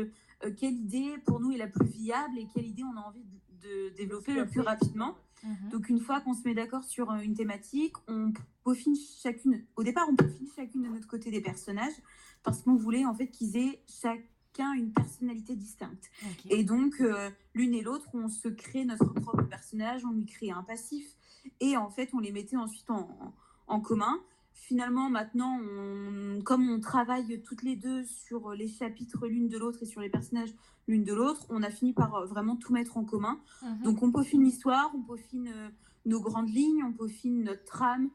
quelle 0.59 0.75
idée 0.75 1.15
pour 1.25 1.41
nous 1.41 1.53
est 1.53 1.57
la 1.57 1.69
plus 1.69 1.87
viable 1.87 2.39
et 2.39 2.47
quelle 2.53 2.67
idée 2.67 2.83
on 2.85 2.97
a 2.99 3.01
envie 3.01 3.25
de 3.25 3.37
de 3.67 3.91
développer 3.97 4.35
le 4.35 4.47
plus 4.47 4.61
rapidement. 4.61 5.17
Mhm. 5.47 5.71
Donc 5.71 5.89
une 5.89 6.01
fois 6.01 6.21
qu'on 6.21 6.35
se 6.35 6.43
met 6.45 6.55
d'accord 6.55 6.85
sur 6.85 7.11
euh, 7.11 7.19
une 7.19 7.35
thématique, 7.35 7.95
on 8.09 8.33
peaufine 8.65 8.97
chacune. 8.97 9.65
Au 9.77 9.83
départ, 9.83 10.07
on 10.11 10.17
peaufine 10.17 10.49
chacune 10.55 10.83
de 10.83 10.89
notre 10.89 11.07
côté 11.07 11.31
des 11.31 11.41
personnages 11.41 11.95
parce 12.43 12.63
qu'on 12.63 12.75
voulait 12.75 13.05
en 13.05 13.15
fait 13.15 13.29
qu'ils 13.29 13.57
aient 13.57 13.83
chacun 13.87 14.73
une 14.73 14.93
personnalité 14.93 15.55
distincte. 15.55 16.11
Et 16.51 16.65
donc 16.65 17.01
euh, 17.01 17.31
l'une 17.55 17.75
et 17.75 17.83
l'autre, 17.83 18.09
on 18.15 18.29
se 18.29 18.49
crée 18.49 18.85
notre 18.85 19.13
propre 19.13 19.43
personnage, 19.43 20.05
on 20.05 20.13
lui 20.13 20.27
crée 20.27 20.51
un 20.51 20.63
passif 20.63 21.07
et 21.61 21.77
en 21.77 21.91
fait 21.91 22.11
on 22.13 22.19
les 22.19 22.33
mettait 22.33 22.57
ensuite 22.57 22.91
en, 22.91 23.35
en 23.67 23.81
commun. 23.81 24.21
Finalement, 24.57 25.09
maintenant, 25.11 25.61
on, 25.61 26.41
comme 26.43 26.69
on 26.69 26.81
travaille 26.81 27.43
toutes 27.43 27.63
les 27.63 27.77
deux 27.77 28.05
sur 28.05 28.53
les 28.53 28.69
chapitres 28.69 29.27
l'une 29.27 29.49
de 29.49 29.59
l'autre 29.59 29.83
et 29.83 29.87
sur 29.87 30.01
les 30.01 30.09
personnages 30.09 30.55
l'une 30.89 31.05
de 31.05 31.13
l'autre, 31.13 31.47
on 31.51 31.63
a 31.63 31.71
fini 31.71 31.93
par 31.93 32.15
euh, 32.15 32.27
vraiment 32.27 32.57
tout 32.57 32.73
mettre 32.73 32.97
en 32.97 33.05
commun. 33.05 33.41
Mhm. 33.63 33.83
Donc, 33.83 34.03
on 34.03 34.11
peaufine 34.11 34.43
l'histoire, 34.43 34.91
on 34.95 35.03
peaufine 35.03 35.49
euh, 35.55 35.69
nos 36.05 36.21
grandes 36.21 36.49
lignes, 36.49 36.83
on 36.85 36.93
peaufine 36.93 37.45
notre 37.45 37.65
trame, 37.65 38.09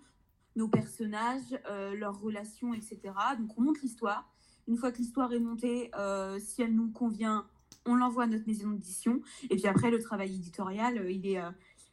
nos 0.56 0.68
personnages, 0.68 1.60
euh, 1.70 1.96
leurs 1.96 2.20
relations, 2.20 2.74
etc. 2.74 3.00
Donc, 3.38 3.58
on 3.58 3.62
monte 3.62 3.82
l'histoire. 3.82 4.30
Une 4.68 4.78
fois 4.78 4.92
que 4.92 4.98
l'histoire 4.98 5.32
est 5.34 5.40
montée, 5.40 5.92
euh, 5.96 6.40
si 6.40 6.62
elle 6.62 6.76
nous 6.76 6.92
convient, 6.92 7.46
on 7.86 7.96
l'envoie 7.96 8.24
à 8.24 8.28
notre 8.28 8.48
maison 8.48 8.70
d'édition. 8.70 9.22
Et 9.50 9.56
puis 9.56 9.68
après, 9.68 9.92
le 9.92 10.00
travail 10.00 10.36
éditorial, 10.36 11.10
il 11.10 11.26
est, 11.26 11.42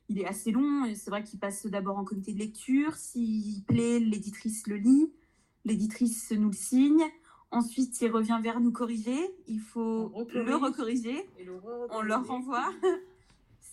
il 0.08 0.18
est 0.20 0.26
assez 0.26 0.50
long. 0.50 0.84
C'est 0.94 1.10
vrai 1.10 1.22
qu'il 1.24 1.38
passe 1.38 1.66
d'abord 1.66 1.98
en 1.98 2.04
comité 2.04 2.32
de 2.32 2.38
lecture. 2.38 2.94
S'il 2.96 3.62
plaît, 3.64 3.98
l'éditrice 4.00 4.66
le 4.66 4.76
lit. 4.76 5.12
L'éditrice 5.64 6.32
nous 6.32 6.48
le 6.48 6.54
signe. 6.54 7.02
Ensuite, 7.50 8.00
il 8.00 8.10
revient 8.10 8.38
vers 8.42 8.60
nous 8.60 8.72
corriger. 8.72 9.18
Il 9.46 9.60
faut 9.60 10.08
recorrige. 10.08 10.46
le 10.46 10.56
recorriger. 10.56 11.24
On 11.90 12.02
leur 12.02 12.26
renvoie. 12.26 12.70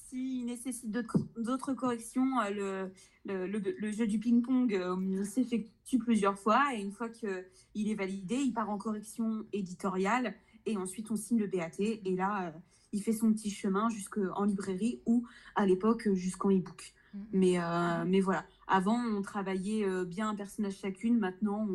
S'il 0.10 0.46
nécessite 0.46 0.92
d'autres 0.92 1.74
corrections, 1.74 2.40
euh, 2.42 2.92
le, 3.26 3.46
le, 3.48 3.48
le- 3.60 3.76
le 3.78 3.92
jeu 3.92 4.08
du 4.08 4.20
ping-pong 4.20 4.74
euh, 4.74 5.24
s'effectue 5.26 5.98
plusieurs 6.00 6.38
fois. 6.38 6.74
Et 6.76 6.82
une 6.82 6.92
fois 6.92 7.10
qu'il 7.10 7.90
est 7.90 7.96
validé, 7.96 8.36
il 8.36 8.54
part 8.54 8.70
en 8.70 8.78
correction 8.78 9.46
éditoriale. 9.52 10.36
Et 10.66 10.78
ensuite, 10.78 11.12
on 11.12 11.16
signe 11.16 11.40
le 11.40 11.48
BAT. 11.48 11.80
Et 11.80 12.16
là, 12.16 12.48
euh, 12.48 12.52
il 12.92 13.02
fait 13.02 13.14
son 13.14 13.32
petit 13.34 13.50
chemin 13.50 13.90
jusqu'en 13.90 14.44
librairie 14.44 15.02
ou, 15.06 15.26
à 15.56 15.66
l'époque, 15.66 16.10
jusqu'en 16.14 16.50
e-book. 16.50 16.94
Mhm. 17.14 17.26
Mais, 17.34 17.60
euh, 17.60 18.06
mais 18.06 18.22
voilà. 18.22 18.46
Avant, 18.68 18.98
on 19.00 19.22
travaillait 19.22 19.86
euh, 19.86 20.06
bien 20.06 20.30
un 20.30 20.36
personnage 20.36 20.78
chacune. 20.78 21.18
Maintenant, 21.20 21.68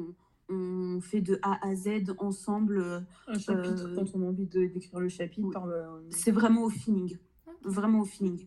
on, 0.48 0.54
on 0.54 1.00
fait 1.00 1.20
de 1.20 1.38
A 1.42 1.58
à 1.66 1.74
Z 1.74 2.14
ensemble. 2.18 3.04
Un 3.26 3.38
chapitre, 3.38 3.86
Euh, 3.88 3.94
quand 3.94 4.06
on 4.14 4.22
a 4.22 4.26
envie 4.26 4.46
de- 4.46 4.66
d'écrire 4.66 5.00
le 5.00 5.08
chapitre. 5.08 5.46
oui. 5.46 5.52
par 5.52 5.66
le- 5.66 5.84
C'est 6.10 6.32
vraiment 6.32 6.62
au 6.64 6.70
feeling. 6.70 7.16
Vraiment 7.62 8.00
au 8.00 8.04
feeling. 8.04 8.46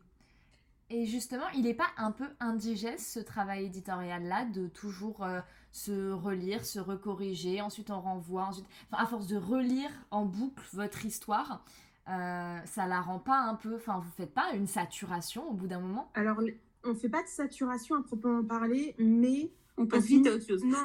Et 0.89 1.05
justement, 1.05 1.47
il 1.55 1.63
n'est 1.63 1.73
pas 1.73 1.87
un 1.97 2.11
peu 2.11 2.25
indigeste 2.39 2.99
ce 3.07 3.19
travail 3.19 3.65
éditorial-là 3.65 4.45
de 4.45 4.67
toujours 4.67 5.23
euh, 5.23 5.39
se 5.71 6.11
relire, 6.11 6.65
se 6.65 6.77
recorriger, 6.79 7.61
ensuite 7.61 7.89
on 7.89 7.99
renvoie, 7.99 8.43
ensuite, 8.43 8.65
enfin, 8.91 9.01
à 9.03 9.07
force 9.07 9.25
de 9.27 9.37
relire 9.37 9.89
en 10.11 10.25
boucle 10.25 10.63
votre 10.73 11.03
histoire, 11.05 11.63
euh, 12.09 12.57
ça 12.65 12.87
la 12.87 13.01
rend 13.01 13.19
pas 13.19 13.39
un 13.43 13.55
peu, 13.55 13.75
enfin 13.75 13.99
vous 13.99 14.11
faites 14.11 14.33
pas 14.33 14.51
une 14.53 14.67
saturation 14.67 15.49
au 15.49 15.53
bout 15.53 15.67
d'un 15.67 15.79
moment? 15.79 16.11
Alors, 16.15 16.41
on 16.83 16.95
fait 16.95 17.09
pas 17.09 17.23
de 17.23 17.27
saturation 17.27 17.95
à 17.95 18.03
proprement 18.03 18.43
parler, 18.43 18.93
mais 18.99 19.51
On 19.77 19.85
passe 19.87 20.05
finit- 20.05 20.17
vite 20.23 20.27
à 20.27 20.35
autre 20.35 20.45
chose. 20.47 20.63
non, 20.65 20.77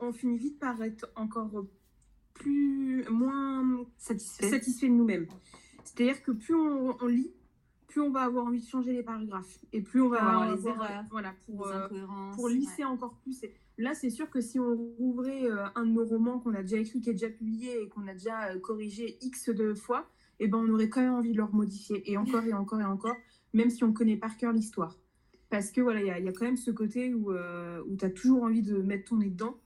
on 0.00 0.12
finit 0.12 0.38
vite 0.38 0.58
par 0.58 0.80
être 0.82 1.06
encore 1.16 1.50
plus 2.34 3.04
moins 3.10 3.84
Satisfait. 3.98 4.50
satisfait 4.50 4.88
de 4.88 4.92
nous-mêmes. 4.94 5.26
C'est-à-dire 5.84 6.22
que 6.22 6.32
plus 6.32 6.54
on, 6.54 6.96
on 7.00 7.06
lit, 7.06 7.30
plus 7.86 8.00
on 8.00 8.10
va 8.10 8.22
avoir 8.22 8.46
envie 8.46 8.60
de 8.60 8.66
changer 8.66 8.92
les 8.92 9.02
paragraphes 9.02 9.58
et 9.72 9.80
plus 9.82 10.00
on 10.02 10.08
va 10.08 10.22
avoir 10.24 10.56
les 10.56 10.66
erreurs, 10.66 11.04
voilà 11.10 11.34
pour 11.46 11.66
Les 11.66 11.72
euh, 11.74 12.30
pour 12.34 12.48
lisser 12.48 12.84
encore 12.84 13.14
plus. 13.22 13.44
Et 13.44 13.54
là, 13.78 13.94
c'est 13.94 14.10
sûr 14.10 14.30
que 14.30 14.40
si 14.40 14.58
on 14.58 14.74
rouvrait 14.98 15.44
euh, 15.50 15.64
un 15.74 15.84
de 15.86 15.90
nos 15.92 16.04
romans 16.04 16.38
qu'on 16.38 16.54
a 16.54 16.62
déjà 16.62 16.76
écrit, 16.78 17.00
qui 17.00 17.10
est 17.10 17.14
déjà 17.14 17.28
publié 17.30 17.82
et 17.82 17.88
qu'on 17.88 18.06
a 18.08 18.12
déjà 18.12 18.50
euh, 18.50 18.58
corrigé 18.60 19.18
X 19.22 19.50
de 19.50 19.74
fois, 19.74 20.08
eh 20.40 20.48
ben, 20.48 20.58
on 20.58 20.68
aurait 20.72 20.88
quand 20.88 21.00
même 21.02 21.14
envie 21.14 21.32
de 21.32 21.36
le 21.36 21.44
remodifier 21.44 22.10
et 22.10 22.16
encore 22.16 22.44
et 22.44 22.52
encore 22.52 22.80
et 22.80 22.84
encore, 22.84 23.16
même 23.52 23.70
si 23.70 23.84
on 23.84 23.92
connaît 23.92 24.16
par 24.16 24.36
cœur 24.36 24.52
l'histoire. 24.52 24.98
Parce 25.50 25.70
que 25.70 25.80
voilà, 25.80 26.00
il 26.00 26.06
y, 26.06 26.10
a- 26.10 26.18
il 26.18 26.24
y 26.24 26.28
a 26.28 26.32
quand 26.32 26.44
même 26.44 26.56
ce 26.56 26.70
côté 26.72 27.14
où, 27.14 27.30
euh, 27.32 27.80
où 27.88 27.96
tu 27.96 28.04
as 28.04 28.10
toujours 28.10 28.42
envie 28.42 28.62
de 28.62 28.78
mettre 28.78 29.10
ton 29.10 29.16
nez 29.18 29.30
dedans. 29.30 29.56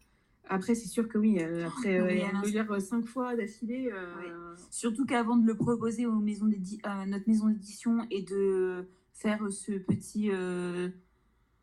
Après, 0.50 0.74
c'est 0.74 0.88
sûr 0.88 1.08
que 1.08 1.18
oui, 1.18 1.38
euh, 1.40 1.66
après 1.66 2.00
Oh, 2.00 2.04
euh, 2.04 2.06
oui, 2.08 2.22
le 2.42 2.48
lire 2.48 2.80
cinq 2.82 3.06
fois 3.06 3.36
d'affilée. 3.36 3.90
euh, 3.92 4.54
Surtout 4.70 5.04
qu'avant 5.06 5.36
de 5.36 5.46
le 5.46 5.54
proposer 5.54 6.06
aux 6.06 6.18
maisons 6.20 6.46
d'édi- 6.46 6.80
à 6.82 7.04
notre 7.06 7.28
maison 7.28 7.48
d'édition 7.48 8.06
et 8.10 8.22
de 8.22 8.86
faire 9.12 9.50
ce 9.50 9.73
petit 9.73 10.30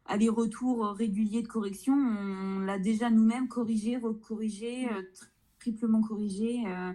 euh, 0.10 0.14
aller-retour 0.14 0.86
régulier 0.92 1.42
de 1.42 1.48
correction, 1.48 1.94
on 1.94 2.60
l'a 2.60 2.80
déjà 2.80 3.10
nous-mêmes 3.10 3.48
corrigé, 3.48 3.98
recorrigé, 3.98 4.88
euh, 4.90 5.02
tri- 5.14 5.28
triplement 5.60 6.02
corrigé 6.02 6.64
euh, 6.68 6.92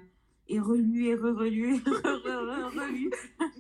et 0.49 0.61
relu 0.61 1.07
et 1.07 1.15
re-relu 1.15 1.75
et 1.77 1.79
re-relu. 1.89 3.11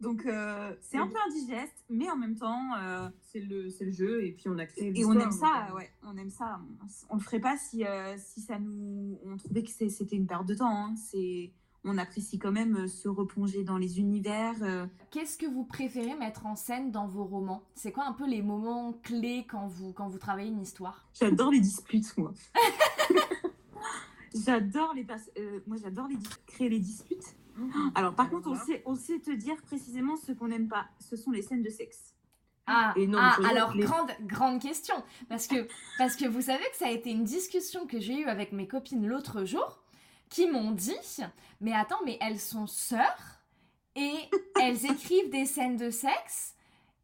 Donc 0.00 0.26
euh, 0.26 0.74
c'est 0.82 0.98
un 0.98 1.06
peu 1.06 1.16
indigeste, 1.30 1.84
mais 1.88 2.10
en 2.10 2.16
même 2.16 2.34
temps, 2.36 2.74
euh, 2.78 3.08
c'est 3.32 3.40
le, 3.40 3.68
le 3.80 3.90
jeu 3.90 4.24
et 4.24 4.32
puis 4.32 4.48
on 4.48 4.58
a 4.58 4.66
créé 4.66 4.92
et 5.00 5.04
on 5.04 5.12
aime 5.12 5.30
ça, 5.32 5.68
euh, 5.70 5.76
ouais, 5.76 5.90
on 6.02 6.16
aime 6.18 6.30
ça. 6.30 6.60
On, 6.82 7.14
on 7.14 7.16
le 7.16 7.22
ferait 7.22 7.40
pas 7.40 7.56
si, 7.56 7.86
euh, 7.86 8.14
si 8.18 8.40
ça 8.42 8.58
nous, 8.58 9.18
on 9.24 9.36
trouvait 9.38 9.62
que 9.62 9.70
c'était 9.70 10.16
une 10.16 10.26
perte 10.26 10.46
de 10.46 10.54
temps. 10.56 10.68
hein. 10.88 10.94
C'est, 10.96 11.52
on 11.84 11.98
apprécie 11.98 12.38
quand 12.38 12.52
même 12.52 12.76
euh, 12.76 12.88
se 12.88 13.08
replonger 13.08 13.62
dans 13.64 13.76
les 13.78 13.98
univers. 14.00 14.54
euh. 14.62 14.86
Qu'est-ce 15.10 15.36
que 15.36 15.46
vous 15.46 15.64
préférez 15.64 16.14
mettre 16.14 16.46
en 16.46 16.56
scène 16.56 16.90
dans 16.90 17.06
vos 17.06 17.24
romans? 17.24 17.62
C'est 17.74 17.92
quoi 17.92 18.04
un 18.06 18.12
peu 18.12 18.26
les 18.26 18.42
moments 18.42 18.92
clés 19.02 19.46
quand 19.48 19.66
vous, 19.66 19.92
quand 19.92 20.08
vous 20.08 20.18
travaillez 20.18 20.48
une 20.50 20.62
histoire? 20.62 21.06
J'adore 21.18 21.50
les 21.50 21.60
disputes, 21.60 22.16
moi. 22.16 22.32
j'adore 24.34 24.94
les 24.94 25.06
euh, 25.38 25.60
moi 25.66 25.76
j'adore 25.80 26.08
les 26.08 26.16
créer 26.46 26.68
les 26.68 26.80
disputes. 26.80 27.36
Alors 27.94 28.14
par 28.14 28.30
contre, 28.30 28.48
on 28.48 28.56
sait, 28.56 28.82
on 28.84 28.96
sait 28.96 29.20
te 29.20 29.30
dire 29.30 29.60
précisément 29.62 30.16
ce 30.16 30.32
qu'on 30.32 30.48
n'aime 30.48 30.68
pas. 30.68 30.86
Ce 30.98 31.16
sont 31.16 31.30
les 31.30 31.42
scènes 31.42 31.62
de 31.62 31.70
sexe. 31.70 32.14
Ah, 32.66 32.94
Et 32.96 33.06
non, 33.06 33.18
ah, 33.20 33.36
alors 33.48 33.74
les- 33.74 33.84
grande, 33.84 34.10
grande 34.22 34.60
question. 34.60 34.94
Parce 35.28 35.46
que, 35.46 35.68
parce 35.98 36.16
que 36.16 36.26
vous 36.26 36.40
savez 36.40 36.64
que 36.72 36.76
ça 36.78 36.86
a 36.86 36.90
été 36.90 37.10
une 37.10 37.22
discussion 37.24 37.86
que 37.86 38.00
j'ai 38.00 38.18
eue 38.20 38.24
avec 38.24 38.52
mes 38.52 38.66
copines 38.66 39.06
l'autre 39.06 39.44
jour 39.44 39.83
qui 40.28 40.48
m'ont 40.50 40.70
dit 40.72 40.96
Mais 41.60 41.72
attends, 41.72 42.00
mais 42.04 42.18
elles 42.20 42.40
sont 42.40 42.66
sœurs 42.66 43.40
et 43.96 44.12
elles 44.60 44.84
écrivent 44.86 45.30
des 45.30 45.46
scènes 45.46 45.76
de 45.76 45.90
sexe. 45.90 46.54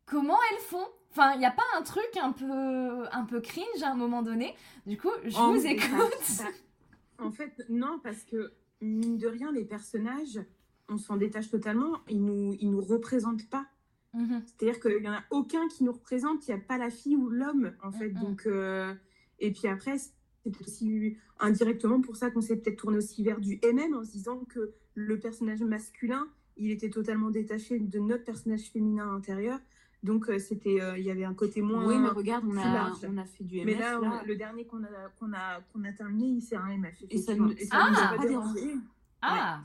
Comment 0.06 0.38
elles 0.52 0.62
font? 0.64 0.86
Enfin, 1.12 1.32
il 1.34 1.38
n'y 1.40 1.46
a 1.46 1.50
pas 1.50 1.62
un 1.76 1.82
truc 1.82 2.08
un 2.20 2.32
peu, 2.32 3.08
un 3.12 3.24
peu 3.24 3.40
cringe 3.40 3.82
à 3.82 3.90
un 3.90 3.94
moment 3.96 4.22
donné? 4.22 4.54
Du 4.86 4.96
coup, 4.96 5.10
je 5.24 5.36
vous 5.36 5.66
écoute. 5.66 6.22
ça- 6.22 6.44
En 7.18 7.30
fait, 7.30 7.52
non, 7.68 8.00
parce 8.02 8.22
que 8.24 8.54
mine 8.80 9.18
de 9.18 9.26
rien, 9.26 9.52
les 9.52 9.64
personnages, 9.64 10.40
on 10.88 10.96
s'en 10.96 11.16
détache 11.16 11.50
totalement. 11.50 11.98
Ils 12.08 12.24
nous, 12.24 12.56
ils 12.60 12.70
nous 12.70 12.80
représentent 12.80 13.48
pas. 13.50 13.66
Mhm. 14.14 14.42
C'est-à-dire 14.46 14.80
qu'il 14.80 15.02
n'y 15.02 15.08
en 15.08 15.12
a 15.12 15.22
aucun 15.30 15.68
qui 15.68 15.84
nous 15.84 15.92
représente. 15.92 16.48
Il 16.48 16.54
n'y 16.54 16.60
a 16.60 16.64
pas 16.64 16.78
la 16.78 16.90
fille 16.90 17.16
ou 17.16 17.28
l'homme, 17.28 17.74
en 17.82 17.92
fait. 17.92 18.08
Donc, 18.10 18.46
euh, 18.46 18.94
et 19.38 19.52
puis 19.52 19.68
après, 19.68 19.96
c'est 20.44 20.60
aussi 20.62 21.16
indirectement 21.38 22.00
pour 22.00 22.16
ça 22.16 22.30
qu'on 22.30 22.40
s'est 22.40 22.56
peut-être 22.56 22.78
tourné 22.78 22.96
aussi 22.98 23.22
vers 23.22 23.40
du 23.40 23.58
MM 23.62 23.94
en 23.94 24.04
se 24.04 24.10
disant 24.12 24.44
que 24.48 24.72
le 24.94 25.18
personnage 25.18 25.62
masculin, 25.62 26.26
il 26.56 26.70
était 26.70 26.90
totalement 26.90 27.30
détaché 27.30 27.78
de 27.78 27.98
notre 27.98 28.24
personnage 28.24 28.62
féminin 28.72 29.12
intérieur. 29.14 29.58
Donc, 30.02 30.30
euh, 30.30 30.38
c'était, 30.38 30.80
euh, 30.80 30.96
il 30.96 31.04
y 31.04 31.10
avait 31.10 31.24
un 31.24 31.34
côté 31.34 31.60
moins. 31.60 31.86
Oui, 31.86 31.98
mais 31.98 32.08
regarde, 32.08 32.44
on 32.48 32.56
a, 32.56 32.64
large. 32.72 32.96
on 33.06 33.18
a 33.18 33.24
fait 33.26 33.44
du 33.44 33.56
MF. 33.58 33.66
Mais 33.66 33.74
là, 33.78 33.98
là. 34.00 34.20
on- 34.22 34.26
le 34.26 34.34
dernier 34.36 34.64
qu'on 34.66 34.82
a, 34.82 34.88
qu'on 35.18 35.32
a, 35.34 35.60
qu'on 35.72 35.84
a 35.84 35.92
terminé, 35.92 36.40
c'est 36.40 36.56
un 36.56 36.68
MF. 36.68 37.04
Et 37.10 37.18
ça 37.18 37.34
nous- 37.34 37.50
Et 37.52 37.68
Ah, 37.70 37.88
nous 37.90 37.98
a 37.98 38.16
pas 38.16 38.26
dérangé. 38.26 38.74
Ah 39.22 39.60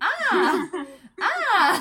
Ah 0.00 0.64
Ah 1.20 1.80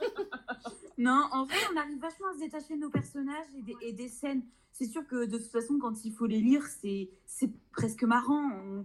Non, 0.98 1.28
en 1.32 1.44
vrai, 1.44 1.56
on 1.72 1.76
arrive 1.76 1.98
vachement 2.00 2.28
à 2.30 2.34
se 2.34 2.38
détacher 2.40 2.76
de 2.76 2.80
nos 2.80 2.90
personnages 2.90 3.46
et 3.56 3.62
des, 3.62 3.76
et 3.82 3.92
des 3.92 4.08
scènes. 4.08 4.42
C'est 4.72 4.86
sûr 4.86 5.06
que 5.06 5.24
de 5.26 5.38
toute 5.38 5.50
façon, 5.50 5.78
quand 5.78 6.04
il 6.04 6.12
faut 6.12 6.26
les 6.26 6.40
lire, 6.40 6.64
c'est 6.66 7.10
c'est 7.26 7.50
presque 7.72 8.02
marrant. 8.04 8.50
On- 8.52 8.84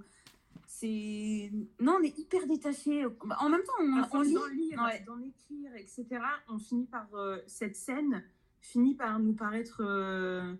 C'est 0.67 1.51
non, 1.79 1.97
on 1.99 2.03
est 2.03 2.17
hyper 2.17 2.45
détaché. 2.47 3.05
En 3.39 3.49
même 3.49 3.63
temps, 3.63 3.73
on, 3.79 4.03
on 4.13 4.21
lit. 4.21 4.33
d'en 4.33 4.47
lire, 4.47 4.81
Ouais. 4.83 5.03
écrire, 5.27 5.75
etc., 5.75 6.05
on 6.47 6.57
finit 6.59 6.85
par 6.85 7.07
euh, 7.15 7.39
cette 7.47 7.75
scène 7.75 8.23
finit 8.61 8.93
par 8.95 9.19
nous 9.19 9.33
paraître 9.33 9.81
euh, 9.81 10.53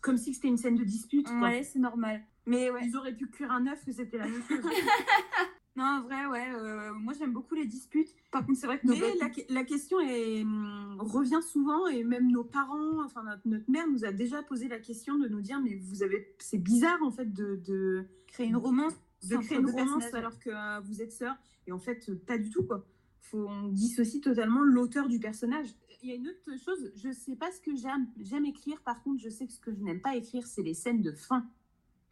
comme 0.00 0.16
si 0.16 0.32
c'était 0.34 0.48
une 0.48 0.56
scène 0.56 0.76
de 0.76 0.84
dispute. 0.84 1.28
Ouais, 1.42 1.62
c'est 1.62 1.78
normal. 1.78 2.22
Mais 2.46 2.70
ouais. 2.70 2.80
Ils 2.86 2.96
auraient 2.96 3.14
pu 3.14 3.28
cuire 3.28 3.50
un 3.52 3.66
œuf 3.66 3.84
que 3.84 3.92
c'était 3.92 4.18
la 4.18 4.26
même 4.28 4.42
chose. 4.48 4.64
Non, 5.80 5.86
en 5.86 6.02
vrai, 6.02 6.26
ouais. 6.26 6.46
euh, 6.52 6.92
moi, 6.92 7.14
j'aime 7.18 7.32
beaucoup 7.32 7.54
les 7.54 7.64
disputes. 7.64 8.14
Par 8.30 8.44
contre, 8.44 8.58
c'est 8.58 8.66
vrai 8.66 8.78
que 8.78 8.86
Mais 8.86 9.00
la, 9.18 9.30
la 9.48 9.64
question 9.64 9.98
est, 9.98 10.42
hum, 10.42 10.98
revient 10.98 11.40
souvent 11.42 11.86
et 11.86 12.04
même 12.04 12.30
nos 12.30 12.44
parents, 12.44 13.02
enfin 13.02 13.22
notre, 13.22 13.40
notre 13.46 13.70
mère 13.70 13.88
nous 13.88 14.04
a 14.04 14.12
déjà 14.12 14.42
posé 14.42 14.68
la 14.68 14.78
question 14.78 15.18
de 15.18 15.26
nous 15.26 15.40
dire 15.40 15.58
mais 15.58 15.76
vous 15.76 16.02
avez, 16.02 16.34
c'est 16.38 16.58
bizarre 16.58 17.02
en 17.02 17.10
fait 17.10 17.32
de, 17.32 17.56
de, 17.66 18.04
créer 18.26 18.48
une 18.48 18.58
romance, 18.58 18.92
de 19.26 19.36
créer 19.38 19.58
une 19.58 19.70
romance 19.70 20.12
alors 20.12 20.38
que 20.38 20.50
euh, 20.50 20.80
vous 20.80 21.00
êtes 21.00 21.12
sœurs 21.12 21.36
et 21.66 21.72
en 21.72 21.78
fait 21.78 22.12
pas 22.26 22.36
du 22.36 22.50
tout 22.50 22.64
quoi. 22.64 22.86
Faut, 23.22 23.48
on 23.48 23.68
dissocie 23.68 24.20
totalement 24.20 24.60
l'auteur 24.60 25.08
du 25.08 25.18
personnage. 25.18 25.68
Il 26.02 26.10
y 26.10 26.12
a 26.12 26.16
une 26.16 26.28
autre 26.28 26.62
chose, 26.62 26.92
je 26.94 27.10
sais 27.10 27.36
pas 27.36 27.50
ce 27.52 27.60
que 27.60 27.70
j'aime 27.74 28.44
écrire. 28.44 28.82
Par 28.82 29.02
contre, 29.02 29.22
je 29.22 29.30
sais 29.30 29.46
que 29.46 29.52
ce 29.52 29.60
que 29.60 29.72
je 29.72 29.80
n'aime 29.80 30.00
pas 30.00 30.14
écrire, 30.16 30.46
c'est 30.46 30.62
les 30.62 30.74
scènes 30.74 31.00
de 31.00 31.12
fin, 31.12 31.46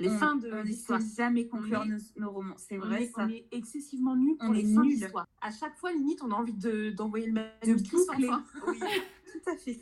les 0.01 0.09
On- 0.11 0.19
fins 0.19 0.37
de 0.37 0.49
l'histoire. 0.63 1.01
jamais 1.17 1.47
conclure 1.47 1.85
nos, 1.87 1.99
nos 2.17 2.31
romans. 2.31 2.55
C'est 2.57 2.77
vrai, 2.77 3.05
est, 3.05 3.07
ça. 3.09 3.25
on 3.25 3.29
est 3.29 3.47
excessivement 3.53 4.15
nuls 4.17 4.37
pour 4.39 4.51
On 4.51 4.53
les 4.53 4.71
est 4.71 4.75
fins 4.75 4.83
nuls. 4.83 4.97
d'histoire. 4.99 5.27
À 5.41 5.51
chaque 5.51 5.77
fois, 5.77 5.93
limite, 5.93 6.23
on 6.23 6.31
a 6.31 6.35
envie 6.35 6.53
de- 6.53 6.91
d'envoyer 6.91 7.27
le 7.27 7.33
De 7.33 7.41
manuscrit 7.67 7.99
sans 7.99 8.13
boucler. 8.13 8.29
fin. 8.29 8.45
Oui, 8.69 8.79
tout 9.33 9.51
à 9.51 9.57
fait. 9.57 9.81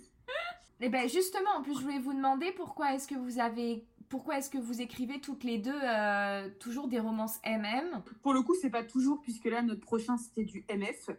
Et 0.80 0.88
ben 0.90 1.08
justement, 1.08 1.50
en 1.56 1.62
plus, 1.62 1.74
je 1.74 1.80
voulais 1.80 1.98
vous 2.00 2.12
demander 2.12 2.52
pourquoi 2.52 2.94
est-ce 2.94 3.08
que 3.08 3.14
vous 3.14 3.38
avez 3.38 3.84
pourquoi 4.08 4.38
est-ce 4.38 4.50
que 4.50 4.58
vous 4.58 4.80
écrivez 4.80 5.20
toutes 5.20 5.42
les 5.42 5.58
deux 5.58 5.74
euh, 5.82 6.48
toujours 6.60 6.86
des 6.86 7.00
romances 7.00 7.40
MM 7.44 8.02
Pour 8.22 8.34
le 8.34 8.42
coup, 8.42 8.54
c'est 8.54 8.70
pas 8.70 8.84
toujours, 8.84 9.20
puisque 9.20 9.46
là, 9.46 9.62
notre 9.62 9.80
prochain, 9.80 10.16
c'était 10.16 10.44
du 10.44 10.64
MF. 10.68 11.10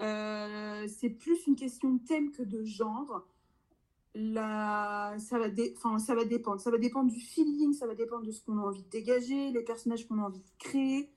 Euh, 0.00 0.86
c'est 0.88 1.10
plus 1.10 1.46
une 1.46 1.56
question 1.56 1.90
de 1.94 1.98
thème 2.06 2.30
que 2.30 2.42
de 2.42 2.62
genre. 2.64 3.26
Là, 4.14 5.16
ça, 5.18 5.38
va 5.38 5.48
dé- 5.48 5.72
enfin, 5.76 5.98
ça 5.98 6.14
va 6.14 6.24
dépendre. 6.24 6.60
Ça 6.60 6.70
va 6.70 6.78
dépendre 6.78 7.10
du 7.10 7.20
feeling, 7.20 7.72
ça 7.72 7.86
va 7.86 7.94
dépendre 7.94 8.26
de 8.26 8.32
ce 8.32 8.42
qu'on 8.44 8.58
a 8.58 8.62
envie 8.62 8.82
de 8.82 8.88
dégager, 8.88 9.50
les 9.52 9.62
personnages 9.62 10.06
qu'on 10.08 10.18
a 10.18 10.22
envie 10.26 10.40
de 10.40 10.50
créer. 10.58 11.10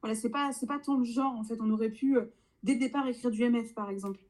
Voilà, 0.00 0.14
c'est 0.14 0.30
pas, 0.30 0.52
c'est 0.52 0.66
pas 0.66 0.78
tant 0.78 0.96
le 0.96 1.04
genre, 1.04 1.34
en 1.34 1.44
fait. 1.44 1.58
On 1.60 1.70
aurait 1.70 1.90
pu, 1.90 2.16
euh, 2.16 2.24
dès 2.62 2.74
le 2.74 2.80
départ, 2.80 3.06
écrire 3.06 3.30
du 3.30 3.42
MF, 3.44 3.74
par 3.74 3.90
exemple. 3.90 4.20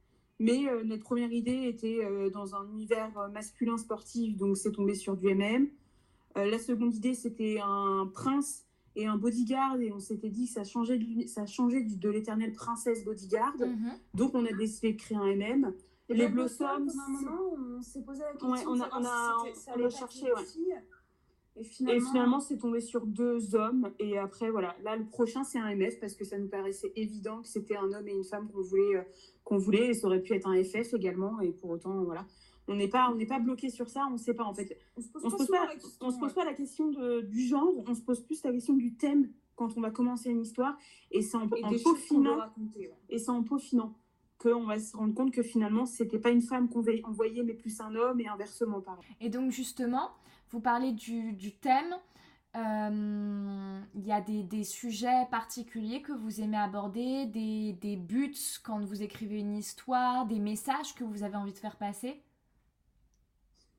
Mais 0.40 0.68
euh, 0.68 0.82
notre 0.84 1.02
première 1.02 1.32
idée 1.32 1.64
était 1.68 2.04
euh, 2.04 2.30
dans 2.30 2.54
un 2.54 2.66
univers 2.70 3.28
masculin 3.32 3.76
sportif, 3.76 4.36
donc 4.36 4.56
c'est 4.56 4.72
tombé 4.72 4.94
sur 4.94 5.16
du 5.16 5.28
MM. 5.34 5.68
La 6.36 6.58
seconde 6.60 6.94
idée, 6.94 7.14
c'était 7.14 7.58
un 7.64 8.08
prince 8.14 8.64
et 8.94 9.06
un 9.06 9.16
bodyguard, 9.16 9.80
et 9.80 9.92
on 9.92 9.98
s'était 9.98 10.28
dit 10.28 10.46
que 10.46 10.52
ça 10.52 10.62
changeait, 10.62 10.98
du, 10.98 11.26
ça 11.26 11.46
changeait 11.46 11.82
du, 11.82 11.96
de 11.96 12.08
l'éternelle 12.08 12.52
princesse 12.52 13.04
bodyguard. 13.04 13.54
Mhm. 13.58 13.92
Donc 14.14 14.34
on 14.34 14.44
a 14.46 14.52
décidé 14.52 14.92
de 14.92 14.98
créer 14.98 15.18
un 15.18 15.26
MM. 15.26 15.72
Et 16.10 16.14
les 16.14 16.28
Blossoms, 16.28 16.66
Blossoms, 16.84 16.86
pendant 16.86 17.02
un 17.02 17.30
moment, 17.30 17.76
on 17.78 17.82
s'est 17.82 18.02
posé 18.02 18.20
la 18.20 18.32
question. 18.32 18.50
Ouais, 18.50 18.64
on 18.66 18.80
a- 18.80 18.88
on 18.98 19.04
a- 19.04 19.52
si 19.54 19.68
on 19.76 19.84
a 19.84 19.90
cherché, 19.90 20.32
ouais. 20.32 20.42
Et 21.56 21.60
Et 21.60 21.64
finalement, 21.64 22.06
finalement, 22.08 22.40
c'est 22.40 22.56
tombé 22.56 22.80
sur 22.80 23.04
deux 23.04 23.54
hommes. 23.56 23.90
Et 23.98 24.16
après, 24.16 24.48
voilà, 24.50 24.76
là, 24.84 24.96
le 24.96 25.04
prochain, 25.06 25.42
c'est 25.44 25.58
un 25.58 25.68
MF 25.68 25.98
parce 26.00 26.14
que 26.14 26.24
ça 26.24 26.38
nous 26.38 26.48
paraissait 26.48 26.92
évident 26.94 27.42
que 27.42 27.48
c'était 27.48 27.76
un 27.76 27.92
homme 27.92 28.06
et 28.06 28.12
une 28.12 28.22
femme 28.24 28.48
qu'on 28.48 28.62
voulait, 28.62 28.96
euh, 28.96 29.02
qu'on 29.44 29.58
voulait. 29.58 29.88
Et 29.88 29.94
ça 29.94 30.06
aurait 30.06 30.22
pu 30.22 30.34
être 30.34 30.46
un 30.46 30.54
FF 30.62 30.94
également. 30.94 31.40
Et 31.40 31.50
pour 31.50 31.70
autant, 31.70 32.04
voilà. 32.04 32.24
On 32.68 32.76
n'est 32.76 32.86
pas, 32.88 33.10
on 33.10 33.16
n'est 33.16 33.26
pas 33.26 33.40
bloqué 33.40 33.70
sur 33.70 33.88
ça. 33.88 34.06
On 34.08 34.12
ne 34.12 34.18
sait 34.18 34.34
pas, 34.34 34.44
en 34.44 34.54
fait. 34.54 34.78
on 34.96 35.00
se 35.00 35.08
pose 35.08 35.22
On 35.24 35.30
pas 35.30 35.36
se 35.36 35.36
pose 35.38 35.48
pas, 35.48 35.66
la 35.66 35.74
question, 35.74 35.90
on 36.06 36.10
se 36.10 36.18
pose 36.18 36.28
ouais. 36.28 36.34
pas 36.34 36.44
la 36.44 36.54
question 36.54 36.88
de, 36.90 37.20
du 37.22 37.40
genre. 37.46 37.72
On 37.88 37.94
se 37.94 38.02
pose 38.02 38.20
plus 38.20 38.42
la 38.44 38.52
question 38.52 38.74
du 38.74 38.94
thème 38.94 39.28
quand 39.56 39.76
on 39.76 39.80
va 39.80 39.90
commencer 39.90 40.30
une 40.30 40.42
histoire. 40.42 40.78
Et 41.10 41.22
c'est 41.22 41.36
en, 41.36 41.48
peaufinant 41.48 42.36
raconter. 42.36 42.88
ouais. 42.88 42.94
et 43.08 43.18
c'est 43.18 43.30
en 43.30 43.42
peaufinant 43.42 43.94
qu'on 44.38 44.64
va 44.64 44.78
se 44.78 44.96
rendre 44.96 45.14
compte 45.14 45.32
que 45.32 45.42
finalement, 45.42 45.84
c'était 45.86 46.18
pas 46.18 46.30
une 46.30 46.42
femme 46.42 46.68
qu'on 46.68 46.80
va- 46.80 46.92
on 47.04 47.10
voyait, 47.12 47.42
mais 47.42 47.54
plus 47.54 47.80
un 47.80 47.94
homme 47.94 48.20
et 48.20 48.28
inversement, 48.28 48.80
pardon. 48.80 49.02
Et 49.20 49.28
donc 49.30 49.50
justement, 49.50 50.10
vous 50.50 50.60
parlez 50.60 50.92
du, 50.92 51.32
du 51.32 51.52
thème. 51.56 51.94
Euh, 52.56 53.80
Il 53.94 54.06
y 54.06 54.12
a 54.12 54.20
des, 54.20 54.42
des 54.42 54.64
sujets 54.64 55.26
particuliers 55.30 56.00
que 56.02 56.12
vous 56.12 56.40
aimez 56.40 56.56
aborder, 56.56 57.26
des, 57.26 57.74
des 57.74 57.96
buts 57.96 58.34
quand 58.62 58.80
vous 58.84 59.02
écrivez 59.02 59.38
une 59.38 59.54
histoire, 59.56 60.26
des 60.26 60.38
messages 60.38 60.94
que 60.94 61.04
vous 61.04 61.22
avez 61.24 61.36
envie 61.36 61.52
de 61.52 61.58
faire 61.58 61.76
passer? 61.76 62.22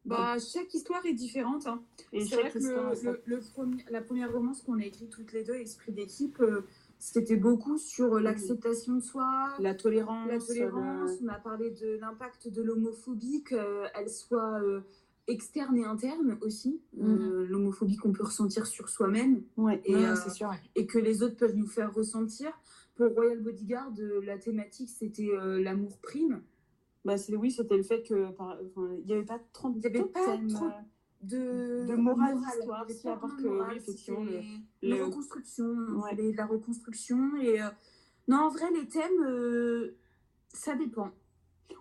Bah, 0.06 0.38
chaque 0.40 0.74
histoire 0.74 1.06
est 1.06 1.14
différente. 1.14 1.68
hein. 1.68 1.82
Et 2.14 2.26
C'est 2.26 2.36
vrai 2.36 2.52
que 2.52 2.58
le 3.26 3.40
premier- 3.40 3.84
la 3.90 4.02
première 4.02 4.32
romance 4.32 4.62
qu'on 4.62 4.80
a 4.80 4.86
écrite 4.86 5.10
toutes 5.10 5.34
les 5.34 5.44
deux, 5.44 5.56
Esprit 5.56 5.92
d'équipe, 5.92 6.40
euh, 6.40 6.66
c'était 7.00 7.38
beaucoup 7.38 7.78
sur 7.78 8.16
euh, 8.16 8.20
l'acceptation 8.20 8.96
de 8.96 9.00
soi, 9.02 9.54
la 9.60 9.74
tolérance, 9.74 10.28
la 10.30 10.40
tolérance. 10.40 11.20
le- 11.22 11.26
On 11.26 11.30
a 11.30 11.40
parlé 11.40 11.72
de 11.72 11.98
l'impact 12.00 12.50
de 12.50 12.62
l'homophobie, 12.62 13.44
qu'elle 13.44 14.10
soit 14.10 14.62
euh, 14.62 14.82
externe 15.28 15.78
et 15.78 15.86
interne 15.86 16.38
aussi. 16.42 16.82
Euh, 17.02 17.46
L'homophobie 17.48 17.96
qu'on 17.98 18.12
peut 18.12 18.24
ressentir 18.26 18.68
sur 18.68 18.90
soi-même 18.90 19.44
Ouais, 19.58 19.82
Et, 19.86 19.96
euh, 19.96 20.16
sûr. 20.16 20.50
ouais. 20.50 20.56
et 20.76 20.86
que 20.86 21.00
les 21.00 21.24
autres 21.24 21.38
peuvent 21.38 21.56
nous 21.56 21.68
faire 21.68 21.94
ressentir. 21.94 22.52
Pour 22.96 23.08
Royal 23.14 23.40
Bodyguard, 23.40 23.94
euh, 24.00 24.20
la 24.26 24.38
thématique, 24.38 24.90
c'était 24.90 25.30
euh, 25.32 25.62
l'amour 25.62 25.98
prime. 26.00 26.42
Bah, 27.06 27.18
c'est, 27.18 27.34
oui, 27.38 27.50
c'était 27.50 27.78
le 27.78 27.84
fait 27.84 28.04
que 28.04 28.30
par- 28.32 28.58
enfin, 28.66 28.90
il 29.00 29.06
n'y 29.06 29.14
avait 29.14 29.24
pas 29.24 29.40
30 29.54 29.76
Il 29.78 29.84
y 29.84 29.88
avait 29.88 30.04
pas 30.04 30.20
trop 30.20 30.32
euh, 30.66 30.70
de, 31.22 31.86
De 31.88 31.96
morale 31.96 32.38
d'histoire, 32.38 32.86
que, 32.88 33.48
morale, 33.48 33.72
oui, 33.72 33.78
effectivement, 33.78 34.24
le- 34.24 34.42
une 34.42 34.90
le- 34.96 35.04
reconstruction. 35.06 35.66
On 35.66 36.02
Ouais. 36.02 36.34
la 36.34 36.46
reconstruction. 36.46 37.36
Et 37.42 37.62
euh, 37.62 37.70
non, 38.28 38.38
en 38.38 38.50
vrai, 38.50 38.72
les 38.74 38.88
thèmes, 38.88 39.22
euh, 39.24 39.96
ça 40.54 40.76
dépend. 40.76 41.12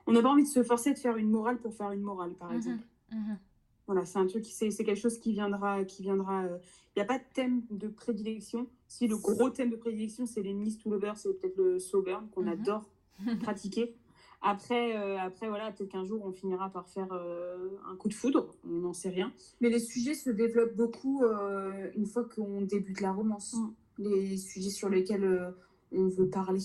On 0.06 0.12
n'a 0.12 0.22
pas 0.22 0.30
envie 0.30 0.42
de 0.44 0.48
se 0.48 0.62
forcer 0.62 0.92
de 0.94 0.98
faire 0.98 1.16
une 1.16 1.30
morale 1.30 1.58
pour 1.58 1.74
faire 1.74 1.92
une 1.92 2.00
morale, 2.02 2.34
par 2.34 2.50
Mhm, 2.50 2.56
exemple. 2.56 2.82
mhm. 3.12 3.38
Voilà, 3.86 4.04
c'est 4.04 4.18
un 4.18 4.26
truc, 4.26 4.44
c'est, 4.44 4.70
c'est 4.70 4.84
quelque 4.84 5.00
chose 5.00 5.18
qui 5.18 5.32
viendra, 5.32 5.84
qui 5.84 6.02
viendra. 6.02 6.44
euh, 6.44 6.58
Il 6.94 6.98
n'y 6.98 7.02
a 7.02 7.06
pas 7.06 7.18
de 7.18 7.24
thème 7.32 7.62
de 7.70 7.88
prédilection. 7.88 8.66
Si 8.88 9.06
le 9.06 9.16
gros 9.16 9.50
thème 9.50 9.70
de 9.70 9.76
prédilection, 9.76 10.26
c'est 10.26 10.42
l'ennemi 10.42 10.76
to 10.76 10.90
lover, 10.90 11.12
c'est 11.16 11.32
peut-être 11.40 11.56
le 11.56 11.78
slow 11.78 12.02
burn 12.02 12.28
qu'on 12.30 12.42
Mhm. 12.42 12.48
adore 12.48 12.90
pratiquer. 13.40 13.94
Après, 14.40 14.96
euh, 14.96 15.18
après 15.18 15.48
voilà, 15.48 15.72
peut-être 15.72 15.90
qu'un 15.90 16.04
jour 16.04 16.24
on 16.24 16.32
finira 16.32 16.70
par 16.70 16.88
faire 16.88 17.08
euh, 17.12 17.70
un 17.90 17.96
coup 17.96 18.08
de 18.08 18.14
foudre, 18.14 18.54
on 18.64 18.68
n'en 18.80 18.92
sait 18.92 19.08
rien. 19.08 19.32
Mais 19.60 19.68
les 19.68 19.80
sujets 19.80 20.14
se 20.14 20.30
développent 20.30 20.76
beaucoup 20.76 21.24
euh, 21.24 21.90
une 21.96 22.06
fois 22.06 22.24
qu'on 22.24 22.62
débute 22.62 23.00
la 23.00 23.12
romance. 23.12 23.54
Mm. 23.54 23.74
Les 24.00 24.36
sujets 24.36 24.70
sur 24.70 24.88
lesquels 24.88 25.52
on 25.90 26.06
veut 26.08 26.28
parler. 26.28 26.60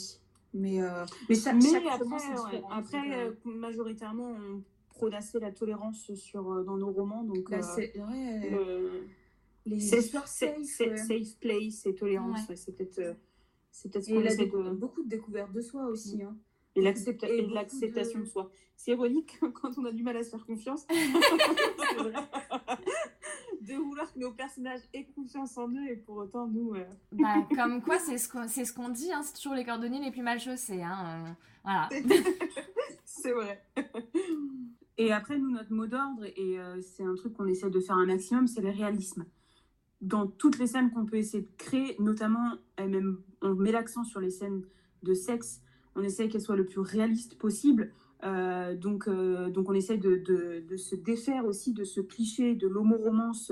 Mais, 0.53 0.79
mais, 1.27 1.36
cha- 1.36 1.53
Mais 1.53 1.62
chaque 1.62 1.83
après, 1.88 2.03
romance 2.03 2.23
ouais, 2.51 2.62
après 2.69 3.31
majoritairement, 3.43 4.29
on 4.33 4.62
prône 4.89 5.15
assez 5.15 5.39
la 5.39 5.51
tolérance 5.51 6.13
sur, 6.13 6.63
dans 6.63 6.77
nos 6.77 6.91
romans. 6.91 7.23
Donc, 7.23 7.49
là, 7.49 7.63
c'est- 7.63 7.97
ouais, 7.97 8.51
le- 8.51 9.07
les 9.65 9.79
safe, 9.79 10.23
safe, 10.27 10.59
ouais. 10.79 10.95
safe 10.97 11.39
place 11.39 11.88
et 11.88 11.95
tolérance, 11.95 12.41
c'est 12.55 12.75
peut-être 12.75 13.15
c'est 13.71 13.91
peut-être 13.91 14.05
ce 14.05 14.13
qu'on 14.13 14.21
essaie 14.21 14.45
de... 14.45 14.69
beaucoup 14.75 15.01
de 15.03 15.09
découvertes 15.09 15.51
de 15.53 15.62
soi 15.62 15.88
aussi. 15.88 16.21
Hein. 16.21 16.38
Et 16.75 16.81
l'acceptation 16.81 18.19
de- 18.19 18.25
soi. 18.25 18.49
C'est 18.75 18.91
ironique 18.91 19.39
quand 19.62 19.77
on 19.77 19.86
a 19.86 19.91
du 19.91 20.03
mal 20.03 20.17
à 20.17 20.23
se 20.23 20.29
faire 20.31 20.45
confiance. 20.45 20.86
De 23.62 23.75
vouloir 23.75 24.12
que 24.13 24.19
nos 24.19 24.31
personnages 24.31 24.81
aient 24.93 25.05
confiance 25.15 25.57
en 25.57 25.69
eux 25.69 25.88
et 25.89 25.95
pour 25.95 26.17
autant 26.17 26.47
nous. 26.47 26.73
euh, 26.75 26.83
Bah, 27.13 27.47
comme 27.55 27.81
quoi, 27.81 27.97
c'est 27.97 28.17
ce 28.17 28.27
qu'on 28.27 28.47
c'est 28.49 28.65
ce 28.65 28.73
qu'on 28.73 28.89
dit, 28.89 29.09
hein, 29.13 29.21
c'est 29.23 29.36
toujours 29.36 29.53
les 29.53 29.63
cordonniers 29.63 30.01
les 30.03 30.12
plus 30.12 30.21
mal 30.21 30.38
chaussés. 30.39 30.81
Hein, 30.83 30.97
euh, 31.27 31.31
voilà. 31.63 31.89
C'est 33.05 33.31
vrai. 33.31 33.63
Et 34.97 35.13
après, 35.13 35.38
nous, 35.38 35.49
notre 35.49 35.71
mot 35.71 35.88
d'ordre, 35.88 36.25
et 36.25 36.59
euh, 36.59 36.81
c'est 36.81 37.03
un 37.03 37.15
truc 37.15 37.33
qu'on 37.36 37.47
essaie 37.47 37.69
de 37.69 37.79
faire 37.79 37.95
un 37.95 38.05
maximum, 38.05 38.47
c'est 38.47 38.59
le 38.62 38.69
réalisme. 38.69 39.25
Dans 40.01 40.27
toutes 40.27 40.59
les 40.59 40.67
scènes 40.67 40.91
qu'on 40.91 41.05
peut 41.05 41.15
essayer 41.15 41.43
de 41.43 41.49
créer, 41.57 41.95
notamment, 41.99 42.51
et 42.77 42.86
même, 42.88 43.21
on 43.41 43.53
met 43.55 43.71
l'accent 43.71 44.03
sur 44.03 44.19
les 44.19 44.29
scènes 44.29 44.63
de 45.03 45.13
sexe, 45.13 45.62
on 45.95 46.03
essaie 46.03 46.27
qu'elles 46.29 46.41
soient 46.41 46.56
le 46.56 46.65
plus 46.65 46.79
réalistes 46.79 47.38
possible. 47.38 47.91
Euh, 48.23 48.75
donc, 48.75 49.08
euh, 49.08 49.49
donc, 49.49 49.69
on 49.69 49.73
essaie 49.73 49.97
de, 49.97 50.15
de, 50.15 50.63
de 50.67 50.77
se 50.77 50.95
défaire 50.95 51.45
aussi 51.45 51.73
de 51.73 51.84
ce 51.84 52.01
cliché 52.01 52.56
de 52.56 52.67
l'homo-romance 52.67 53.51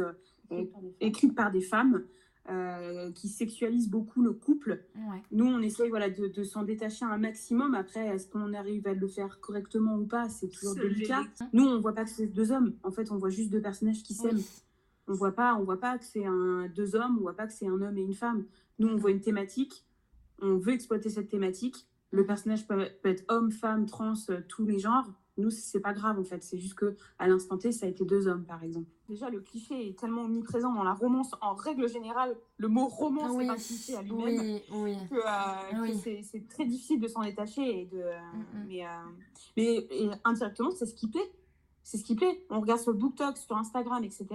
euh, 0.52 0.64
écrite 1.00 1.36
par 1.36 1.52
des 1.52 1.62
femmes 1.62 2.06
euh, 2.50 3.12
qui 3.12 3.28
sexualisent 3.28 3.90
beaucoup 3.90 4.22
le 4.22 4.32
couple. 4.32 4.84
Ouais. 4.96 5.22
Nous, 5.32 5.46
on 5.46 5.60
essaye 5.60 5.90
voilà, 5.90 6.10
de, 6.10 6.28
de 6.28 6.44
s'en 6.44 6.64
détacher 6.64 7.06
un 7.06 7.18
maximum. 7.18 7.76
Après, 7.76 8.08
est-ce 8.08 8.28
qu'on 8.28 8.54
arrive 8.54 8.88
à 8.88 8.94
le 8.94 9.08
faire 9.08 9.40
correctement 9.42 9.98
ou 9.98 10.06
pas? 10.06 10.30
C'est 10.30 10.48
toujours 10.48 10.76
délicat. 10.76 11.18
délicat. 11.18 11.50
Nous, 11.54 11.66
on 11.66 11.80
voit 11.80 11.94
pas 11.94 12.06
que 12.06 12.10
c'est 12.10 12.28
deux 12.28 12.52
hommes. 12.52 12.74
En 12.84 12.92
fait, 12.92 13.12
on 13.12 13.18
voit 13.18 13.30
juste 13.30 13.52
deux 13.52 13.62
personnages 13.62 14.04
qui 14.04 14.14
s'aiment. 14.14 14.38
Oui. 14.38 14.64
On 15.08 15.14
voit 15.14 15.34
pas, 15.34 15.56
on 15.56 15.64
voit 15.64 15.80
pas 15.80 15.98
que 15.98 16.06
c'est 16.06 16.26
un 16.26 16.68
deux 16.74 16.96
hommes. 16.96 17.18
On 17.18 17.22
voit 17.22 17.36
pas 17.36 17.46
que 17.46 17.54
c'est 17.54 17.68
un 17.68 17.82
homme 17.82 17.98
et 17.98 18.02
une 18.04 18.14
femme. 18.14 18.46
Nous, 18.80 18.88
on 18.88 18.96
voit 18.96 19.12
une 19.12 19.22
thématique. 19.22 19.86
On 20.42 20.56
veut 20.58 20.74
exploiter 20.74 21.10
cette 21.10 21.30
thématique. 21.30 21.88
Le 22.12 22.26
personnage 22.26 22.68
peut, 22.68 22.88
peut 23.02 23.10
être 23.10 23.24
homme, 23.30 23.52
femme, 23.52 23.86
trans, 23.86 24.14
euh, 24.30 24.42
tous 24.48 24.66
les 24.66 24.80
genres. 24.80 25.08
Nous, 25.38 25.50
c'est 25.50 25.80
pas 25.80 25.94
grave 25.94 26.20
en 26.20 26.24
fait. 26.26 26.44
C'est 26.44 26.58
juste 26.58 26.76
que 26.76 26.98
à 27.18 27.28
l'instant 27.28 27.58
T, 27.58 27.72
ça 27.72 27.86
a 27.86 27.90
été 27.90 28.04
deux 28.04 28.28
hommes, 28.28 28.44
par 28.44 28.62
exemple. 28.64 28.90
Déjà, 29.08 29.30
le 29.30 29.40
cliché 29.40 29.88
est 29.90 29.98
tellement 29.98 30.24
omniprésent 30.24 30.74
dans 30.74 30.84
la 30.84 30.94
romance. 30.94 31.32
En 31.42 31.54
règle 31.56 31.88
générale, 31.88 32.36
le 32.58 32.68
mot 32.68 32.88
romance 32.88 33.32
oui, 33.34 33.46
est 33.46 33.50
un 33.50 33.56
cliché 33.56 33.96
à 33.96 34.02
lui-même 34.02 34.40
oui, 34.42 34.62
oui. 34.72 34.98
que, 35.10 35.16
euh, 35.16 35.82
Oui. 35.82 35.98
c'est- 36.04 36.22
c'est 36.24 36.48
très 36.50 36.66
difficile 36.66 37.00
de 37.00 37.08
s'en 37.08 37.22
détacher. 37.24 37.82
Et 37.82 37.86
de, 37.86 37.98
euh, 37.98 38.20
Mm, 38.34 38.40
mm. 38.40 38.66
mais, 38.68 38.86
euh, 38.86 38.90
mais 39.58 39.76
et 39.90 40.10
indirectement, 40.26 40.72
c'est 40.72 40.86
ce 40.86 40.94
qui 40.96 41.08
plaît. 41.08 41.32
C'est 41.84 41.98
ce 41.98 42.04
qui 42.04 42.16
plaît. 42.16 42.46
On 42.50 42.60
regarde 42.60 42.82
sur 42.82 42.94
BookTok, 42.94 43.38
sur 43.38 43.56
Instagram, 43.58 44.04
etc. 44.04 44.28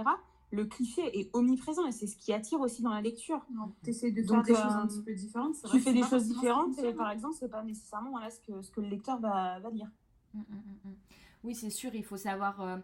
Le 0.56 0.64
cliché 0.64 1.18
est 1.20 1.28
omniprésent 1.34 1.86
et 1.86 1.92
c'est 1.92 2.06
ce 2.06 2.16
qui 2.16 2.32
attire 2.32 2.60
aussi 2.60 2.82
dans 2.82 2.94
la 2.94 3.02
lecture. 3.02 3.44
Tu 3.84 3.90
essaies 3.90 4.10
de 4.10 4.22
Donc, 4.22 4.46
faire 4.46 4.54
des 4.56 4.60
euh, 4.60 4.64
choses 4.64 4.76
un 4.76 4.86
petit 4.86 5.02
peu 5.02 5.14
différentes. 5.14 5.54
Tu 5.60 5.68
vrai 5.68 5.78
fais 5.80 5.92
des 5.92 6.02
choses 6.02 6.26
différentes 6.26 6.78
et 6.78 6.94
par 6.94 7.10
exemple, 7.10 7.36
c'est 7.38 7.50
pas 7.50 7.62
nécessairement 7.62 8.10
voilà, 8.10 8.30
ce, 8.30 8.40
que, 8.40 8.62
ce 8.62 8.70
que 8.70 8.80
le 8.80 8.88
lecteur 8.88 9.20
va, 9.20 9.60
va 9.60 9.70
lire. 9.70 9.90
Mm, 10.32 10.38
mm, 10.40 10.90
mm. 10.90 10.94
Oui, 11.44 11.54
c'est 11.54 11.70
sûr, 11.70 11.94
il 11.94 12.04
faut 12.04 12.16
savoir 12.16 12.60
euh, 12.62 12.78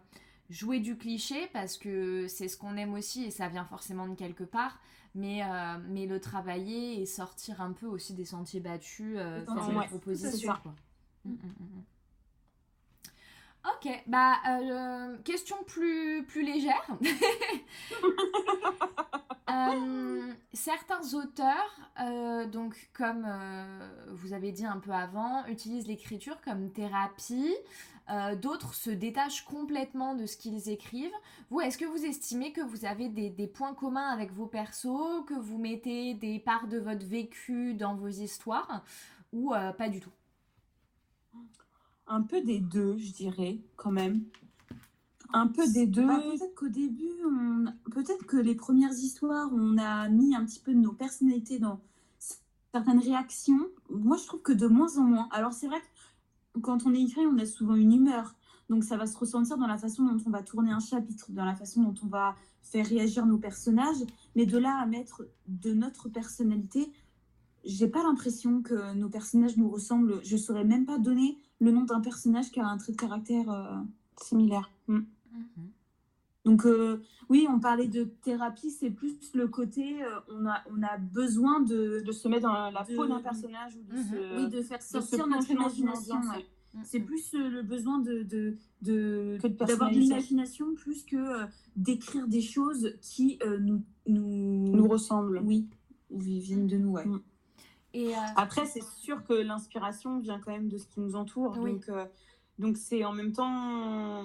jouer 0.51 0.79
du 0.79 0.97
cliché 0.97 1.47
parce 1.51 1.77
que 1.77 2.27
c'est 2.27 2.47
ce 2.47 2.57
qu'on 2.57 2.77
aime 2.77 2.93
aussi 2.93 3.23
et 3.25 3.31
ça 3.31 3.47
vient 3.47 3.65
forcément 3.65 4.07
de 4.07 4.13
quelque 4.15 4.43
part, 4.43 4.79
mais, 5.15 5.43
euh, 5.43 5.77
mais 5.89 6.05
le 6.05 6.19
travailler 6.19 7.01
et 7.01 7.05
sortir 7.07 7.59
un 7.59 7.71
peu 7.71 7.87
aussi 7.87 8.13
des 8.13 8.25
sentiers 8.25 8.59
battus, 8.59 9.15
Des 9.17 9.45
faire 9.45 9.81
des 9.81 9.87
propositions. 9.87 10.31
c'est 10.31 10.45
ça. 10.45 10.59
quoi. 10.61 10.75
Mm, 11.25 11.31
mm, 11.31 11.35
mm, 11.35 11.77
mm. 11.79 11.83
Ok, 13.65 14.03
bah 14.07 14.33
euh, 14.49 15.17
question 15.23 15.55
plus, 15.65 16.25
plus 16.25 16.43
légère. 16.43 16.85
Euh, 19.49 20.33
certains 20.53 21.13
auteurs, 21.13 21.79
euh, 21.99 22.47
donc 22.47 22.89
comme 22.93 23.27
vous 24.07 24.33
avez 24.33 24.51
dit 24.51 24.65
un 24.65 24.79
peu 24.79 24.91
avant, 24.91 25.45
utilisent 25.45 25.85
l'écriture 25.85 26.41
comme 26.41 26.71
thérapie. 26.71 27.53
D'autres 28.41 28.73
se 28.73 28.89
détachent 28.89 29.43
complètement 29.43 30.15
de 30.15 30.25
ce 30.25 30.37
qu'ils 30.37 30.69
écrivent. 30.69 31.13
Vous, 31.51 31.61
est-ce 31.61 31.77
que 31.77 31.85
vous 31.85 32.03
estimez 32.03 32.51
que 32.51 32.61
vous 32.61 32.85
avez 32.85 33.09
des, 33.09 33.29
des, 33.29 33.47
points 33.47 33.75
communs 33.75 34.09
avec 34.09 34.31
vos 34.31 34.47
persos, 34.47 35.23
que 35.27 35.35
vous 35.35 35.59
mettez 35.59 36.15
des 36.15 36.39
parts 36.39 36.67
de 36.67 36.79
votre 36.79 37.05
vécu 37.05 37.75
dans 37.75 37.95
vos 37.95 38.07
histoires, 38.07 38.83
ou 39.33 39.51
pas 39.77 39.89
du 39.89 39.99
tout? 39.99 40.13
Un 42.07 42.21
peu 42.21 42.41
des 42.41 42.59
deux, 42.59 42.97
je 42.97 43.11
dirais, 43.11 43.59
quand 43.75 43.91
même. 43.91 44.23
Un 45.33 45.47
peu 45.47 45.67
des 45.71 45.87
deux. 45.87 46.05
Bah, 46.05 46.21
peut-être 46.21 46.55
qu'au 46.55 46.67
début, 46.67 47.09
peut-être 47.91 48.25
que 48.25 48.37
les 48.37 48.55
premières 48.55 48.93
histoires, 48.93 49.49
on 49.51 49.77
a 49.77 50.07
mis 50.09 50.35
un 50.35 50.45
petit 50.45 50.59
peu 50.59 50.73
de 50.73 50.79
nos 50.79 50.93
personnalités 50.93 51.59
dans 51.59 51.79
certaines 52.71 52.99
réactions. 52.99 53.67
Moi, 53.89 54.17
je 54.17 54.25
trouve 54.25 54.41
que 54.41 54.53
de 54.53 54.67
moins 54.67 54.97
en 54.97 55.03
moins. 55.03 55.27
Alors, 55.31 55.53
c'est 55.53 55.67
vrai 55.67 55.79
que 56.53 56.59
quand 56.59 56.85
on 56.85 56.93
écrit, 56.93 57.25
on 57.25 57.37
a 57.39 57.45
souvent 57.45 57.75
une 57.75 57.93
humeur. 57.93 58.35
Donc, 58.69 58.83
ça 58.83 58.95
va 58.95 59.07
se 59.07 59.17
ressentir 59.17 59.57
dans 59.57 59.67
la 59.67 59.77
façon 59.77 60.03
dont 60.03 60.21
on 60.25 60.29
va 60.29 60.43
tourner 60.43 60.71
un 60.71 60.79
chapitre, 60.79 61.31
dans 61.31 61.45
la 61.45 61.55
façon 61.55 61.81
dont 61.81 61.95
on 62.03 62.07
va 62.07 62.35
faire 62.61 62.85
réagir 62.85 63.25
nos 63.25 63.37
personnages. 63.37 64.03
Mais 64.35 64.45
de 64.45 64.57
là 64.57 64.77
à 64.77 64.85
mettre 64.85 65.23
de 65.47 65.73
notre 65.73 66.09
personnalité, 66.09 66.91
j'ai 67.63 67.87
pas 67.87 68.03
l'impression 68.03 68.61
que 68.61 68.93
nos 68.93 69.09
personnages 69.09 69.57
nous 69.57 69.69
ressemblent. 69.69 70.19
Je 70.23 70.37
saurais 70.37 70.65
même 70.65 70.85
pas 70.85 70.97
donner 70.97 71.37
le 71.63 71.71
nom 71.71 71.83
d'un 71.83 72.01
personnage 72.01 72.51
qui 72.51 72.59
a 72.59 72.67
un 72.67 72.77
trait 72.77 72.91
de 72.91 72.97
caractère 72.97 73.49
euh, 73.49 73.77
similaire. 74.21 74.69
Mm. 74.87 74.95
Mhm. 74.95 75.05
Donc 76.45 76.65
euh, 76.65 77.01
oui, 77.29 77.47
on 77.49 77.59
parlait 77.59 77.87
de 77.87 78.03
thérapie, 78.03 78.69
c'est 78.69 78.89
plus 78.89 79.15
le 79.33 79.47
côté 79.47 80.03
euh, 80.03 80.19
on, 80.29 80.45
a, 80.45 80.61
on 80.69 80.83
a 80.83 80.97
besoin 80.97 81.61
de, 81.61 82.03
de 82.05 82.11
se 82.11 82.27
mettre 82.27 82.49
dans 82.49 82.69
la 82.69 82.83
peau 82.83 83.07
d'un 83.07 83.21
personnage 83.21 83.77
ou 83.77 83.83
de, 83.83 83.95
mhm. 83.95 84.37
oui, 84.37 84.49
de 84.49 84.61
faire 84.61 84.81
sortir 84.81 85.25
notre 85.27 85.49
imagination. 85.49 86.17
C'est 86.83 86.99
plus 86.99 87.33
le 87.33 87.61
besoin 87.61 87.99
de, 87.99 88.23
d'avoir 88.81 89.91
de 89.91 89.99
l'imagination 89.99 90.73
plus 90.73 91.03
que 91.03 91.45
d'écrire 91.75 92.27
des 92.27 92.41
choses 92.41 92.95
qui 92.99 93.39
nous, 93.61 93.83
nous, 94.07 94.75
nous 94.75 94.87
ressemblent. 94.87 95.39
Oui, 95.45 95.67
viennent 96.09 96.67
de 96.67 96.77
nous. 96.77 96.89
Ouais. 96.89 97.05
Mm. 97.05 97.21
Et 97.93 98.15
euh, 98.15 98.19
Après, 98.35 98.65
c'est 98.65 98.83
sûr 98.83 99.23
que 99.23 99.33
l'inspiration 99.33 100.19
vient 100.19 100.39
quand 100.39 100.51
même 100.51 100.67
de 100.67 100.77
ce 100.77 100.87
qui 100.87 100.99
nous 100.99 101.15
entoure. 101.15 101.55
Donc, 101.55 101.87
euh, 101.89 102.05
donc 102.57 102.77
c'est 102.77 103.05
en 103.05 103.13
même 103.13 103.31
temps, 103.31 104.23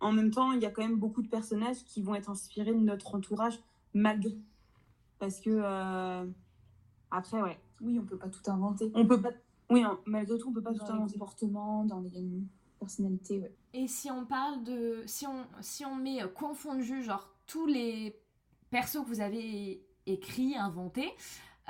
en 0.00 0.12
même 0.12 0.30
temps, 0.30 0.52
il 0.52 0.60
y 0.60 0.66
a 0.66 0.70
quand 0.70 0.82
même 0.82 0.96
beaucoup 0.96 1.22
de 1.22 1.28
personnages 1.28 1.84
qui 1.84 2.02
vont 2.02 2.14
être 2.14 2.30
inspirés 2.30 2.72
de 2.72 2.80
notre 2.80 3.14
entourage 3.14 3.60
malgré. 3.92 4.36
Parce 5.18 5.40
que 5.40 5.50
euh, 5.50 6.26
après, 7.10 7.42
ouais. 7.42 7.58
Oui, 7.82 7.98
on 7.98 8.04
peut 8.04 8.16
pas 8.16 8.28
tout 8.28 8.50
inventer. 8.50 8.90
On 8.94 9.06
peut 9.06 9.20
pas. 9.20 9.30
Oui, 9.68 9.82
hein, 9.82 9.98
malgré 10.06 10.38
tout, 10.38 10.48
on 10.48 10.52
peut 10.52 10.62
pas 10.62 10.74
tout 10.74 10.82
inventer. 10.82 11.12
comportement, 11.12 11.84
dans 11.84 12.00
les 12.00 12.42
personnalités, 12.78 13.38
ouais. 13.38 13.54
Et 13.72 13.86
si 13.86 14.10
on 14.10 14.24
parle 14.24 14.64
de, 14.64 15.02
si 15.06 15.26
on, 15.26 15.44
si 15.60 15.84
on 15.84 15.94
met 15.94 16.20
confondu 16.34 17.02
genre 17.02 17.30
tous 17.46 17.66
les 17.66 18.18
persos 18.70 19.02
que 19.02 19.08
vous 19.08 19.20
avez 19.20 19.84
écrits, 20.06 20.56
inventés, 20.56 21.12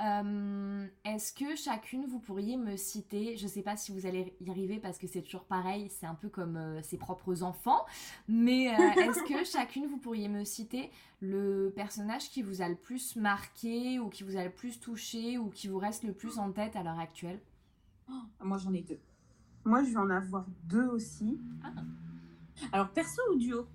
euh, 0.03 0.87
est-ce 1.05 1.33
que 1.33 1.55
chacune, 1.55 2.05
vous 2.05 2.19
pourriez 2.19 2.57
me 2.57 2.75
citer, 2.75 3.37
je 3.37 3.47
sais 3.47 3.61
pas 3.61 3.77
si 3.77 3.91
vous 3.91 4.05
allez 4.05 4.35
y 4.41 4.49
arriver 4.49 4.79
parce 4.79 4.97
que 4.97 5.05
c'est 5.05 5.21
toujours 5.21 5.45
pareil, 5.45 5.89
c'est 5.89 6.07
un 6.07 6.15
peu 6.15 6.29
comme 6.29 6.57
euh, 6.57 6.81
ses 6.81 6.97
propres 6.97 7.43
enfants, 7.43 7.85
mais 8.27 8.69
euh, 8.69 8.77
est-ce 9.01 9.23
que 9.23 9.43
chacune, 9.43 9.85
vous 9.85 9.97
pourriez 9.97 10.27
me 10.27 10.43
citer 10.43 10.89
le 11.19 11.71
personnage 11.75 12.29
qui 12.29 12.41
vous 12.41 12.61
a 12.61 12.69
le 12.69 12.75
plus 12.75 13.15
marqué 13.15 13.99
ou 13.99 14.09
qui 14.09 14.23
vous 14.23 14.37
a 14.37 14.43
le 14.43 14.49
plus 14.49 14.79
touché 14.79 15.37
ou 15.37 15.49
qui 15.49 15.67
vous 15.67 15.77
reste 15.77 16.03
le 16.03 16.13
plus 16.13 16.39
en 16.39 16.51
tête 16.51 16.75
à 16.75 16.83
l'heure 16.83 16.99
actuelle? 16.99 17.39
Oh, 18.09 18.13
Moi, 18.43 18.57
j'en 18.57 18.73
ai 18.73 18.81
deux. 18.81 18.99
Moi, 19.65 19.83
je 19.83 19.89
vais 19.89 19.97
en 19.97 20.09
avoir 20.09 20.45
deux 20.63 20.87
aussi. 20.87 21.39
Ah. 21.63 21.69
Alors, 22.71 22.89
perso 22.89 23.21
ou 23.31 23.35
duo? 23.37 23.67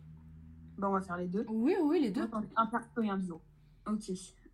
Bon, 0.77 0.89
on 0.89 0.93
va 0.93 1.01
faire 1.01 1.17
les 1.17 1.29
deux. 1.29 1.47
Oui, 1.49 1.75
oui, 1.81 2.01
les 2.01 2.11
deux. 2.11 2.29
Un 2.57 2.67
perso 2.67 3.03
et 3.03 3.09
un 3.09 3.17
duo. 3.17 3.41
Ok. 3.87 4.11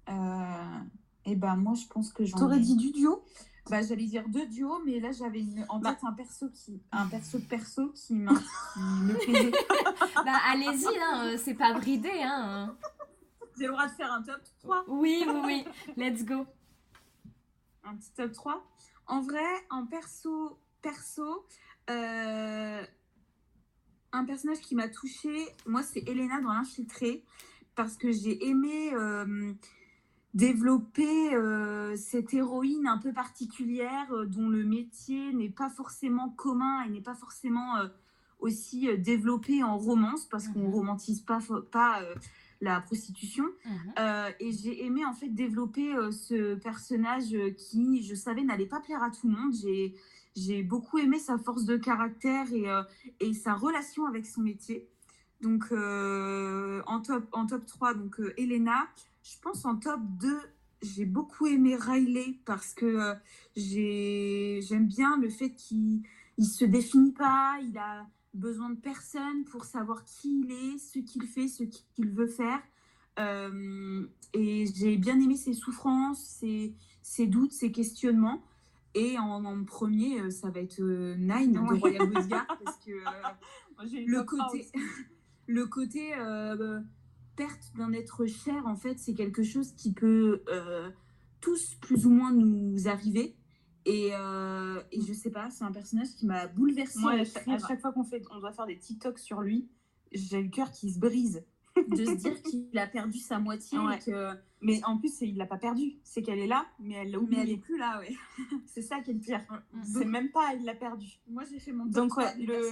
Euh... 0.09 0.79
Et 1.25 1.33
eh 1.33 1.37
ben 1.37 1.55
moi, 1.57 1.75
je 1.75 1.87
pense 1.87 2.13
que 2.13 2.25
j'en 2.25 2.37
T'aurais 2.37 2.59
dit 2.59 2.77
du 2.77 2.91
duo? 2.91 3.23
Bah, 3.71 3.81
j'allais 3.81 4.07
dire 4.07 4.29
deux 4.29 4.47
duos, 4.47 4.81
mais 4.85 4.99
là 4.99 5.13
j'avais 5.13 5.41
une... 5.41 5.65
en 5.69 5.79
bah. 5.79 5.93
tête 5.93 6.05
un 6.05 6.13
perso 6.13 6.49
qui 6.51 6.83
un 6.91 7.07
perso 7.07 7.39
perso 7.39 7.91
qui 7.91 8.15
me 8.15 9.15
plaisait. 9.25 9.51
bah 10.25 10.37
allez-y, 10.51 10.99
hein, 10.99 11.27
euh, 11.27 11.39
c'est 11.39 11.55
pas 11.55 11.73
bridé. 11.75 12.11
Hein. 12.23 12.77
J'ai 13.57 13.67
le 13.67 13.73
droit 13.73 13.87
de 13.87 13.93
faire 13.93 14.13
un 14.13 14.23
top 14.23 14.41
3 14.63 14.85
Oui, 14.89 15.25
oui, 15.27 15.41
oui, 15.45 15.65
let's 15.97 16.25
go. 16.25 16.45
Un 17.85 17.95
petit 17.95 18.11
top 18.17 18.33
3. 18.33 18.67
En 19.07 19.21
vrai, 19.21 19.47
en 19.71 19.87
perso, 19.87 20.59
perso, 20.81 21.47
euh, 21.89 22.85
un 24.13 24.25
personnage 24.25 24.61
qui 24.61 24.75
m'a 24.75 24.89
touchée, 24.89 25.47
moi 25.67 25.85
c'est 25.85 26.01
Elena 26.09 26.41
dans 26.41 26.53
l'infiltré, 26.53 27.25
parce 27.77 27.97
que 27.97 28.11
j'ai 28.11 28.45
aimé. 28.49 28.93
Euh, 28.95 29.55
développer 30.35 31.35
euh, 31.35 31.95
cette 31.97 32.33
héroïne 32.33 32.87
un 32.87 32.99
peu 32.99 33.13
particulière 33.13 34.11
euh, 34.13 34.25
dont 34.25 34.49
le 34.49 34.65
métier 34.65 35.33
n'est 35.35 35.51
pas 35.51 35.69
forcément 35.69 36.31
commun 36.31 36.85
et 36.85 36.91
n'est 36.91 37.03
pas 37.03 37.15
forcément 37.15 37.77
euh, 37.77 37.89
aussi 38.39 38.89
développé 38.99 39.63
en 39.63 39.77
romance 39.77 40.27
parce 40.27 40.49
qu'on 40.49 40.67
mhm. 40.69 40.75
romantise 40.75 41.21
pas 41.21 41.39
pas 41.71 42.01
la 42.61 42.81
prostitution 42.81 43.45
mhm. 43.65 44.33
et 44.41 44.51
j'ai 44.51 44.85
aimé 44.85 45.05
en 45.05 45.13
fait 45.13 45.29
développer 45.29 45.95
ce 46.11 46.57
personnage 46.57 47.37
qui 47.57 48.03
je 48.03 48.17
savais 48.17 48.43
n'allait 48.43 48.67
pas 48.67 48.81
plaire 48.81 49.01
à 49.01 49.11
tout 49.11 49.29
le 49.29 49.37
monde 49.37 49.55
j'ai 49.55 49.95
j'ai 50.35 50.65
beaucoup 50.65 50.99
aimé 50.99 51.21
sa 51.21 51.39
force 51.39 51.67
de 51.67 51.77
caractère 51.77 52.53
et, 52.53 52.67
et 53.21 53.33
sa 53.33 53.55
relation 53.55 54.07
avec 54.07 54.27
son 54.27 54.41
métier 54.41 54.89
donc 55.41 55.71
en 55.71 57.01
top 57.01 57.25
en 57.31 57.47
top 57.47 57.65
3 57.65 57.95
donc 57.95 58.21
Elena 58.37 58.89
je 59.23 59.39
pense 59.41 59.65
en 59.65 59.77
top 59.77 60.01
2, 60.21 60.41
j'ai 60.83 61.05
beaucoup 61.05 61.47
aimé 61.47 61.77
Riley 61.77 62.39
parce 62.45 62.75
que 62.75 62.87
euh, 62.87 63.15
j'aime 63.57 64.87
bien 64.87 65.17
le 65.19 65.29
fait 65.29 65.51
qu'il 65.51 66.03
ne 66.39 66.45
se 66.45 66.65
définit 66.65 67.13
pas, 67.13 67.59
il 67.63 67.79
a 67.79 68.07
besoin 68.35 68.71
de 68.71 68.77
personne 68.81 69.45
pour 69.45 69.65
savoir 69.65 70.05
qui 70.05 70.41
il 70.41 70.51
est, 70.51 70.79
ce 70.79 70.99
qu'il 70.99 71.23
fait, 71.27 71.49
ce 71.49 71.65
qu'il 71.65 72.11
veut 72.11 72.27
faire. 72.27 72.61
Euh, 73.19 74.07
et 74.33 74.65
j'ai 74.75 74.97
bien 74.97 75.21
aimé 75.21 75.37
ses 75.37 75.53
souffrances, 75.53 76.25
ses, 76.25 76.75
ses, 77.03 77.27
doutes, 77.27 77.53
ses 77.53 77.71
questionnements. 77.71 78.43
Et 78.95 79.19
en, 79.19 79.65
premier, 79.65 80.21
euh, 80.21 80.31
ça 80.31 80.51
va 80.51 80.61
être 80.61 80.81
Nine 80.81 81.53
de 81.53 81.59
Royal 81.59 82.11
Bodyguard 82.11 82.47
parce 82.47 82.79
que 82.79 82.91
le 84.07 84.23
côté, 84.23 84.67
le 85.47 85.67
côté 85.67 86.13
perte 87.37 87.73
d'un 87.77 87.93
être 87.93 88.27
cher, 88.27 88.67
en 88.67 88.77
fait, 88.77 88.99
c'est 88.99 89.15
quelque 89.15 89.43
chose 89.43 89.73
qui 89.73 89.93
peut 89.93 90.43
euh, 90.49 90.91
tous 91.41 91.75
plus 91.81 92.07
ou 92.07 92.11
moins 92.11 92.33
nous 92.33 92.89
arriver. 92.89 93.37
Et, 93.85 94.11
euh, 94.13 94.81
et 94.93 95.01
je 95.01 95.13
sais 95.13 95.31
pas, 95.31 95.51
c'est 95.51 95.65
un 95.65 95.73
personnage 95.73 96.15
qui 96.17 96.27
m'a 96.27 96.47
bouleversée. 96.47 97.01
Moi, 97.01 97.13
à, 97.13 97.25
chaque, 97.25 97.81
fois 97.81 97.93
qu'on 97.93 98.05
fait, 98.05 98.23
on 98.31 98.39
doit 98.39 98.53
faire 98.53 98.67
des 98.67 98.79
TikTok 98.79 99.19
sur 99.19 99.41
lui, 99.41 99.69
j'ai 100.13 100.41
le 100.41 100.49
cœur 100.49 100.71
qui 100.71 100.93
se 100.93 100.99
brise 100.99 101.45
de 101.77 102.05
se 102.05 102.13
dire 102.13 102.43
qu'il 102.43 102.79
a 102.79 102.87
perdu 102.87 103.19
sa 103.19 103.39
moitié. 103.39 103.79
Mais 104.61 104.81
en 104.85 104.97
plus, 104.97 105.21
il 105.23 105.37
l'a 105.37 105.47
pas 105.47 105.59
perdu. 105.59 105.99
C'est 106.05 106.23
qu'elle 106.23 106.39
est 106.39 106.47
là, 106.47 106.67
mais 106.79 106.95
elle 106.95 107.11
l'a 107.11 107.19
Mais 107.29 107.39
elle 107.41 107.51
est 107.51 107.57
plus 107.57 107.79
là, 107.79 107.99
ouais. 107.99 108.15
c'est 108.67 108.83
ça 108.83 109.01
qui 109.01 109.11
est 109.11 109.15
le 109.15 109.21
pire. 109.21 109.41
C'est 109.83 110.05
même 110.05 110.31
pas, 110.31 110.55
il 110.55 110.65
l'a 110.65 110.75
perdu. 110.75 111.19
Moi, 111.29 111.43
j'ai 111.51 111.59
fait 111.59 111.73
mon 111.73 111.85
top 111.85 111.95
Donc, 111.95 112.17
ouais, 112.17 112.37
le, 112.39 112.71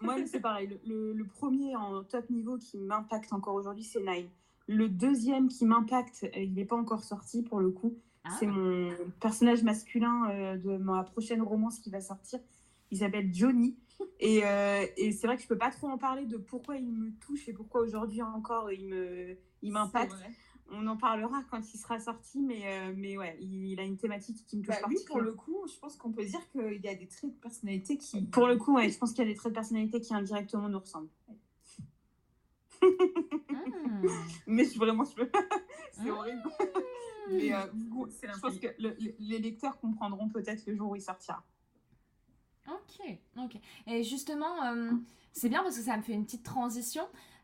moi, 0.00 0.16
c'est 0.26 0.40
pareil. 0.40 0.80
Le, 0.84 1.12
le, 1.12 1.24
premier 1.24 1.76
en 1.76 2.02
top 2.02 2.28
niveau 2.30 2.58
qui 2.58 2.78
m'impacte 2.78 3.32
encore 3.32 3.54
aujourd'hui, 3.54 3.84
c'est 3.84 4.00
Nine. 4.00 4.28
Le 4.66 4.88
deuxième 4.88 5.48
qui 5.48 5.64
m'impacte, 5.64 6.26
il 6.36 6.54
n'est 6.54 6.64
pas 6.64 6.76
encore 6.76 7.04
sorti 7.04 7.42
pour 7.42 7.60
le 7.60 7.70
coup. 7.70 7.94
Ah. 8.24 8.30
C'est 8.38 8.46
mon 8.46 8.90
personnage 9.20 9.62
masculin 9.62 10.30
euh, 10.30 10.56
de 10.56 10.76
ma 10.76 11.02
prochaine 11.04 11.42
romance 11.42 11.78
qui 11.78 11.90
va 11.90 12.00
sortir. 12.00 12.40
Il 12.92 12.98
s'appelle 12.98 13.34
Johnny. 13.34 13.74
Et, 14.20 14.44
euh, 14.44 14.86
et 14.96 15.12
c'est 15.12 15.26
vrai 15.26 15.36
que 15.36 15.42
je 15.42 15.48
peux 15.48 15.58
pas 15.58 15.70
trop 15.70 15.88
en 15.88 15.98
parler 15.98 16.26
de 16.26 16.36
pourquoi 16.36 16.76
il 16.76 16.92
me 16.92 17.10
touche 17.20 17.48
et 17.48 17.52
pourquoi 17.52 17.80
aujourd'hui 17.80 18.22
encore 18.22 18.70
il 18.70 18.86
me 18.86 19.36
il 19.62 19.72
m'impacte. 19.72 20.14
On 20.74 20.86
en 20.86 20.96
parlera 20.96 21.42
quand 21.50 21.60
il 21.74 21.78
sera 21.78 21.98
sorti, 21.98 22.40
mais, 22.40 22.62
euh, 22.64 22.94
mais 22.96 23.18
ouais, 23.18 23.36
il, 23.40 23.78
a 23.78 23.82
une 23.82 23.96
thématique 23.96 24.46
qui 24.46 24.56
me 24.56 24.62
touche 24.62 24.80
bah, 24.80 24.88
lui, 24.88 24.98
pour 25.06 25.20
le 25.20 25.32
coup, 25.32 25.66
je 25.66 25.78
pense 25.78 25.96
qu'on 25.96 26.12
peut 26.12 26.24
dire 26.24 26.40
qu'il 26.50 26.80
y 26.82 26.88
a 26.88 26.94
des 26.94 27.08
traits 27.08 27.34
de 27.34 27.40
personnalité 27.40 27.98
qui. 27.98 28.22
Pour 28.26 28.46
le 28.46 28.56
coup, 28.56 28.74
ouais, 28.74 28.88
je 28.88 28.98
pense 28.98 29.12
qu'il 29.12 29.24
y 29.24 29.28
a 29.28 29.30
des 29.30 29.36
traits 29.36 29.52
de 29.52 29.56
personnalité 29.56 30.00
qui 30.00 30.14
indirectement 30.14 30.68
nous 30.68 30.78
ressemblent. 30.78 31.10
Ah. 31.28 31.32
mais 34.46 34.64
vraiment, 34.64 35.04
je 35.04 35.14
peux. 35.14 35.30
c'est 35.92 36.08
ah. 36.08 36.12
horrible. 36.12 36.42
mais 37.30 37.52
euh, 37.52 37.66
je 38.34 38.40
pense 38.40 38.58
que 38.58 38.68
les 39.18 39.38
lecteurs 39.38 39.78
comprendront 39.78 40.28
peut-être 40.28 40.66
le 40.66 40.74
jour 40.74 40.90
où 40.90 40.96
il 40.96 41.02
sortira. 41.02 41.44
Ok, 42.68 43.18
ok. 43.38 43.56
Et 43.86 44.02
justement, 44.04 44.64
euh, 44.66 44.90
c'est 45.32 45.48
bien 45.48 45.62
parce 45.62 45.76
que 45.76 45.82
ça 45.82 45.96
me 45.96 46.02
fait 46.02 46.12
une 46.12 46.24
petite 46.24 46.42
transition. 46.44 47.02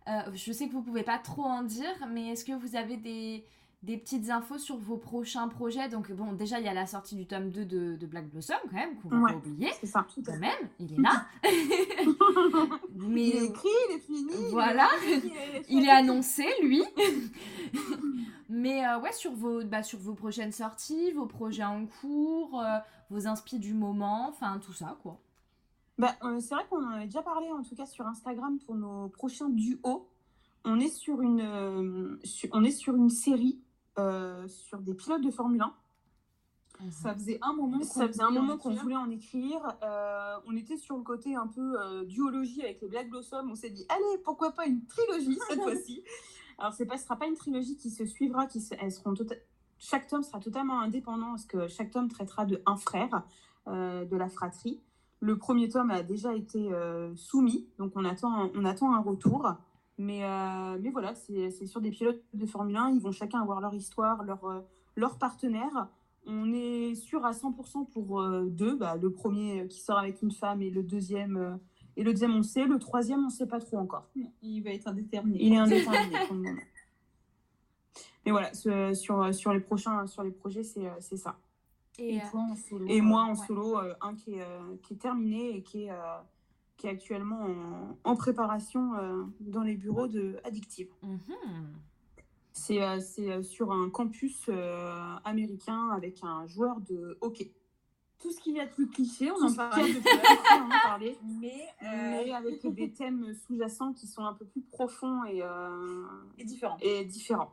Euh, 0.08 0.20
je 0.34 0.52
sais 0.52 0.68
que 0.68 0.72
vous 0.72 0.82
pouvez 0.82 1.02
pas 1.02 1.18
trop 1.18 1.44
en 1.44 1.62
dire, 1.62 1.94
mais 2.10 2.28
est-ce 2.28 2.44
que 2.44 2.52
vous 2.52 2.76
avez 2.76 2.96
des, 2.96 3.44
des 3.82 3.96
petites 3.98 4.30
infos 4.30 4.58
sur 4.58 4.76
vos 4.76 4.96
prochains 4.96 5.48
projets? 5.48 5.88
Donc 5.88 6.10
bon, 6.12 6.32
déjà 6.32 6.60
il 6.60 6.64
y 6.64 6.68
a 6.68 6.72
la 6.74 6.86
sortie 6.86 7.14
du 7.16 7.26
tome 7.26 7.50
2 7.50 7.64
de, 7.66 7.96
de 7.96 8.06
Black 8.06 8.28
Blossom 8.30 8.56
quand 8.70 8.76
même, 8.76 8.96
qu'on 9.00 9.08
va 9.08 9.18
Ouais, 9.18 9.32
pas 9.32 9.36
oublier. 9.38 9.70
C'est 9.80 9.86
ça. 9.86 10.06
Quand 10.24 10.38
même, 10.38 10.68
il 10.78 10.94
est 10.94 11.02
là. 11.02 11.26
mais 12.94 13.26
Il 13.28 13.36
est 13.36 13.44
écrit, 13.46 13.68
il 13.90 13.96
est 13.96 13.98
fini. 14.00 14.32
il 14.38 14.46
est 14.46 14.50
Voilà. 14.50 14.88
il 15.06 15.26
est- 15.26 15.64
il 15.68 15.84
est 15.84 15.90
annoncé, 15.90 16.46
lui. 16.62 16.82
mais 18.48 18.86
euh, 18.86 18.98
ouais, 19.00 19.12
sur 19.12 19.32
vos, 19.32 19.62
bah, 19.64 19.82
sur 19.82 19.98
vos 19.98 20.14
prochaines 20.14 20.52
sorties, 20.52 21.12
vos 21.12 21.26
projets 21.26 21.64
en 21.64 21.86
cours, 21.86 22.62
vos 23.10 23.26
inspi 23.26 23.58
du 23.58 23.74
moment, 23.74 24.28
enfin 24.28 24.58
tout 24.58 24.72
ça 24.72 24.96
quoi. 25.02 25.18
Bah, 25.98 26.14
euh, 26.22 26.38
c'est 26.40 26.54
vrai 26.54 26.64
qu'on 26.70 26.84
en 26.86 26.90
avait 26.90 27.06
déjà 27.06 27.22
parlé, 27.22 27.48
en 27.50 27.62
tout 27.62 27.74
cas 27.74 27.86
sur 27.86 28.06
Instagram, 28.06 28.58
pour 28.64 28.76
nos 28.76 29.08
prochains 29.08 29.48
duos. 29.48 30.08
On 30.64 30.78
est 30.78 30.88
sur 30.90 31.20
une, 31.22 31.40
euh, 31.40 32.20
sur- 32.22 32.50
on 32.52 32.62
est 32.62 32.70
sur 32.70 32.94
une 32.94 33.10
série 33.10 33.60
euh, 33.98 34.46
sur 34.46 34.78
des 34.78 34.94
pilotes 34.94 35.22
de 35.22 35.30
Formule 35.30 35.60
1. 35.62 35.72
Ça 36.92 37.12
faisait 37.14 37.38
un 37.42 37.52
moment 37.52 37.82
Ça 37.82 38.06
faisait 38.06 38.22
un 38.22 38.30
moment 38.30 38.56
qu'on 38.56 38.72
voulait 38.74 38.94
en 38.94 39.10
écrire. 39.10 39.60
Euh, 39.82 40.36
on 40.46 40.54
était 40.56 40.76
sur 40.76 40.96
le 40.96 41.02
côté 41.02 41.34
un 41.34 41.48
peu 41.48 41.80
euh, 41.80 42.04
duologie 42.04 42.62
avec 42.62 42.80
les 42.80 42.86
Black 42.88 43.10
Blossom. 43.10 43.50
On 43.50 43.56
s'est 43.56 43.70
dit, 43.70 43.84
allez, 43.88 44.18
pourquoi 44.22 44.52
pas 44.52 44.66
une 44.66 44.84
trilogie 44.86 45.36
cette 45.48 45.60
fois-ci 45.62 46.04
Alors, 46.58 46.72
c'est 46.74 46.86
pas, 46.86 46.96
ce 46.96 47.02
sera 47.02 47.16
pas 47.16 47.26
une 47.26 47.34
trilogie 47.34 47.76
qui 47.76 47.90
se 47.90 48.04
suivra, 48.06 48.46
qui 48.46 48.60
se- 48.60 48.74
elles 48.78 48.92
seront 48.92 49.14
tota- 49.14 49.34
chaque 49.78 50.06
tome 50.08 50.22
sera 50.22 50.40
totalement 50.40 50.80
indépendant 50.80 51.30
parce 51.30 51.46
que 51.46 51.68
chaque 51.68 51.90
tome 51.90 52.08
traitera 52.08 52.44
de 52.44 52.62
un 52.66 52.76
frère 52.76 53.22
euh, 53.66 54.04
de 54.04 54.16
la 54.16 54.28
fratrie. 54.28 54.80
Le 55.20 55.36
premier 55.36 55.68
tome 55.68 55.90
a 55.90 56.02
déjà 56.02 56.34
été 56.34 56.72
euh, 56.72 57.14
soumis, 57.16 57.68
donc 57.78 57.92
on 57.96 58.04
attend, 58.04 58.50
on 58.54 58.64
attend 58.64 58.94
un 58.94 59.00
retour. 59.00 59.52
Mais, 59.98 60.24
euh, 60.24 60.78
mais 60.80 60.90
voilà, 60.90 61.14
c'est 61.14 61.66
sur 61.66 61.80
des 61.80 61.90
pilotes 61.90 62.22
de 62.32 62.46
Formule 62.46 62.76
1. 62.76 62.90
Ils 62.90 63.00
vont 63.00 63.10
chacun 63.10 63.40
avoir 63.40 63.60
leur 63.60 63.74
histoire, 63.74 64.22
leur, 64.22 64.62
leur 64.94 65.18
partenaire. 65.18 65.88
On 66.24 66.52
est 66.52 66.94
sûr 66.94 67.24
à 67.24 67.32
100% 67.32 67.88
pour 67.90 68.22
deux. 68.46 68.76
Bah, 68.76 68.96
le 68.96 69.10
premier 69.10 69.66
qui 69.66 69.80
sort 69.80 69.98
avec 69.98 70.22
une 70.22 70.30
femme 70.30 70.62
et 70.62 70.70
le 70.70 70.84
deuxième, 70.84 71.58
et 71.96 72.04
le 72.04 72.12
deuxième 72.12 72.36
on 72.36 72.44
sait. 72.44 72.64
Le 72.64 72.78
troisième, 72.78 73.20
on 73.20 73.26
ne 73.26 73.30
sait 73.30 73.48
pas 73.48 73.58
trop 73.58 73.78
encore. 73.78 74.08
Il 74.40 74.62
va 74.62 74.70
être 74.70 74.86
indéterminé. 74.86 75.38
Il 75.42 75.52
est 75.52 75.58
indéterminé 75.58 76.16
pour 76.28 76.36
le 76.36 76.42
moment. 76.42 76.60
Mais 78.26 78.32
voilà, 78.32 78.52
ce- 78.54 78.94
sur, 78.94 79.34
sur, 79.34 79.52
les 79.52 79.60
prochains, 79.60 80.06
sur 80.06 80.22
les 80.22 80.30
projets, 80.30 80.62
c'est 80.62 80.86
euh, 80.86 80.90
c'est 81.00 81.16
ça. 81.16 81.36
Et 81.98 82.14
Et, 82.16 82.18
euh, 82.20 82.24
toi 82.30 82.40
en 82.40 82.54
solo 82.56 82.86
Et 82.88 83.00
euh, 83.00 83.02
moi, 83.02 83.22
en 83.22 83.30
ouais. 83.36 83.46
solo, 83.46 83.78
euh, 83.78 83.94
un 84.00 84.14
qui 84.14 84.34
est, 84.34 84.42
euh, 84.42 84.76
qui 84.82 84.94
est 84.94 84.98
terminé 84.98 85.56
et 85.56 85.62
qui 85.62 85.84
est, 85.84 85.90
euh, 85.90 86.18
qui 86.76 86.86
est 86.86 86.90
actuellement 86.90 87.40
en, 87.42 87.98
en 88.04 88.16
préparation 88.16 88.94
euh, 88.94 89.24
dans 89.40 89.62
les 89.62 89.74
bureaux 89.74 90.06
de 90.06 90.36
Addictive. 90.44 90.88
mhm. 91.02 91.18
C'est 92.52 92.82
euh, 92.82 92.98
c'est, 93.00 93.30
euh, 93.30 93.42
sur 93.42 93.72
un 93.72 93.88
campus 93.88 94.46
euh, 94.48 95.16
américain 95.24 95.90
avec 95.90 96.18
un 96.24 96.46
joueur 96.46 96.80
de 96.80 97.16
hockey. 97.20 97.52
Tout 98.20 98.32
ce 98.32 98.40
qu'il 98.40 98.54
y 98.56 98.60
a 98.60 98.66
de 98.66 98.72
plus 98.72 98.88
cliché, 98.88 99.30
on 99.30 99.36
Tout 99.36 99.44
en 99.44 99.48
de 99.48 100.64
on 100.64 100.68
parlait. 100.88 101.16
Mais, 101.40 101.68
euh, 101.84 101.86
mais 102.24 102.32
avec 102.32 102.66
des 102.74 102.90
thèmes 102.92 103.32
sous-jacents 103.46 103.92
qui 103.92 104.08
sont 104.08 104.24
un 104.24 104.34
peu 104.34 104.44
plus 104.44 104.60
profonds 104.62 105.24
et, 105.24 105.40
euh, 105.40 106.04
et 106.36 106.44
différents. 106.44 107.52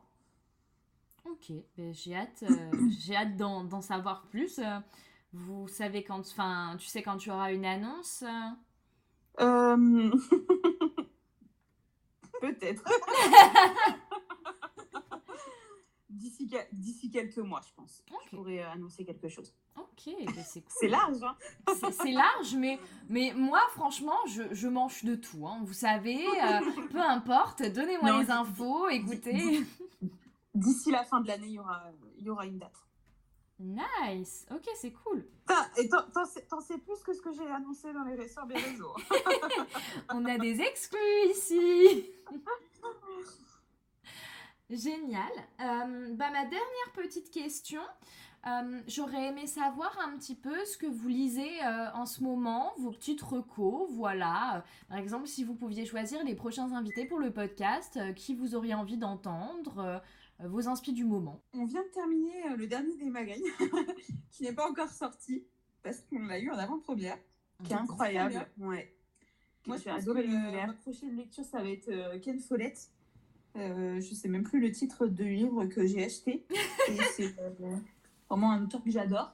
Ok, 1.26 1.52
ben, 1.78 1.94
j'ai 1.94 2.16
hâte, 2.16 2.44
euh, 2.44 2.72
j'ai 3.00 3.16
hâte 3.16 3.36
d'en 3.38 3.82
savoir 3.82 4.24
plus. 4.28 4.60
Euh, 4.60 4.80
Vous 5.34 5.68
savez 5.68 6.04
quand, 6.04 6.20
enfin, 6.20 6.76
tu 6.80 6.88
sais 6.88 7.02
quand 7.04 7.18
tu 7.18 7.30
auras 7.32 7.52
une 7.52 7.66
annonce 7.66 8.24
euh 9.40 10.12
Peut-être. 12.42 12.84
D'ici 16.10 16.48
quel- 16.48 16.68
d'ici 16.72 17.10
quelques 17.12 17.38
mois, 17.40 17.62
je 17.68 17.74
pense. 17.76 18.04
Je 18.08 18.14
Ok, 18.16 18.30
pourrais 18.32 18.62
annoncer 18.62 19.04
quelque 19.04 19.28
chose. 19.28 19.54
ok, 19.78 20.14
ben, 20.26 20.44
c'est 20.46 20.62
cool. 20.62 20.72
C'est 20.80 20.88
large, 20.88 21.22
hein 21.24 21.36
C'est- 21.92 22.12
large, 22.12 22.56
mais, 22.56 22.80
mais 23.10 23.34
moi, 23.36 23.60
franchement, 23.72 24.16
je, 24.28 24.44
je 24.54 24.68
mange 24.70 25.04
de 25.04 25.16
tout. 25.16 25.46
hein. 25.48 25.60
Vous 25.66 25.74
savez, 25.74 26.26
euh, 26.26 26.60
peu 26.92 27.02
importe, 27.02 27.64
donnez-moi 27.64 28.22
les 28.22 28.32
infos, 28.32 28.88
écoutez. 28.90 29.64
D'ici 30.56 30.89
la 30.91 31.04
fin 31.04 31.22
de 31.22 31.28
l'année, 31.28 31.48
il 31.48 31.54
y 31.54 31.60
aura, 31.60 31.84
y 32.18 32.30
aura 32.30 32.46
une 32.46 32.58
date. 32.58 32.76
Nice, 33.60 34.46
ok, 34.52 34.68
c'est 34.76 34.91
cool. 34.91 35.26
Et 35.78 35.88
t'en- 35.88 36.26
sais, 36.26 36.78
plus 36.78 37.00
que 37.06 37.13
ce 37.13 37.22
que 37.22 37.32
j'ai 37.32 37.48
annoncé 37.50 37.94
dans 37.94 38.04
les, 38.04 38.28
sur 38.28 38.46
les 38.48 38.56
réseaux. 38.58 38.96
On 40.13 40.26
a 40.26 40.38
des 40.38 40.60
exclus 40.60 41.30
ici. 41.30 42.06
Génial. 44.70 45.30
Euh, 45.62 46.13
bah, 46.15 46.32
ma 46.32 46.41
dernière 46.46 46.91
petite 46.96 47.30
question. 47.32 47.82
euh, 48.48 48.82
J'aurais 48.88 49.28
aimé 49.28 49.46
savoir 49.48 49.96
un 50.06 50.18
petit 50.18 50.36
peu 50.36 50.65
ce 50.65 50.78
que 50.78 50.88
vous 50.88 51.08
lisez 51.08 51.63
euh, 51.63 51.91
en 51.94 52.06
ce 52.06 52.24
moment, 52.24 52.74
vos 52.80 52.91
petites 52.91 53.22
recos, 53.22 53.88
voilà. 53.91 54.63
Par 54.89 54.98
exemple, 54.98 55.28
si 55.28 55.44
vous 55.44 55.54
pouviez 55.56 55.86
choisir 55.86 56.24
les 56.24 56.36
prochains 56.36 56.72
invités 56.74 57.06
pour 57.06 57.20
le 57.20 57.32
podcast, 57.32 58.00
qui 58.15 58.34
vous 58.36 58.56
auriez 58.56 58.74
envie 58.74 58.98
d'entendre, 58.98 60.02
vos 60.39 60.67
inspi 60.67 60.93
du 60.93 61.06
moment. 61.06 61.41
On 61.54 61.65
vient 61.65 61.84
de 61.84 61.89
terminer 61.89 62.48
euh, 62.52 62.56
le 62.56 62.67
dernier 62.67 62.95
des 62.98 63.10
Magagne, 63.10 63.41
qui 64.32 64.43
n'est 64.43 64.54
pas 64.54 64.69
encore 64.69 64.89
sorti, 64.89 65.45
parce 65.84 66.02
qu'on 66.02 66.26
l'a 66.26 66.39
eu 66.39 66.50
en 66.52 66.58
avant-première. 66.58 67.17
Qui 67.63 67.71
est 67.71 67.76
incroyable. 67.76 68.45
Ouais. 68.58 68.93
Moi, 69.65 69.78
je 69.78 69.84
J'ai 69.84 69.89
pense 69.89 70.02
adoré 70.02 70.24
que 70.24 70.28
l'univers. 70.28 70.67
ma 70.67 70.74
prochaine 70.74 71.15
lecture, 71.15 71.43
ça 71.45 71.62
va 71.62 71.69
être 71.69 71.89
euh, 71.89 72.19
Ken 72.19 72.39
Follett. 72.39 72.89
Euh, 73.56 74.02
je 74.02 74.13
sais 74.13 74.28
même 74.28 74.43
plus 74.43 74.60
le 74.60 74.71
titre 74.71 75.08
de 75.08 75.24
livre 75.24 75.65
que 75.65 75.86
j'ai 75.88 76.04
acheté. 76.04 76.45
Et 76.89 76.98
c'est 77.15 77.34
euh, 77.39 77.50
vraiment 78.30 78.52
un 78.52 78.63
auteur 78.63 78.84
que 78.84 78.91
j'adore. 78.91 79.32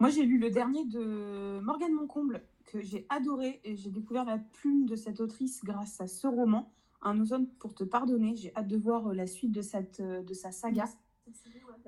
Moi, 0.00 0.10
j'ai 0.10 0.24
lu 0.24 0.38
le 0.38 0.50
dernier 0.50 0.84
de 0.84 1.60
Morgane 1.60 1.92
Moncomble, 1.92 2.42
que 2.66 2.80
j'ai 2.82 3.06
adoré, 3.08 3.60
et 3.62 3.76
j'ai 3.76 3.90
découvert 3.90 4.24
la 4.24 4.38
plume 4.38 4.86
de 4.86 4.96
cette 4.96 5.20
autrice 5.20 5.64
grâce 5.64 6.00
à 6.00 6.08
ce 6.08 6.26
roman, 6.26 6.72
Un 7.02 7.20
ozone 7.20 7.48
pour 7.58 7.74
te 7.74 7.84
pardonner. 7.84 8.36
J'ai 8.36 8.54
hâte 8.56 8.68
de 8.68 8.76
voir 8.76 9.08
euh, 9.08 9.14
la 9.14 9.26
suite 9.26 9.52
de, 9.52 9.62
cette, 9.62 10.00
euh, 10.00 10.22
de 10.22 10.34
sa 10.34 10.52
saga. 10.52 10.86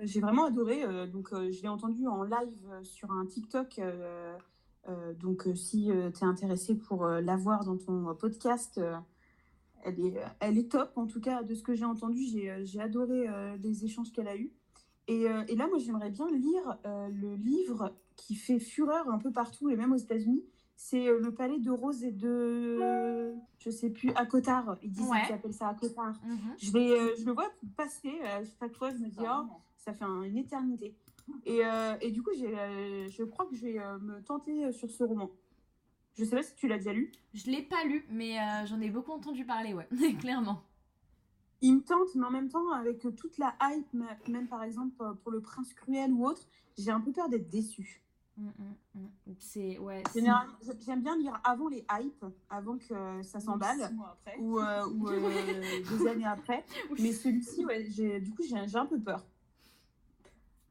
J'ai 0.03 0.20
vraiment 0.20 0.44
adoré. 0.44 0.83
euh, 0.83 1.07
donc, 1.07 1.33
euh, 1.33 1.50
je 1.50 1.62
l'ai 1.62 1.68
entendu 1.68 2.07
en 2.09 2.22
live 2.24 2.68
euh, 2.70 2.83
sur 2.83 3.11
un 3.12 3.27
TikTok. 3.27 3.79
euh, 3.79 4.37
euh, 4.88 5.14
donc, 5.14 5.46
euh, 5.46 5.55
si 5.55 5.87
tu 5.87 6.24
es 6.24 6.24
intéressé 6.24 6.74
pour 6.77 7.05
euh, 7.05 7.20
la 7.20 7.37
voir 7.37 7.64
dans 7.64 7.79
ton 7.79 8.09
euh, 8.11 8.14
podcast, 8.14 8.79
euh, 8.79 8.96
elle, 9.83 10.00
est, 10.00 10.20
elle 10.40 10.59
est 10.59 10.70
top. 10.70 10.92
En 10.96 11.07
tout 11.07 11.20
cas, 11.20 11.42
de 11.42 11.55
ce 11.55 11.62
que 11.62 11.74
j'ai 11.74 11.85
entendu, 11.85 12.24
j'ai 12.24 12.50
euh, 12.50 12.81
adoré 12.81 13.29
euh, 13.29 13.57
les 13.59 13.85
échanges 13.85 14.12
qu'elle 14.12 14.29
a 14.29 14.37
eus. 14.37 14.53
Et, 15.07 15.29
euh, 15.29 15.44
et 15.48 15.57
là, 15.57 15.68
moi, 15.68 15.79
j'aimerais 15.79 16.11
bien 16.11 16.31
lire 16.31 16.79
euh, 16.87 17.09
le 17.09 17.37
livre 17.37 17.94
qui 18.16 18.35
fait 18.35 18.59
fureur 18.59 19.09
un 19.11 19.18
peu 19.18 19.31
partout, 19.33 19.68
et 19.70 19.77
même 19.77 19.92
aux 19.92 19.96
États-Unis. 19.96 20.44
C'est 20.76 21.08
euh, 21.08 21.18
Le 21.20 21.32
Palais 21.32 21.58
de 21.60 21.70
Rose 21.70 22.02
et 22.04 22.10
de. 22.12 23.32
Je 23.58 23.70
sais 23.70 23.90
plus, 23.90 24.10
à 24.16 24.26
Cotard. 24.26 24.76
Ils 24.82 24.90
disent 24.90 25.08
Ouais. 25.08 25.22
qu'ils 25.26 25.34
appellent 25.34 25.54
ça 25.54 25.68
à 25.68 25.74
Cotard. 25.74 26.14
Mhm. 26.24 26.38
Je, 26.58 26.70
vais, 26.72 26.90
euh, 26.90 27.14
je 27.18 27.24
le 27.24 27.32
vois 27.32 27.48
passer. 27.76 28.12
euh, 28.24 28.44
chaque 28.60 28.74
fois, 28.76 28.90
je 28.90 28.96
me 28.98 29.08
dis, 29.08 29.16
oh, 29.20 29.46
ça 29.76 29.92
fait 29.94 30.04
un- 30.04 30.22
une 30.22 30.37
éternité. 30.37 30.94
Et, 31.46 31.64
euh, 31.64 31.94
et 32.02 32.10
du 32.10 32.22
coup, 32.22 32.30
euh, 32.42 33.08
je 33.08 33.22
crois 33.24 33.46
que 33.46 33.54
je 33.54 33.62
vais 33.62 33.78
me 34.00 34.20
tenter 34.22 34.70
sur 34.72 34.90
ce 34.90 35.04
roman. 35.04 35.30
Je 36.16 36.24
sais 36.24 36.37
pas 36.37 36.42
si 36.42 36.54
tu 36.54 36.68
l'as 36.68 36.76
déjà 36.78 36.92
lu. 36.92 37.10
Je 37.32 37.50
l'ai 37.50 37.62
pas 37.62 37.82
lu, 37.84 38.04
mais 38.10 38.37
j'en 38.66 38.80
ai 38.80 38.90
beaucoup 38.90 39.12
entendu 39.12 39.44
parler, 39.46 39.72
ouais, 39.74 39.88
clairement. 40.20 40.62
Il 41.62 41.76
me 41.76 41.80
tente, 41.80 42.14
mais 42.14 42.26
en 42.26 42.30
même 42.30 42.50
temps, 42.50 42.70
avec 42.72 42.98
toute 43.16 43.38
la 43.38 43.54
hype, 43.62 43.88
même 44.28 44.48
par 44.48 44.62
exemple 44.64 45.02
pour 45.22 45.32
Le 45.32 45.40
Prince 45.40 45.72
Cruel 45.72 46.12
ou 46.12 46.26
autre, 46.26 46.42
j'ai 46.76 46.90
un 46.90 47.00
peu 47.00 47.10
peur 47.10 47.28
d'être 47.30 47.48
déçue. 47.48 48.02
Mm, 48.36 48.46
mm, 48.46 49.00
mm. 49.00 49.34
C'est 49.38 49.78
ouais. 49.78 50.02
Généralement, 50.14 50.52
j'aime 50.84 51.02
bien 51.02 51.16
lire 51.16 51.40
avant 51.44 51.68
les 51.68 51.84
hypes, 52.00 52.24
avant 52.50 52.76
que 52.78 53.22
ça 53.22 53.38
s'emballe. 53.40 53.78
Ou, 54.40 54.58
euh, 54.58 54.86
ou, 54.88 55.08
euh, 55.08 55.62
des 55.90 56.06
années 56.08 56.24
après. 56.26 56.64
Mais 56.98 57.12
celui-ci, 57.12 57.64
ouais, 57.64 57.84
j'ai- 57.90 58.20
du 58.20 58.30
coup, 58.32 58.42
j'ai 58.42 58.66
j'ai 58.66 58.76
un 58.78 58.86
peu 58.86 58.98
peur. 58.98 59.24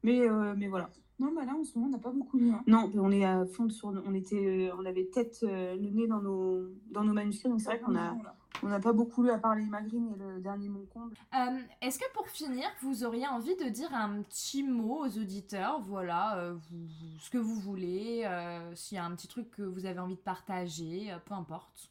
Mais, 0.02 0.20
euh, 0.28 0.54
mais 0.56 0.68
voilà. 0.68 0.90
Non, 1.18 1.32
bah 1.32 1.44
là, 1.44 1.54
en 1.54 1.64
ce 1.64 1.78
moment, 1.78 1.88
on 1.88 1.92
n'a 1.92 2.02
pas 2.02 2.10
beaucoup 2.10 2.36
lu. 2.38 2.50
hein. 2.50 2.62
Non, 2.66 2.90
on 2.96 3.10
est 3.12 3.24
à 3.24 3.46
fond 3.46 3.70
sur. 3.70 3.88
On 3.88 4.12
était, 4.14 4.70
on 4.76 4.84
avait 4.84 5.06
tête 5.06 5.38
euh, 5.44 5.74
le 5.76 5.88
nez 5.90 6.06
dans 6.08 6.20
nos, 6.20 6.68
dans 6.90 7.04
nos 7.04 7.12
manuscrits, 7.12 7.48
donc 7.48 7.60
c'est 7.60 7.66
vrai 7.68 7.80
qu'on 7.80 7.94
a, 7.96 8.14
on 8.62 8.68
n'a 8.68 8.80
pas 8.80 8.92
beaucoup 8.92 9.22
lu 9.22 9.30
à 9.30 9.38
part 9.38 9.54
les 9.56 9.66
Magrines 9.66 10.08
et 10.14 10.16
le 10.18 10.40
dernier 10.40 10.68
Moncomble. 10.68 11.14
Euh, 11.34 11.58
Est-ce 11.82 11.98
que 11.98 12.10
pour 12.14 12.28
finir, 12.28 12.64
vous 12.82 13.04
auriez 13.04 13.26
envie 13.26 13.56
de 13.56 13.68
dire 13.68 13.92
un 13.94 14.22
petit 14.22 14.62
mot 14.62 15.04
aux 15.04 15.18
auditeurs? 15.18 15.80
Voilà, 15.82 16.38
euh, 16.38 16.54
vous- 16.54 16.86
vous- 16.86 17.18
ce 17.20 17.30
que 17.30 17.38
vous 17.38 17.56
voulez, 17.60 18.22
euh, 18.24 18.74
s'il 18.74 18.96
y 18.96 18.98
a 18.98 19.04
un 19.04 19.14
petit 19.14 19.28
truc 19.28 19.50
que 19.50 19.62
vous 19.62 19.84
avez 19.86 19.98
envie 19.98 20.14
de 20.16 20.20
partager, 20.20 21.12
euh, 21.12 21.18
peu 21.18 21.34
importe. 21.34 21.90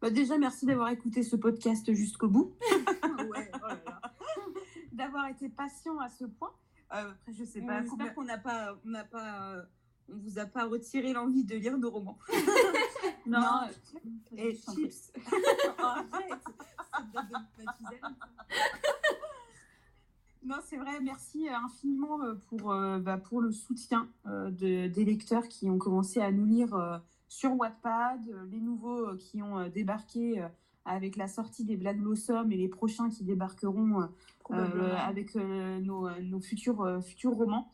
Bah, 0.00 0.10
déjà, 0.10 0.36
merci 0.36 0.66
d'avoir 0.66 0.90
écouté 0.90 1.22
ce 1.22 1.36
podcast 1.36 1.90
jusqu'au 1.94 2.28
bout, 2.28 2.54
ouais, 3.30 3.50
oh 3.54 3.58
d'avoir 4.92 5.26
été 5.28 5.48
patient 5.48 5.98
à 6.00 6.08
ce 6.10 6.24
point. 6.26 6.52
Après, 6.90 7.32
je 7.32 7.44
sais 7.44 7.62
pas 7.62 7.78
espère 7.80 7.90
combien- 7.90 8.12
qu'on 8.12 8.24
n'a 8.24 8.38
pas, 8.38 8.76
on 8.84 8.90
n'a 8.90 9.04
pas 9.04 9.56
on 10.08 10.16
vous 10.18 10.38
a 10.38 10.46
pas 10.46 10.66
retiré 10.66 11.12
l'envie 11.12 11.42
de 11.44 11.56
lire 11.56 11.76
nos 11.78 11.90
romans. 11.90 12.16
non, 13.26 13.62
et 14.36 14.54
chips. 14.74 15.12
non, 20.44 20.56
c'est 20.64 20.76
vrai, 20.76 21.00
merci 21.00 21.48
infiniment 21.48 22.18
pour, 22.48 22.74
bah, 23.00 23.18
pour 23.18 23.40
le 23.40 23.52
soutien 23.52 24.08
de, 24.24 24.88
des 24.88 25.04
lecteurs 25.04 25.48
qui 25.48 25.70
ont 25.70 25.78
commencé 25.78 26.20
à 26.20 26.30
nous 26.30 26.46
lire 26.46 27.02
sur 27.28 27.56
Wattpad, 27.56 28.20
les 28.50 28.60
nouveaux 28.60 29.16
qui 29.16 29.42
ont 29.42 29.68
débarqué 29.68 30.46
avec 30.84 31.16
la 31.16 31.26
sortie 31.26 31.64
des 31.64 31.76
Black 31.76 31.98
Blossom 31.98 32.52
et 32.52 32.56
les 32.56 32.68
prochains 32.68 33.10
qui 33.10 33.24
débarqueront 33.24 34.08
avec 34.50 35.34
nos, 35.34 36.08
nos 36.20 36.40
futurs, 36.40 37.02
futurs 37.02 37.32
romans. 37.32 37.68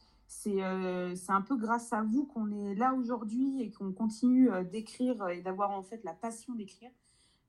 Euh, 0.46 1.14
c'est 1.14 1.32
un 1.32 1.40
peu 1.40 1.56
grâce 1.56 1.92
à 1.92 2.02
vous 2.02 2.24
qu'on 2.24 2.50
est 2.50 2.74
là 2.74 2.94
aujourd'hui 2.94 3.62
et 3.62 3.70
qu'on 3.70 3.92
continue 3.92 4.50
euh, 4.50 4.64
d'écrire 4.64 5.28
et 5.28 5.40
d'avoir 5.40 5.70
en 5.70 5.82
fait 5.82 6.02
la 6.04 6.12
passion 6.12 6.54
d'écrire. 6.54 6.90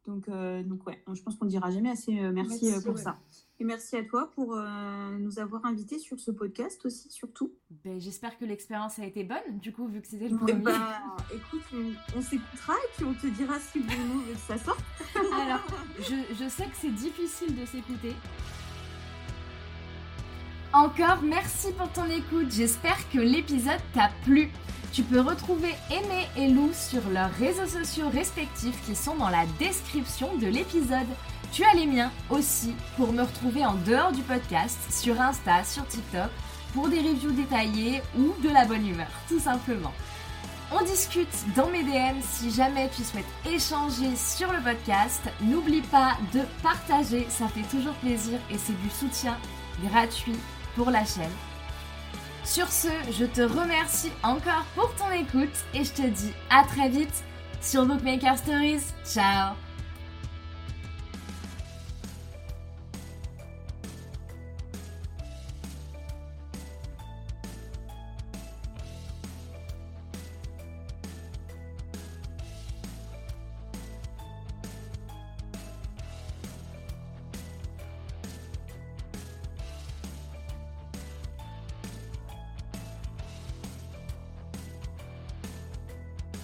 Donc, 0.05 0.27
euh, 0.27 0.63
donc 0.63 0.85
ouais, 0.85 1.01
je 1.13 1.21
pense 1.21 1.37
qu'on 1.37 1.45
ne 1.45 1.49
dira 1.49 1.71
jamais 1.71 1.89
assez 1.89 2.11
merci, 2.31 2.73
pour 2.85 2.99
ça. 2.99 3.17
Et 3.59 3.63
merci 3.63 3.95
à 3.95 4.03
toi 4.03 4.29
pour 4.35 4.57
nous 5.17 5.39
avoir 5.39 5.65
invités 5.65 5.97
sur 5.97 6.19
ce 6.19 6.29
podcast 6.29 6.85
aussi, 6.85 7.09
surtout. 7.09 7.53
Ben, 7.85 8.01
J'espère 8.01 8.37
que 8.37 8.43
l'expérience 8.43 8.99
a 8.99 9.05
été 9.05 9.23
bonne, 9.23 9.59
du 9.61 9.71
coup, 9.71 9.87
vu 9.87 10.01
que 10.01 10.07
c'était 10.07 10.27
le 10.27 10.35
premier. 10.35 10.55
Bah, 10.55 10.99
écoute, 11.33 11.63
on, 12.17 12.21
s'écoutera 12.21 12.73
et 12.73 12.89
puis 12.97 13.05
on 13.05 13.13
te 13.13 13.27
dira 13.27 13.57
si 13.59 13.79
vous 13.79 13.85
voulez 13.87 14.33
que 14.33 14.39
ça 14.39 14.57
sorte. 14.57 14.83
Alors, 15.15 15.65
je, 15.99 16.15
je 16.33 16.49
sais 16.49 16.65
que 16.65 16.75
c'est 16.75 16.93
difficile 16.93 17.55
de 17.55 17.65
s'écouter, 17.65 18.13
encore 20.73 21.21
merci 21.21 21.71
pour 21.77 21.89
ton 21.91 22.05
écoute, 22.05 22.51
j'espère 22.51 22.97
que 23.11 23.19
l'épisode 23.19 23.79
t'a 23.93 24.09
plu. 24.23 24.51
Tu 24.91 25.03
peux 25.03 25.21
retrouver 25.21 25.73
Aimé 25.91 26.27
et 26.35 26.49
Lou 26.49 26.71
sur 26.73 27.07
leurs 27.11 27.31
réseaux 27.33 27.67
sociaux 27.67 28.09
respectifs 28.09 28.83
qui 28.85 28.95
sont 28.95 29.15
dans 29.15 29.29
la 29.29 29.45
description 29.59 30.35
de 30.37 30.47
l'épisode. 30.47 31.07
Tu 31.51 31.63
as 31.63 31.75
les 31.75 31.85
miens 31.85 32.11
aussi 32.29 32.73
pour 32.97 33.13
me 33.13 33.21
retrouver 33.21 33.63
en 33.65 33.75
dehors 33.85 34.11
du 34.11 34.21
podcast, 34.21 34.79
sur 34.89 35.19
Insta, 35.21 35.63
sur 35.63 35.87
TikTok, 35.87 36.29
pour 36.73 36.89
des 36.89 36.99
reviews 36.99 37.31
détaillées 37.31 38.01
ou 38.17 38.33
de 38.43 38.49
la 38.49 38.65
bonne 38.65 38.87
humeur, 38.87 39.07
tout 39.27 39.39
simplement. 39.39 39.93
On 40.71 40.83
discute 40.83 41.53
dans 41.55 41.67
mes 41.67 41.83
DM 41.83 42.19
si 42.21 42.49
jamais 42.49 42.89
tu 42.95 43.03
souhaites 43.03 43.25
échanger 43.45 44.15
sur 44.15 44.51
le 44.51 44.59
podcast. 44.59 45.21
N'oublie 45.41 45.81
pas 45.81 46.17
de 46.33 46.41
partager, 46.63 47.27
ça 47.29 47.47
fait 47.47 47.69
toujours 47.69 47.93
plaisir 47.95 48.39
et 48.49 48.57
c'est 48.57 48.79
du 48.81 48.89
soutien 48.89 49.37
gratuit 49.83 50.39
pour 50.75 50.91
la 50.91 51.05
chaîne. 51.05 51.31
Sur 52.43 52.67
ce, 52.67 52.89
je 53.11 53.25
te 53.25 53.41
remercie 53.41 54.11
encore 54.21 54.65
pour 54.75 54.93
ton 54.95 55.11
écoute 55.11 55.55
et 55.73 55.83
je 55.83 55.91
te 55.91 56.07
dis 56.07 56.33
à 56.49 56.63
très 56.63 56.89
vite 56.89 57.23
sur 57.61 57.85
Bookmaker 57.85 58.37
Stories. 58.37 58.83
Ciao 59.05 59.55